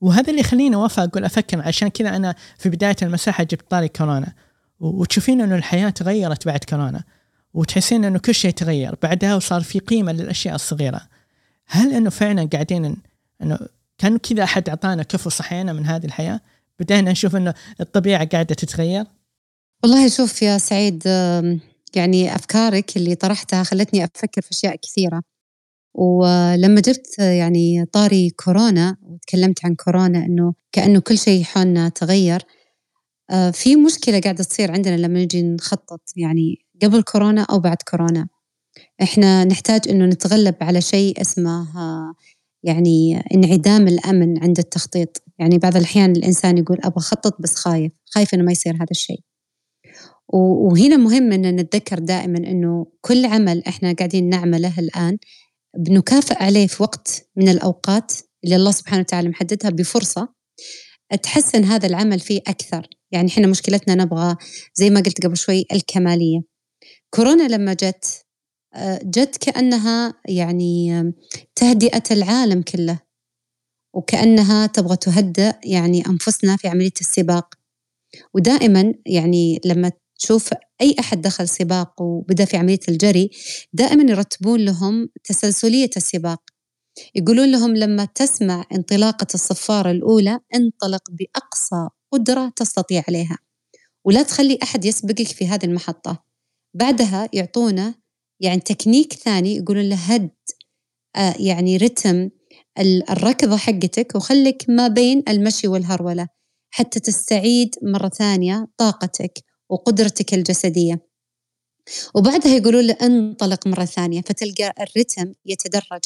وهذا 0.00 0.30
اللي 0.30 0.40
يخليني 0.40 0.76
وفاء 0.76 1.04
أقول 1.04 1.24
أفكر 1.24 1.62
عشان 1.62 1.88
كذا 1.88 2.16
أنا 2.16 2.34
في 2.58 2.68
بداية 2.68 2.96
المساحة 3.02 3.44
جبت 3.44 3.70
طاري 3.70 3.88
كورونا. 3.88 4.32
وتشوفين 4.80 5.40
إنه 5.40 5.56
الحياة 5.56 5.90
تغيرت 5.90 6.46
بعد 6.46 6.64
كورونا 6.64 7.04
وتحسين 7.54 8.04
إنه 8.04 8.18
كل 8.18 8.34
شيء 8.34 8.50
تغير. 8.50 8.96
بعدها 9.02 9.36
وصار 9.36 9.60
في 9.60 9.78
قيمة 9.78 10.12
للأشياء 10.12 10.54
الصغيرة. 10.54 11.00
هل 11.66 11.94
إنه 11.94 12.10
فعلا 12.10 12.48
قاعدين 12.52 12.96
إنه 13.42 13.58
كان 13.98 14.18
كذا 14.18 14.44
أحد 14.44 14.68
أعطانا 14.68 15.02
كفو 15.02 15.30
صحينا 15.30 15.72
من 15.72 15.86
هذه 15.86 16.04
الحياة؟ 16.04 16.40
بدينا 16.80 17.10
نشوف 17.10 17.36
إنه 17.36 17.54
الطبيعة 17.80 18.24
قاعدة 18.24 18.54
تتغير؟ 18.54 19.04
والله 19.82 20.08
شوف 20.08 20.42
يا 20.42 20.58
سعيد 20.58 21.06
يعني 21.94 22.34
أفكارك 22.34 22.96
اللي 22.96 23.14
طرحتها 23.14 23.62
خلتني 23.62 24.04
أفكر 24.04 24.42
في 24.42 24.50
أشياء 24.50 24.76
كثيرة. 24.76 25.22
ولما 25.94 26.80
جبت 26.80 27.18
يعني 27.18 27.84
طاري 27.84 28.30
كورونا 28.30 28.96
وتكلمت 29.02 29.64
عن 29.64 29.74
كورونا 29.74 30.18
إنه 30.18 30.54
كأنه 30.72 31.00
كل 31.00 31.18
شيء 31.18 31.44
حولنا 31.44 31.88
تغير 31.88 32.42
في 33.52 33.76
مشكلة 33.76 34.20
قاعدة 34.20 34.44
تصير 34.44 34.72
عندنا 34.72 34.96
لما 34.96 35.24
نجي 35.24 35.42
نخطط 35.42 36.00
يعني 36.16 36.66
قبل 36.82 37.02
كورونا 37.02 37.42
أو 37.42 37.58
بعد 37.58 37.76
كورونا. 37.90 38.28
إحنا 39.02 39.44
نحتاج 39.44 39.88
إنه 39.88 40.04
نتغلب 40.06 40.54
على 40.60 40.80
شيء 40.80 41.20
اسمه 41.20 41.66
يعني 42.62 43.22
انعدام 43.34 43.88
الأمن 43.88 44.42
عند 44.42 44.58
التخطيط. 44.58 45.22
يعني 45.38 45.58
بعض 45.58 45.76
الأحيان 45.76 46.10
الإنسان 46.10 46.58
يقول 46.58 46.78
أبغى 46.84 46.98
أخطط 46.98 47.42
بس 47.42 47.54
خايف 47.54 47.92
خايف 48.06 48.34
إنه 48.34 48.42
ما 48.42 48.52
يصير 48.52 48.74
هذا 48.74 48.90
الشيء. 48.90 49.20
وهنا 50.32 50.96
مهم 50.96 51.32
ان 51.32 51.56
نتذكر 51.56 51.98
دائما 51.98 52.38
إنه 52.38 52.86
كل 53.00 53.26
عمل 53.26 53.64
إحنا 53.64 53.92
قاعدين 53.92 54.28
نعمله 54.28 54.78
الآن 54.78 55.18
بنكافئ 55.78 56.42
عليه 56.42 56.66
في 56.66 56.82
وقت 56.82 57.28
من 57.36 57.48
الأوقات 57.48 58.12
اللي 58.44 58.56
الله 58.56 58.70
سبحانه 58.70 59.00
وتعالى 59.00 59.28
محددها 59.28 59.70
بفرصة. 59.70 60.28
تحسن 61.22 61.64
هذا 61.64 61.86
العمل 61.86 62.20
فيه 62.20 62.40
أكثر. 62.46 62.86
يعني 63.12 63.28
إحنا 63.28 63.46
مشكلتنا 63.46 63.94
نبغى 63.94 64.36
زي 64.74 64.90
ما 64.90 65.00
قلت 65.00 65.26
قبل 65.26 65.36
شوي 65.36 65.64
الكمالية. 65.72 66.40
كورونا 67.14 67.48
لما 67.48 67.72
جت 67.74 68.24
جت 69.04 69.36
كأنها 69.40 70.14
يعني 70.28 71.02
تهدئة 71.54 72.02
العالم 72.10 72.62
كله 72.62 73.00
وكأنها 73.94 74.66
تبغى 74.66 74.96
تهدئ 74.96 75.52
يعني 75.64 76.06
أنفسنا 76.06 76.56
في 76.56 76.68
عملية 76.68 76.92
السباق. 77.00 77.54
ودائما 78.34 78.94
يعني 79.06 79.60
لما 79.64 79.92
تشوف 80.20 80.50
أي 80.80 80.96
أحد 81.00 81.20
دخل 81.22 81.48
سباق 81.48 82.02
وبدأ 82.02 82.44
في 82.44 82.56
عملية 82.56 82.80
الجري 82.88 83.30
دائما 83.72 84.10
يرتبون 84.12 84.60
لهم 84.64 85.08
تسلسلية 85.24 85.90
السباق. 85.96 86.42
يقولون 87.14 87.52
لهم 87.52 87.76
لما 87.76 88.04
تسمع 88.04 88.64
انطلاقة 88.74 89.26
الصفارة 89.34 89.90
الأولى 89.90 90.40
انطلق 90.54 91.02
بأقصى 91.10 91.88
قدرة 92.12 92.52
تستطيع 92.56 93.04
عليها. 93.08 93.38
ولا 94.04 94.22
تخلي 94.22 94.58
أحد 94.62 94.84
يسبقك 94.84 95.26
في 95.26 95.46
هذه 95.46 95.64
المحطة. 95.64 96.24
بعدها 96.74 97.28
يعطونا 97.32 97.94
يعني 98.40 98.60
تكنيك 98.60 99.12
ثاني 99.12 99.56
يقولون 99.56 99.88
له 99.88 99.96
هد 99.96 100.30
آه 101.16 101.34
يعني 101.38 101.76
رتم 101.76 102.30
الركضة 103.10 103.56
حقتك 103.56 104.12
وخليك 104.14 104.64
ما 104.68 104.88
بين 104.88 105.22
المشي 105.28 105.68
والهرولة 105.68 106.28
حتى 106.70 107.00
تستعيد 107.00 107.74
مرة 107.82 108.08
ثانية 108.08 108.68
طاقتك 108.76 109.38
وقدرتك 109.68 110.34
الجسدية. 110.34 111.06
وبعدها 112.14 112.54
يقولون 112.54 112.86
له 112.86 112.96
انطلق 113.02 113.66
مرة 113.66 113.84
ثانية 113.84 114.20
فتلقى 114.20 114.74
الرتم 114.80 115.32
يتدرج 115.46 116.00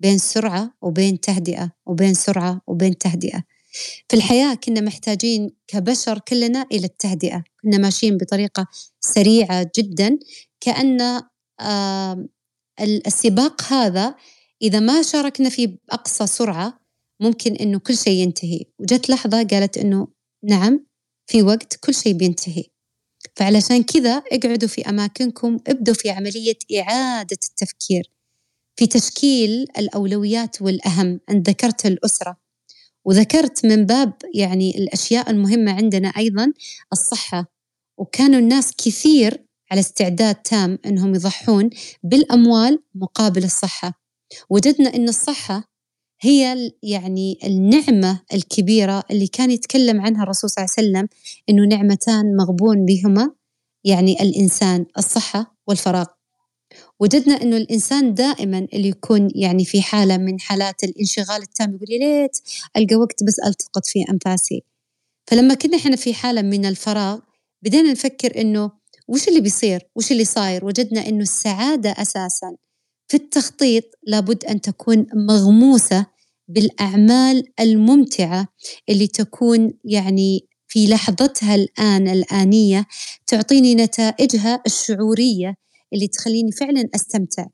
بين 0.00 0.18
سرعة 0.18 0.74
وبين 0.82 1.20
تهدئة 1.20 1.72
وبين 1.86 2.14
سرعة 2.14 2.60
وبين 2.66 2.98
تهدئة. 2.98 3.42
في 4.08 4.16
الحياة 4.16 4.54
كنا 4.54 4.80
محتاجين 4.80 5.50
كبشر 5.66 6.18
كلنا 6.18 6.66
إلى 6.72 6.86
التهدئة. 6.86 7.44
كنا 7.62 7.78
ماشيين 7.78 8.16
بطريقة 8.16 8.66
سريعة 9.00 9.70
جدا 9.78 10.18
كأن 10.60 11.22
السباق 12.80 13.62
هذا 13.62 14.14
إذا 14.62 14.80
ما 14.80 15.02
شاركنا 15.02 15.48
فيه 15.48 15.66
بأقصى 15.66 16.26
سرعة 16.26 16.80
ممكن 17.20 17.56
إنه 17.56 17.78
كل 17.78 17.96
شيء 17.96 18.22
ينتهي. 18.22 18.64
وجت 18.78 19.10
لحظة 19.10 19.42
قالت 19.42 19.78
إنه 19.78 20.08
نعم 20.44 20.86
في 21.26 21.42
وقت 21.42 21.76
كل 21.76 21.94
شيء 21.94 22.12
بينتهي. 22.12 22.64
فعلشان 23.36 23.82
كذا 23.82 24.22
اقعدوا 24.32 24.68
في 24.68 24.88
أماكنكم 24.88 25.58
ابدوا 25.66 25.94
في 25.94 26.10
عملية 26.10 26.58
إعادة 26.80 27.38
التفكير. 27.50 28.10
في 28.76 28.86
تشكيل 28.86 29.66
الأولويات 29.78 30.62
والأهم 30.62 31.20
أن 31.30 31.42
ذكرت 31.42 31.86
الأسرة. 31.86 32.39
وذكرت 33.10 33.66
من 33.66 33.86
باب 33.86 34.12
يعني 34.34 34.78
الأشياء 34.78 35.30
المهمة 35.30 35.72
عندنا 35.72 36.08
أيضا 36.08 36.52
الصحة. 36.92 37.46
وكانوا 37.98 38.38
الناس 38.40 38.72
كثير 38.76 39.44
على 39.70 39.80
استعداد 39.80 40.34
تام 40.34 40.78
أنهم 40.86 41.14
يضحون 41.14 41.70
بالأموال 42.02 42.82
مقابل 42.94 43.44
الصحة. 43.44 43.92
وجدنا 44.50 44.94
أن 44.94 45.08
الصحة 45.08 45.64
هي 46.20 46.72
يعني 46.82 47.38
النعمة 47.44 48.20
الكبيرة 48.34 49.02
اللي 49.10 49.26
كان 49.26 49.50
يتكلم 49.50 50.00
عنها 50.00 50.22
الرسول 50.22 50.50
صلى 50.50 50.64
الله 50.64 50.74
عليه 50.78 50.88
وسلم 50.88 51.08
أنه 51.48 51.76
نعمتان 51.76 52.36
مغبون 52.36 52.84
بهما 52.84 53.30
يعني 53.84 54.22
الإنسان 54.22 54.86
الصحة 54.98 55.56
والفراغ. 55.66 56.06
وجدنا 57.00 57.42
إنه 57.42 57.56
الإنسان 57.56 58.14
دائما 58.14 58.66
اللي 58.72 58.88
يكون 58.88 59.28
يعني 59.34 59.64
في 59.64 59.82
حالة 59.82 60.16
من 60.16 60.40
حالات 60.40 60.84
الانشغال 60.84 61.42
التام 61.42 61.74
يقول 61.74 61.90
يا 61.90 61.98
ليت 61.98 62.38
ألقى 62.76 62.96
وقت 62.96 63.24
بس 63.24 63.38
ألتقط 63.46 63.86
فيه 63.86 64.04
أنفاسي. 64.10 64.62
فلما 65.26 65.54
كنا 65.54 65.76
إحنا 65.76 65.96
في 65.96 66.14
حالة 66.14 66.42
من 66.42 66.66
الفراغ 66.66 67.18
بدينا 67.62 67.92
نفكر 67.92 68.40
إنه 68.40 68.70
وش 69.08 69.28
اللي 69.28 69.40
بيصير؟ 69.40 69.80
وش 69.96 70.12
اللي 70.12 70.24
صاير؟ 70.24 70.64
وجدنا 70.64 71.08
إنه 71.08 71.22
السعادة 71.22 71.90
أساسا. 71.90 72.56
في 73.08 73.16
التخطيط 73.16 73.84
لابد 74.02 74.44
أن 74.44 74.60
تكون 74.60 75.06
مغموسة 75.14 76.06
بالأعمال 76.48 77.44
الممتعة 77.60 78.48
اللي 78.88 79.06
تكون 79.06 79.72
يعني 79.84 80.46
في 80.68 80.86
لحظتها 80.86 81.54
الآن 81.54 82.08
الآنية 82.08 82.86
تعطيني 83.26 83.74
نتائجها 83.74 84.62
الشعورية 84.66 85.54
اللي 85.92 86.08
تخليني 86.08 86.52
فعلا 86.52 86.88
أستمتع. 86.94 87.46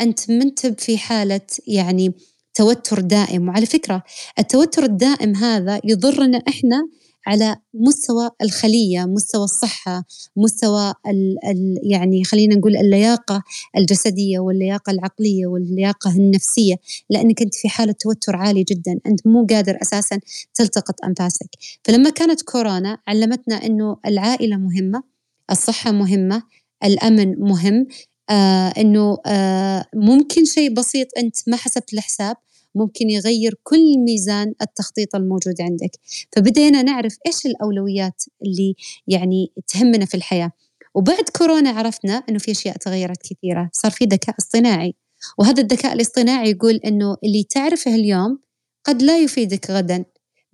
أنت 0.00 0.30
منتب 0.30 0.78
في 0.78 0.98
حالة 0.98 1.40
يعني 1.66 2.12
توتر 2.54 3.00
دائم. 3.00 3.48
وعلى 3.48 3.66
فكرة 3.66 4.02
التوتر 4.38 4.84
الدائم 4.84 5.36
هذا 5.36 5.80
يضرنا 5.84 6.42
إحنا 6.48 6.88
على 7.26 7.56
مستوى 7.74 8.30
الخلية، 8.42 9.04
مستوى 9.04 9.44
الصحة، 9.44 10.04
مستوى 10.36 10.94
ال 11.06 11.36
ال 11.44 11.78
يعني 11.82 12.24
خلينا 12.24 12.54
نقول 12.56 12.76
اللياقة 12.76 13.42
الجسدية 13.76 14.38
واللياقة 14.38 14.90
العقلية 14.90 15.46
واللياقة 15.46 16.16
النفسية، 16.16 16.76
لأنك 17.10 17.42
أنت 17.42 17.54
في 17.54 17.68
حالة 17.68 17.92
توتر 17.92 18.36
عالي 18.36 18.62
جدا، 18.62 19.00
أنت 19.06 19.26
مو 19.26 19.46
قادر 19.50 19.78
أساسا 19.82 20.20
تلتقط 20.54 21.04
أنفاسك، 21.04 21.48
فلما 21.84 22.10
كانت 22.10 22.42
كورونا 22.42 22.98
علمتنا 23.08 23.66
إنه 23.66 23.96
العائلة 24.06 24.56
مهمة، 24.56 25.02
الصحة 25.50 25.92
مهمة، 25.92 26.42
الأمن 26.84 27.38
مهم، 27.38 27.86
آه 28.30 28.68
إنه 28.68 29.18
آه 29.26 29.84
ممكن 29.94 30.44
شيء 30.44 30.74
بسيط 30.74 31.08
أنت 31.18 31.36
ما 31.46 31.56
حسبت 31.56 31.92
الحساب 31.92 32.36
ممكن 32.74 33.10
يغير 33.10 33.54
كل 33.62 33.98
ميزان 33.98 34.54
التخطيط 34.62 35.14
الموجود 35.14 35.60
عندك. 35.60 35.90
فبدينا 36.36 36.82
نعرف 36.82 37.16
إيش 37.26 37.46
الأولويات 37.46 38.22
اللي 38.42 38.74
يعني 39.08 39.52
تهمنا 39.66 40.06
في 40.06 40.16
الحياة. 40.16 40.50
وبعد 40.94 41.24
كورونا 41.38 41.70
عرفنا 41.70 42.12
أنه 42.28 42.38
في 42.38 42.50
أشياء 42.50 42.76
تغيرت 42.76 43.22
كثيرة. 43.22 43.70
صار 43.72 43.90
في 43.90 44.04
ذكاء 44.04 44.34
اصطناعي. 44.38 44.94
وهذا 45.38 45.62
الذكاء 45.62 45.92
الاصطناعي 45.92 46.50
يقول 46.50 46.74
أنه 46.74 47.16
اللي 47.24 47.42
تعرفه 47.42 47.94
اليوم 47.94 48.38
قد 48.84 49.02
لا 49.02 49.18
يفيدك 49.18 49.70
غدا. 49.70 50.04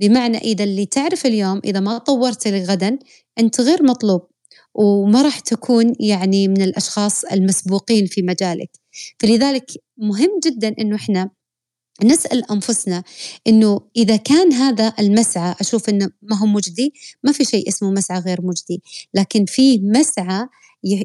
بمعنى 0.01 0.39
إذا 0.39 0.65
اللي 0.65 0.87
تعرف 0.87 1.27
اليوم 1.27 1.61
إذا 1.65 1.81
ما 1.81 1.99
طورت 1.99 2.49
لغدا 2.49 2.99
أنت 3.39 3.61
غير 3.61 3.83
مطلوب. 3.83 4.32
وما 4.75 5.23
راح 5.23 5.41
تكون 5.41 5.93
يعني 6.01 6.49
من 6.49 6.63
الأشخاص 6.63 7.25
المسبوقين 7.25 8.07
في 8.07 8.23
مجالك. 8.23 8.71
فلذلك 9.19 9.71
مهم 9.99 10.41
جدا 10.45 10.75
أنه 10.81 10.97
إحنا 10.97 11.31
نسأل 12.05 12.51
أنفسنا 12.51 13.05
إنه 13.47 13.81
إذا 13.97 14.17
كان 14.17 14.53
هذا 14.53 14.93
المسعى 14.99 15.55
أشوف 15.61 15.89
إنه 15.89 16.11
ما 16.23 16.39
هو 16.39 16.47
مجدي 16.47 16.95
ما 17.25 17.33
في 17.33 17.45
شيء 17.45 17.69
اسمه 17.69 17.91
مسعى 17.91 18.21
غير 18.21 18.43
مجدي. 18.43 18.83
لكن 19.15 19.45
في 19.45 19.79
مسعى 19.79 20.47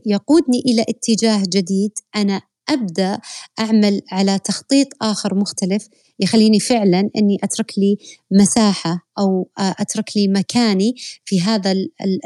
يقودني 0.05 0.59
إلى 0.59 0.85
اتجاه 0.89 1.43
جديد 1.49 1.91
أنا 2.15 2.41
أبدأ 2.69 3.19
أعمل 3.59 4.01
على 4.11 4.39
تخطيط 4.39 4.87
آخر 5.01 5.35
مختلف. 5.35 5.87
يخليني 6.19 6.59
فعلا 6.59 7.09
أني 7.17 7.37
أترك 7.43 7.71
لي 7.77 7.97
مساحة 8.31 9.07
أو 9.19 9.49
أترك 9.57 10.17
لي 10.17 10.27
مكاني 10.27 10.95
في 11.25 11.41
هذا 11.41 11.75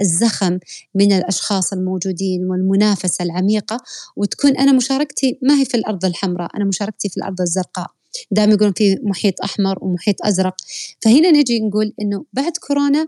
الزخم 0.02 0.60
من 0.96 1.12
الأشخاص 1.14 1.74
الموجودين 1.74 2.46
والمنافسة 2.46 3.24
العميقة. 3.24 3.78
وتكون 4.16 4.58
أنا 4.58 4.72
مشاركتي 4.72 5.40
ما 5.42 5.60
هي 5.60 5.66
في 5.66 5.78
الأرض 5.78 6.06
الحمراء 6.06 6.58
أنا 6.58 6.66
مشاركتي 6.66 7.10
في 7.10 7.18
الأرض 7.18 7.42
الزرقاء. 7.42 7.88
دائما 8.32 8.54
يقولون 8.54 8.74
في 8.74 9.00
محيط 9.04 9.42
أحمر 9.44 9.78
ومحيط 9.82 10.16
أزرق. 10.26 10.56
فهنا 11.02 11.32
نجي 11.32 11.60
نقول 11.60 11.94
إنه 12.02 12.26
بعد 12.34 12.58
كورونا 12.58 13.08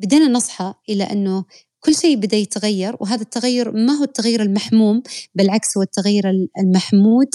بدينا 0.00 0.28
نصحى 0.28 0.74
إلى 0.88 1.04
إنه 1.04 1.44
كل 1.80 1.94
شيء 1.94 2.16
بدأ 2.16 2.36
يتغير 2.36 2.96
وهذا 3.00 3.22
التغير 3.22 3.72
ما 3.72 3.92
هو 3.92 4.04
التغير 4.04 4.42
المحموم 4.42 5.02
بالعكس 5.34 5.76
هو 5.76 5.82
التغير 5.82 6.48
المحمود 6.58 7.26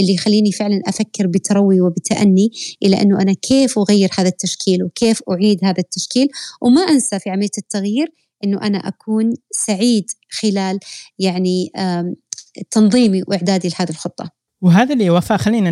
اللي 0.00 0.14
يخليني 0.14 0.52
فعلا 0.52 0.80
أفكر 0.86 1.26
بتروي 1.26 1.80
وبتأني 1.80 2.50
إلى 2.82 3.02
أنه 3.02 3.22
أنا 3.22 3.32
كيف 3.32 3.78
أغير 3.78 4.10
هذا 4.18 4.28
التشكيل 4.28 4.84
وكيف 4.84 5.22
أعيد 5.30 5.64
هذا 5.64 5.78
التشكيل 5.78 6.28
وما 6.60 6.80
أنسى 6.80 7.18
في 7.18 7.30
عملية 7.30 7.50
التغيير 7.58 8.12
أنه 8.44 8.62
أنا 8.62 8.78
أكون 8.78 9.34
سعيد 9.50 10.10
خلال 10.30 10.78
يعني 11.18 11.72
تنظيمي 12.70 13.22
وإعدادي 13.28 13.68
لهذه 13.68 13.90
الخطة. 13.90 14.30
وهذا 14.60 14.92
اللي 14.92 15.10
وفاء 15.10 15.38
خلينا 15.38 15.70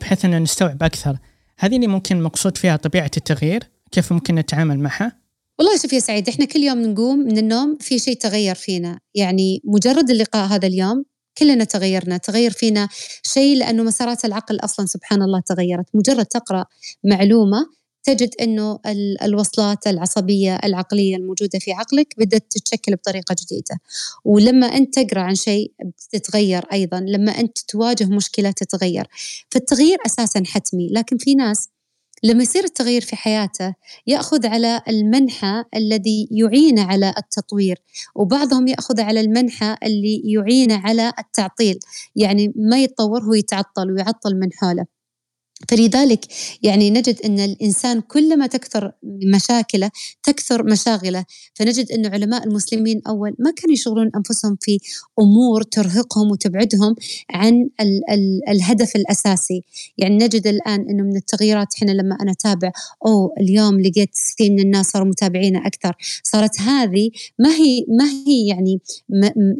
بحيث 0.00 0.24
أن 0.24 0.42
نستوعب 0.42 0.82
أكثر 0.82 1.18
هذه 1.58 1.76
اللي 1.76 1.86
ممكن 1.86 2.22
مقصود 2.22 2.56
فيها 2.56 2.76
طبيعة 2.76 3.10
التغيير 3.16 3.70
كيف 3.90 4.12
ممكن 4.12 4.34
نتعامل 4.34 4.78
معها 4.78 5.25
والله 5.58 5.76
شوف 5.78 5.92
يا 5.92 5.98
سعيد 6.00 6.28
إحنا 6.28 6.44
كل 6.44 6.60
يوم 6.60 6.82
نقوم 6.82 7.18
من 7.18 7.38
النوم 7.38 7.76
في 7.80 7.98
شيء 7.98 8.16
تغير 8.16 8.54
فينا. 8.54 8.98
يعني 9.14 9.60
مجرد 9.64 10.10
اللقاء 10.10 10.46
هذا 10.46 10.66
اليوم 10.66 11.04
كلنا 11.38 11.64
تغيرنا 11.64 12.16
تغير 12.16 12.50
فينا 12.50 12.88
شيء 13.22 13.56
لأنه 13.56 13.82
مسارات 13.82 14.24
العقل 14.24 14.58
أصلا 14.60 14.86
سبحان 14.86 15.22
الله 15.22 15.40
تغيرت. 15.40 15.86
مجرد 15.94 16.26
تقرأ 16.26 16.64
معلومة 17.04 17.66
تجد 18.04 18.30
إنه 18.40 18.78
الوصلات 19.22 19.86
العصبية 19.86 20.56
العقلية 20.64 21.16
الموجودة 21.16 21.58
في 21.58 21.72
عقلك 21.72 22.14
بدأت 22.18 22.44
تتشكل 22.50 22.94
بطريقة 22.96 23.36
جديدة. 23.42 23.78
ولما 24.24 24.66
أنت 24.66 24.98
تقرأ 24.98 25.20
عن 25.20 25.34
شيء 25.34 25.72
تتغير 26.10 26.64
أيضا 26.72 27.00
لما 27.00 27.32
أنت 27.40 27.58
تواجه 27.68 28.04
مشكلة 28.04 28.50
تتغير. 28.50 29.06
فالتغيير 29.50 29.98
أساسا 30.06 30.42
حتمي 30.46 30.88
لكن 30.88 31.18
في 31.18 31.34
ناس 31.34 31.68
لما 32.26 32.42
يصير 32.42 32.64
التغيير 32.64 33.00
في 33.00 33.16
حياته 33.16 33.74
يأخذ 34.06 34.46
على 34.46 34.82
المنحى 34.88 35.64
الذي 35.76 36.28
يعين 36.30 36.78
على 36.78 37.14
التطوير 37.18 37.78
وبعضهم 38.14 38.68
يأخذ 38.68 39.00
على 39.00 39.20
المنحى 39.20 39.76
اللي 39.82 40.22
يعين 40.24 40.72
على 40.72 41.12
التعطيل. 41.18 41.78
يعني 42.16 42.52
ما 42.56 42.82
يتطور 42.82 43.22
هو 43.22 43.34
يتعطل 43.34 43.90
ويعطل 43.90 44.34
من 44.40 44.48
حوله. 44.52 44.95
فلذلك 45.68 46.24
يعني 46.62 46.90
نجد 46.90 47.20
أن 47.24 47.40
الإنسان 47.40 48.00
كلما 48.00 48.46
تكثر 48.46 48.92
مشاكله 49.34 49.90
تكثر 50.22 50.64
مشاغله 50.64 51.24
فنجد 51.54 51.92
أن 51.92 52.06
علماء 52.06 52.44
المسلمين 52.46 53.02
أول 53.08 53.34
ما 53.38 53.50
كانوا 53.50 53.74
يشغلون 53.74 54.10
أنفسهم 54.16 54.56
في 54.60 54.78
أمور 55.20 55.62
ترهقهم 55.62 56.30
وتبعدهم 56.30 56.94
عن 57.30 57.68
ال 57.80 58.10
ال 58.10 58.48
الهدف 58.48 58.96
الأساسي. 58.96 59.62
يعني 59.98 60.16
نجد 60.16 60.46
الآن 60.46 60.80
أنه 60.90 61.02
من 61.02 61.16
التغييرات 61.16 61.74
إحنا 61.76 61.90
لما 61.90 62.16
أنا 62.22 62.32
أتابع 62.32 62.72
أو 63.06 63.34
اليوم 63.40 63.80
لقيت 63.80 64.10
سين 64.12 64.60
الناس 64.60 64.86
صاروا 64.86 65.08
متابعينا 65.08 65.66
أكثر. 65.66 65.94
صارت 66.22 66.60
هذه 66.60 67.10
ما 67.38 67.50
هي 67.54 67.84
ما 67.88 68.04
هي 68.26 68.46
يعني 68.46 68.80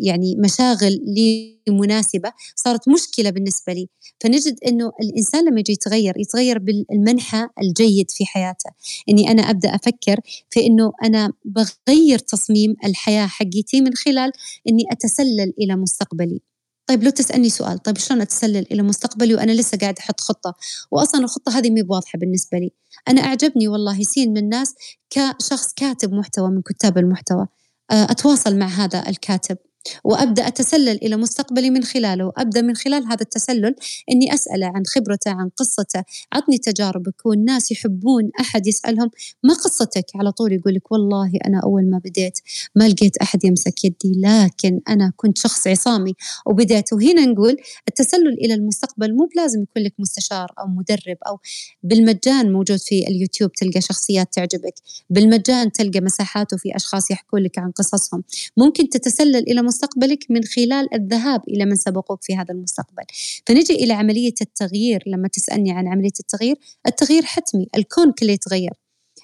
يعني 0.03 0.37
مشاغل 0.37 1.01
لي 1.07 1.56
مناسبة 1.69 2.33
صارت 2.57 2.89
مشكلة 2.89 3.31
بالنسبة 3.31 3.73
لي. 3.73 3.89
فنجد 4.21 4.57
أنه 4.67 4.93
الإنسان 5.03 5.49
لما 5.49 5.61
يجي 5.61 5.73
يتغير 5.73 6.15
يتغير 6.19 6.59
بالمنحى 6.59 7.49
الجيد 7.63 8.11
في 8.11 8.27
حياته. 8.27 8.71
أني 9.09 9.31
أنا 9.31 9.43
أبدأ 9.43 9.75
أفكر 9.75 10.21
في 10.51 10.67
أنه 10.67 10.93
أنا 11.05 11.33
بغير 11.45 12.19
تصميم 12.19 12.77
الحياة 12.85 13.27
حقتي 13.27 13.81
من 13.81 13.95
خلال 13.95 14.33
أني 14.69 14.85
أتسلل 14.93 15.53
إلى 15.61 15.77
مستقبلي. 15.77 16.41
طيب 16.87 17.03
لو 17.05 17.11
تسألني 17.11 17.49
سؤال 17.49 17.79
طيب 17.79 17.99
شلون 17.99 18.21
أتسلل 18.21 18.67
إلى 18.73 18.83
مستقبلي 18.83 19.35
وأنا 19.35 19.53
لسه 19.53 19.79
قاعد 19.79 19.99
أحط 19.99 20.21
خطة؟ 20.21 20.55
وأصلا 20.91 21.21
الخطة 21.21 21.59
هذه 21.59 21.71
مي 21.71 21.83
بواضحة 21.83 22.19
بالنسبة 22.19 22.59
لي. 22.59 22.73
أنا 23.09 23.21
أعجبني 23.21 23.69
والله 23.69 24.03
سين 24.03 24.31
من 24.31 24.37
الناس 24.37 24.75
كشخص 25.11 25.73
كاتب 25.77 26.13
محتوى 26.13 26.51
من 26.51 26.63
كتاب 26.63 26.99
المحتوى. 26.99 27.47
أتواصل 27.91 28.57
مع 28.57 28.67
هذا 28.67 29.09
الكاتب. 29.09 29.59
وأبدأ 30.05 30.47
أتسلل 30.47 30.99
إلى 31.03 31.17
مستقبلي 31.17 31.71
من 31.71 31.85
خلاله 31.85 32.25
وأبدأ 32.25 32.63
من 32.63 32.77
خلال 32.77 33.05
هذا 33.05 33.23
التسلل 33.23 33.75
إني 34.11 34.35
اساله 34.35 34.67
عن 34.67 34.83
خبرته 34.87 35.31
عن 35.31 35.49
قصته 35.57 36.03
عطني 36.33 36.59
تجاربك 36.59 37.27
والناس 37.27 37.73
يحبون 37.73 38.31
أحد 38.41 38.67
يسألهم 38.67 39.11
ما 39.43 39.55
قصتك؟ 39.55 40.05
على 40.15 40.33
طول 40.33 40.53
يقول 40.53 40.75
لك 40.75 40.93
والله 40.93 41.31
أنا 41.47 41.61
أول 41.65 41.91
ما 41.91 41.99
بديت 42.05 42.39
ما 42.75 42.89
لقيت 42.89 43.17
أحد 43.17 43.45
يمسك 43.45 43.85
يدي 43.85 44.13
لكن 44.17 44.81
أنا 44.89 45.13
كنت 45.17 45.39
شخص 45.39 45.67
عصامي 45.67 46.13
وبديت. 46.47 46.93
وهنا 46.93 47.25
نقول 47.27 47.57
التسلل 47.89 48.33
إلى 48.45 48.55
المستقبل 48.55 49.15
مو 49.15 49.29
بلازم 49.35 49.63
يكون 49.63 49.83
لك 49.83 49.95
مستشار 49.99 50.53
أو 50.59 50.67
مدرب 50.67 51.17
أو 51.27 51.39
بالمجان 51.83 52.53
موجود 52.53 52.79
في 52.79 53.09
اليوتيوب 53.09 53.53
تلقى 53.53 53.81
شخصيات 53.81 54.33
تعجبك 54.33 54.75
بالمجان 55.11 55.73
تلقى 55.73 56.01
مساحات 56.01 56.53
وفي 56.53 56.77
أشخاص 56.77 57.11
يحكون 57.11 57.43
لك 57.43 57.59
عن 57.59 57.71
قصصهم. 57.71 58.25
ممكن 58.57 58.89
تتسلل 58.89 59.51
إلى 59.51 59.63
مستقبلك 59.77 60.27
من 60.31 60.45
خلال 60.45 60.95
الذهاب 60.95 61.43
إلى 61.49 61.65
من 61.65 61.77
سبقوك 61.77 62.23
في 62.23 62.37
هذا 62.37 62.55
المستقبل. 62.55 63.05
فنجي 63.47 63.75
إلى 63.75 63.93
عملية 63.93 64.35
التغيير. 64.41 65.03
لما 65.07 65.29
تسألني 65.29 65.73
عن 65.73 65.89
عملية 65.89 66.17
التغيير 66.21 66.57
التغيير 66.87 67.23
حتمي 67.25 67.67
الكون 67.77 68.13
كله 68.13 68.33
يتغير. 68.33 68.73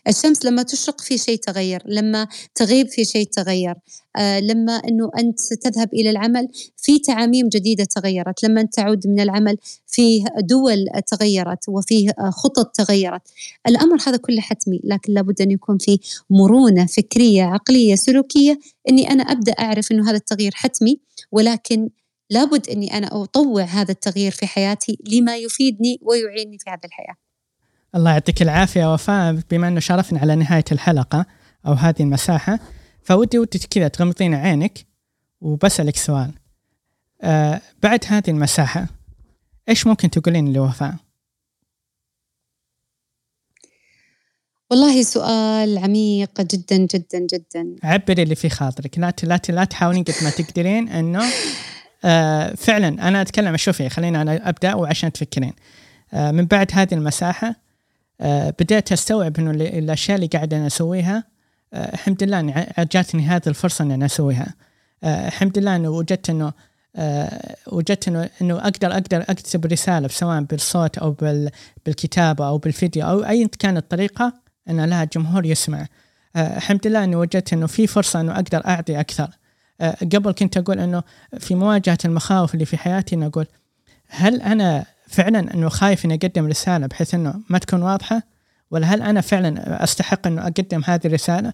الشمس 0.09 0.45
لما 0.45 0.63
تشرق 0.63 1.01
في 1.01 1.19
شيء 1.19 1.39
تغير 1.39 1.83
لما 1.87 2.29
تغيب 2.55 2.89
في 2.89 3.05
شيء 3.05 3.27
تغير 3.27 3.75
آه 4.17 4.41
لما 4.41 4.73
أنه 4.73 5.11
أنت 5.19 5.55
تذهب 5.55 5.95
إلى 5.95 6.11
العمل 6.11 6.49
في 6.77 6.99
تعاميم 6.99 7.49
جديدة 7.49 7.85
تغيرت 7.85 8.43
لما 8.43 8.61
أنت 8.61 8.75
تعود 8.75 9.07
من 9.07 9.21
العمل 9.21 9.57
في 9.87 10.25
دول 10.39 10.87
تغيرت 11.07 11.69
وفيه 11.69 12.11
خطط 12.31 12.67
تغيرت. 12.77 13.23
الأمر 13.69 13.99
هذا 14.07 14.17
كله 14.17 14.41
حتمي 14.41 14.81
لكن 14.85 15.13
لابد 15.13 15.41
أن 15.41 15.51
يكون 15.51 15.79
في 15.79 15.99
مرونة 16.31 16.87
فكرية 16.87 17.43
عقلية 17.43 17.95
سلوكية 17.95 18.59
أني 18.89 19.11
أنا 19.11 19.23
أبدأ 19.23 19.53
أعرف 19.53 19.93
أنه 19.93 20.11
هذا 20.11 20.17
التغيير 20.17 20.53
حتمي 20.55 21.01
ولكن 21.33 21.89
لابد 22.31 22.69
أني 22.69 22.99
أنا 22.99 23.23
أطوع 23.23 23.63
هذا 23.63 23.93
التغيير 23.93 24.33
في 24.33 24.47
حياتي 24.47 24.99
لما 25.09 25.37
يفيدني 25.37 25.99
ويعينني 26.03 26.59
في 26.59 26.71
هذه 26.71 26.85
الحياة. 26.85 27.32
الله 27.95 28.11
يعطيك 28.11 28.43
العافية 28.43 28.93
وفاء. 28.95 29.33
بما 29.51 29.69
أنه 29.69 29.81
شرفنا 29.81 30.21
على 30.21 30.35
نهاية 30.35 30.65
الحلقة 30.73 31.27
أو 31.67 31.73
هذه 31.73 32.01
المساحة 32.01 32.59
فودي 33.03 33.39
ودي 33.39 33.59
كذا 33.59 33.89
تغمضين 33.89 34.35
عينك 34.35 34.87
وبسألك 35.41 35.97
سؤال. 35.97 36.33
آه 37.23 37.61
بعد 37.83 38.05
هذه 38.07 38.31
المساحة 38.31 38.87
إيش 39.69 39.87
ممكن 39.87 40.11
تقولين 40.11 40.53
لوفاء؟ 40.53 40.95
والله 44.71 45.03
سؤال 45.03 45.79
عميق 45.79 46.41
جدا 46.41 46.77
جدا 46.77 47.19
جدا. 47.19 47.77
عبري 47.83 48.23
اللي 48.23 48.35
في 48.35 48.49
خاطرك. 48.49 48.99
لا 48.99 49.13
لا 49.23 49.41
لا 49.49 49.65
تحاولين 49.65 50.05
قد 50.05 50.15
ما 50.23 50.31
تقدرين 50.31 50.89
إنه 50.89 51.25
آه 52.05 52.55
فعلا 52.55 53.09
أنا 53.09 53.23
أتكلم. 53.23 53.57
شوفي 53.57 53.89
خلينا 53.89 54.23
أنا 54.23 54.49
أبدأ 54.49 54.75
وعشان 54.75 55.13
تفكرين. 55.13 55.53
آه 56.13 56.31
من 56.31 56.45
بعد 56.45 56.71
هذه 56.73 56.95
المساحة 56.95 57.57
بديت 58.61 58.93
أستوعب 58.93 59.39
إنه 59.39 59.51
الأشياء 59.51 60.17
اللي 60.17 60.27
قاعد 60.27 60.55
أنا 60.55 60.67
أسويها 60.67 61.33
آه، 61.75 61.93
الحمد 61.95 62.23
لله 62.23 62.41
إني 62.41 62.67
جاتني 62.79 63.23
هذه 63.23 63.43
الفرصة 63.47 63.85
إني 63.85 63.95
أنا 63.95 64.07
أسويها. 64.07 64.55
آه، 65.05 65.29
الحمد 65.29 65.59
لله 65.59 65.77
إنه 65.77 65.89
وجدت 65.89 66.31
إنه 66.31 66.53
وجدت 67.67 68.09
إنه 68.09 68.31
إنه 68.43 68.59
أقدر 68.59 68.93
أقدر 68.93 69.23
أكتب 69.23 69.67
رسالة 69.67 70.09
سواء 70.09 70.41
بالصوت 70.41 70.99
أو 70.99 71.17
بالكتابة 71.87 72.49
أو 72.49 72.59
بالفيديو 72.59 73.07
أو 73.07 73.25
ايا 73.25 73.49
كانت 73.59 73.79
الطريقة 73.79 74.33
ان 74.71 74.85
لها 74.85 75.05
جمهور 75.05 75.47
يسمع. 75.47 75.87
الحمد 76.37 76.87
لله 76.87 77.05
إني 77.05 77.17
وجدت 77.17 77.53
إنه 77.53 77.67
في 77.67 77.87
فرصة 77.87 78.21
إنه 78.21 78.33
أقدر 78.33 78.67
أعطي 78.67 79.01
أكثر. 79.01 79.29
قبل 79.81 80.33
كنت 80.33 80.57
أقول 80.57 80.81
إنه 80.81 81.03
في 81.39 81.55
مواجهة 81.55 81.99
المخاوف 82.05 82.55
اللي 82.55 82.65
في 82.65 82.77
حياتي 82.77 83.15
انه 83.15 83.27
أقول 83.27 83.47
هل 84.09 84.43
أنا 84.43 84.85
فعلا 85.13 85.55
إنه 85.55 85.69
خايف 85.69 86.05
إني 86.05 86.15
أقدم 86.15 86.47
رسالة 86.47 86.87
بحيث 86.87 87.15
إنه 87.15 87.35
ما 87.49 87.59
تكون 87.59 87.83
واضحة؟ 87.83 88.23
ولا 88.71 88.87
هل 88.87 89.03
أنا 89.03 89.21
فعلا 89.21 89.85
أستحق 89.85 90.27
إنه 90.27 90.43
أقدم 90.43 90.83
هذه 90.85 91.07
الرسالة؟ 91.07 91.53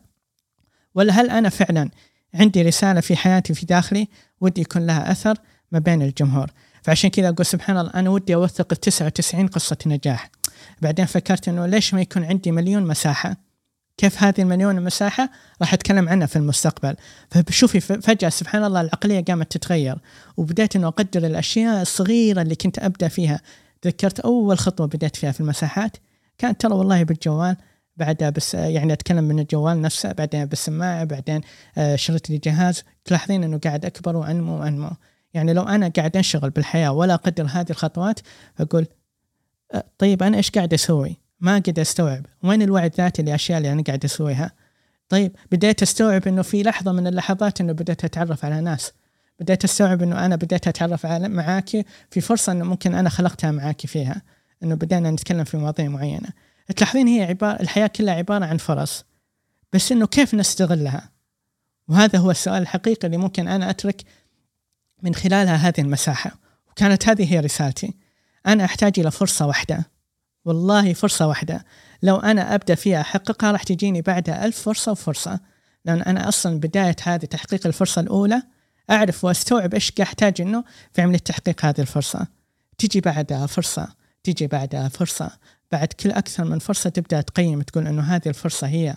ولا 0.95 1.13
هل 1.13 1.31
أنا 1.31 1.49
فعلا 1.49 1.91
عندي 2.35 2.63
رسالة 2.63 3.01
في 3.01 3.17
حياتي 3.17 3.55
في 3.55 3.67
داخلي 3.67 4.09
ودي 4.41 4.61
يكون 4.61 4.87
لها 4.87 5.13
أثر 5.13 5.39
ما 5.73 5.79
بين 5.79 6.03
الجمهور؟ 6.03 6.51
فعشان 6.83 7.11
كذا 7.11 7.29
أقول 7.29 7.47
سبحان 7.47 7.79
الله 7.79 7.91
أنا 7.95 8.11
ودي 8.11 8.35
أوثق 8.35 8.75
99 8.75 9.47
قصة 9.47 9.79
نجاح. 9.87 10.31
بعدين 10.83 11.07
فكرت 11.07 11.49
إنه 11.49 11.67
ليش 11.67 11.95
ما 11.95 12.01
يكون 12.01 12.25
عندي 12.25 12.53
مليون 12.53 12.87
مساحة؟ 12.87 13.48
كيف 13.99 14.23
هذه 14.23 14.41
المليون 14.41 14.83
مساحة 14.83 15.31
راح 15.61 15.75
أتكلم 15.75 16.09
عنها 16.09 16.27
في 16.27 16.37
المستقبل. 16.37 16.97
فشوفي 17.31 17.81
فجأة 17.81 18.29
سبحان 18.29 18.65
الله 18.65 18.81
العقلية 18.81 19.25
قامت 19.25 19.53
تتغير 19.53 19.99
وبدأت 20.37 20.77
أنه 20.77 20.89
أقدر 20.89 21.27
الأشياء 21.27 21.83
الصغيرة 21.83 22.43
اللي 22.43 22.55
كنت 22.55 22.79
أبدأ 22.79 23.09
فيها. 23.09 23.41
تذكرت 23.83 24.21
أول 24.21 24.59
خطوة 24.59 24.87
بدأت 24.87 25.17
فيها 25.17 25.33
في 25.33 25.41
المساحات؟ 25.41 25.97
كانت 26.39 26.61
ترى 26.61 26.75
والله 26.75 27.03
بالجوال 27.03 27.57
بعدها 27.97 28.31
بس 28.31 28.55
يعني 28.55 28.93
أتكلم 28.93 29.25
من 29.25 29.39
الجوال 29.39 29.83
نفسه 29.83 30.13
بعدين 30.13 30.45
بالسماعة 30.45 31.05
بعدين 31.05 31.41
آه، 31.79 31.97
شريت 31.97 32.31
لي 32.31 32.39
جهاز. 32.39 32.85
تلاحظين 33.05 33.45
إنه 33.45 33.59
قاعد 33.59 33.85
أكبر 33.85 34.17
وأنمو 34.17 34.61
وأنمو. 34.61 34.91
يعني 35.35 35.53
لو 35.53 35.63
أنا 35.63 35.89
قاعد 35.89 36.17
أنشغل 36.17 36.51
بالحياة 36.51 36.93
ولا 36.93 37.15
أقدر 37.15 37.47
هذه 37.47 37.71
الخطوات 37.71 38.21
أقول 38.61 38.87
آه، 39.75 39.85
طيب 39.99 40.23
أنا 40.23 40.37
إيش 40.37 40.51
قاعد 40.51 40.75
أسوي؟ 40.75 41.28
ما 41.41 41.55
قد 41.55 41.79
أستوعب. 41.79 42.27
وين 42.43 42.63
الوعي 42.63 42.87
الذاتي 42.87 43.23
للاشياء 43.23 43.59
اللي 43.59 43.73
أنا 43.73 43.83
قاعد 43.83 44.05
أسويها؟ 44.05 44.53
طيب 45.09 45.37
بديت 45.53 45.83
أستوعب 45.83 46.29
إنه 46.29 46.43
في 46.43 46.63
لحظة 46.63 46.93
من 46.93 47.07
اللحظات 47.07 47.61
إنه 47.61 47.73
بديت 47.73 48.05
أتعرف 48.05 48.45
على 48.45 48.61
ناس. 48.61 48.93
بديت 49.41 49.65
أستوعب 49.65 50.03
إنه 50.03 50.27
أنا 50.27 50.37
بديت 50.37 50.69
أتعرف 50.69 51.07
على 51.07 51.29
معاكي. 51.29 51.85
في 52.11 52.21
فرصة 52.21 52.53
إنه 52.53 52.65
ممكن 52.65 52.95
أنا 52.95 53.09
خلقتها 53.09 53.51
معاكي 53.51 53.89
فيها. 53.89 54.23
إنه 54.63 54.75
بدينا 54.75 55.11
نتكلم 55.11 55.45
في 55.45 55.57
مواضيع 55.57 55.89
معينة. 55.89 56.29
تلاحظين 56.77 57.09
هي 57.09 57.23
عباره 57.23 57.61
الحياة 57.61 57.87
كلها 57.87 58.15
عبارة 58.15 58.45
عن 58.45 58.57
فرص. 58.57 59.05
بس 59.73 59.93
إنه 59.93 60.07
كيف 60.07 60.35
نستغلها؟ 60.35 61.11
وهذا 61.89 62.19
هو 62.19 62.31
السؤال 62.31 62.63
الحقيقي 62.63 63.07
اللي 63.07 63.17
ممكن 63.17 63.49
أنا 63.49 63.71
أترك 63.71 64.03
من 65.03 65.15
خلالها 65.15 65.57
هذه 65.57 65.81
المساحة. 65.81 66.39
وكانت 66.71 67.09
هذه 67.09 67.35
هي 67.35 67.41
رسالتي. 67.41 67.95
أنا 68.47 68.65
أحتاج 68.65 69.01
إلى 69.01 69.11
فرصة 69.11 69.47
واحدة. 69.47 69.98
والله 70.49 70.93
فرصة 70.93 71.27
واحدة. 71.27 71.65
لو 72.03 72.17
أنا 72.17 72.55
أبدأ 72.55 72.75
فيها 72.75 73.01
أحققها 73.01 73.53
راح 73.53 73.63
تجيني 73.63 74.03
بعدها 74.03 74.45
ألف 74.45 74.63
فرصة 74.63 74.93
وفرصة. 74.93 75.41
لأن 75.85 76.03
أنا 76.03 76.29
أصلا 76.29 76.61
بداية 76.61 76.97
هذه 77.03 77.25
تحقيق 77.25 77.67
الفرصة 77.67 78.01
الأولى 78.01 78.43
أعرف 78.91 79.25
وأستوعب 79.25 79.75
إيش 79.75 79.93
أحتاج 80.01 80.41
إنه 80.41 80.65
في 80.93 81.03
عملية 81.03 81.19
تحقيق 81.19 81.65
هذه 81.65 81.81
الفرصة. 81.81 82.27
تجي 82.79 83.01
بعدها 83.01 83.47
فرصة 83.47 83.89
تجي 84.25 84.47
بعدها 84.47 84.89
فرصة. 84.89 85.31
بعد 85.73 85.89
كل 85.89 86.11
أكثر 86.11 86.45
من 86.45 86.59
فرصة 86.59 86.91
تبدأ 86.91 87.21
تقيم 87.21 87.63
تقول 87.63 87.87
إنه 87.87 88.03
هذه 88.03 88.29
الفرصة 88.29 88.67
هي 88.67 88.97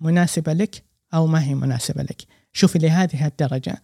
مناسبة 0.00 0.52
لك 0.52 0.84
أو 1.14 1.26
ما 1.26 1.44
هي 1.44 1.54
مناسبة 1.54 2.02
لك. 2.02 2.22
شوفي 2.52 2.78
لهذه 2.78 3.26
الدرجة. 3.26 3.82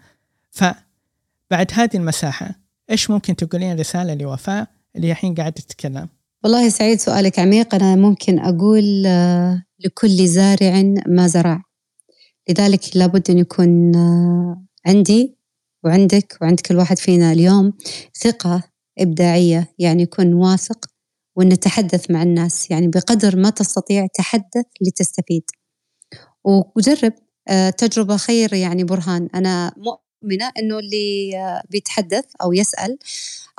فبعد 0.50 1.70
هذه 1.72 1.96
المساحة 1.96 2.54
إيش 2.90 3.10
ممكن 3.10 3.36
تقولين 3.36 3.78
رسالة 3.78 4.14
لوفاء؟ 4.14 4.68
اللي 4.96 5.10
الحين 5.10 5.34
قاعدة 5.34 5.54
تتكلم 5.54 6.08
والله 6.44 6.68
سعيد 6.68 7.00
سؤالك 7.00 7.38
عميق. 7.38 7.74
أنا 7.74 7.96
ممكن 7.96 8.38
أقول 8.38 9.06
آه، 9.06 9.62
لكل 9.84 10.26
زارع 10.28 10.82
ما 11.06 11.26
زرع. 11.26 11.62
لذلك 12.48 12.96
لابد 12.96 13.30
أن 13.30 13.38
يكون 13.38 13.96
آه، 13.96 14.64
عندي 14.86 15.36
وعندك 15.84 16.36
وعند 16.42 16.60
كل 16.60 16.76
واحد 16.76 16.98
فينا 16.98 17.32
اليوم 17.32 17.72
ثقة 18.22 18.62
إبداعية 18.98 19.74
يعني 19.78 20.02
يكون 20.02 20.34
واثق 20.34 20.86
ونتحدث 21.36 22.10
مع 22.10 22.22
الناس 22.22 22.70
يعني 22.70 22.88
بقدر 22.88 23.36
ما 23.36 23.50
تستطيع 23.50 24.06
تحدث 24.14 24.64
لتستفيد. 24.80 25.42
وجرب 26.44 27.12
آه، 27.48 27.70
تجربة 27.70 28.16
خير 28.16 28.54
يعني 28.54 28.84
برهان. 28.84 29.28
أنا 29.34 29.72
مؤمنة 29.76 30.52
أنه 30.58 30.78
اللي 30.78 31.32
بيتحدث 31.70 32.24
أو 32.42 32.52
يسأل 32.52 32.98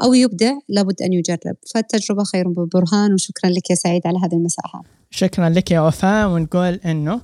أو 0.03 0.13
يبدع 0.13 0.51
لابد 0.69 1.01
أن 1.01 1.13
يجرب. 1.13 1.55
فالتجربة 1.73 2.23
خير 2.23 2.47
ببرهان 2.47 3.13
وشكرا 3.13 3.49
لك 3.49 3.69
يا 3.69 3.75
سعيد 3.75 4.01
على 4.07 4.17
هذه 4.17 4.33
المساحة. 4.33 4.83
شكرا 5.11 5.49
لك 5.49 5.71
يا 5.71 5.79
وفاء 5.81 6.29
ونقول 6.29 6.73
أنه 6.73 7.21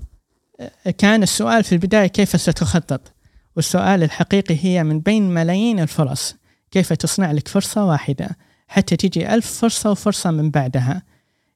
كان 0.97 1.23
السؤال 1.23 1.63
في 1.63 1.71
البداية 1.71 2.07
كيف 2.07 2.41
ستخطط؟ 2.41 3.13
والسؤال 3.55 4.03
الحقيقي 4.03 4.57
هي 4.61 4.83
من 4.83 4.99
بين 4.99 5.29
ملايين 5.29 5.79
الفرص. 5.79 6.35
كيف 6.71 6.93
تصنع 6.93 7.31
لك 7.31 7.47
فرصة 7.47 7.85
واحدة؟ 7.85 8.37
حتى 8.67 8.95
تجي 8.95 9.33
ألف 9.33 9.59
فرصة 9.59 9.91
وفرصة 9.91 10.31
من 10.31 10.51
بعدها. 10.51 11.03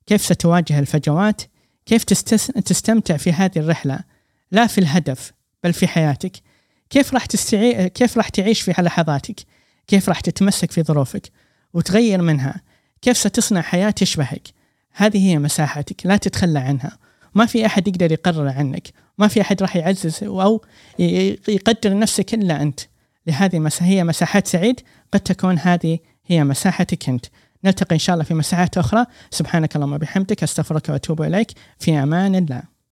كيف 0.05 0.21
ستواجه 0.21 0.79
الفجوات؟ 0.79 1.41
كيف 1.85 2.03
تستمتع 2.03 3.17
في 3.17 3.31
هذه 3.31 3.57
الرحلة؟ 3.59 3.99
لا 4.51 4.67
في 4.67 4.77
الهدف 4.77 5.33
بل 5.63 5.73
في 5.73 5.87
حياتك. 5.87 6.31
كيف 6.89 7.13
راح 7.13 7.25
تستعي... 7.25 7.89
كيف 7.89 8.17
راح 8.17 8.29
تعيش 8.29 8.61
في 8.61 8.71
لحظاتك؟ 8.71 9.39
كيف 9.87 10.09
راح 10.09 10.19
تتمسك 10.19 10.71
في 10.71 10.83
ظروفك 10.83 11.31
وتغير 11.73 12.21
منها 12.21 12.61
كيف 13.01 13.17
ستصنع 13.17 13.61
حياة 13.61 13.89
تشبهك 13.89 14.47
هذه 14.93 15.29
هي 15.29 15.39
مساحتك 15.39 16.05
لا 16.05 16.17
تتخلى 16.17 16.59
عنها. 16.59 16.97
ما 17.35 17.45
في 17.45 17.65
أحد 17.65 17.87
يقدر 17.87 18.11
يقرر 18.11 18.47
عنك 18.47 18.87
ما 19.17 19.27
في 19.27 19.41
أحد 19.41 19.61
راح 19.61 19.75
يعزز 19.75 20.23
أو 20.23 20.61
يقدر 21.47 21.99
نفسك 21.99 22.33
إلا 22.33 22.61
أنت. 22.61 22.79
لهذه 23.27 23.69
هي 23.79 24.03
مساحات 24.03 24.47
سعيد 24.47 24.79
قد 25.13 25.19
تكون 25.19 25.59
هذه 25.59 25.99
هي 26.25 26.43
مساحتك 26.43 27.09
أنت. 27.09 27.25
نلتقي 27.63 27.93
إن 27.93 27.99
شاء 27.99 28.13
الله 28.13 28.25
في 28.25 28.33
مساحات 28.33 28.77
أخرى. 28.77 29.05
سبحانك 29.31 29.75
اللهم 29.75 29.93
وبحمدك 29.93 30.43
أستغفرك 30.43 30.89
وأتوب 30.89 31.21
إليك. 31.21 31.51
في 31.79 31.91
أمان 31.91 32.35
الله. 32.35 32.76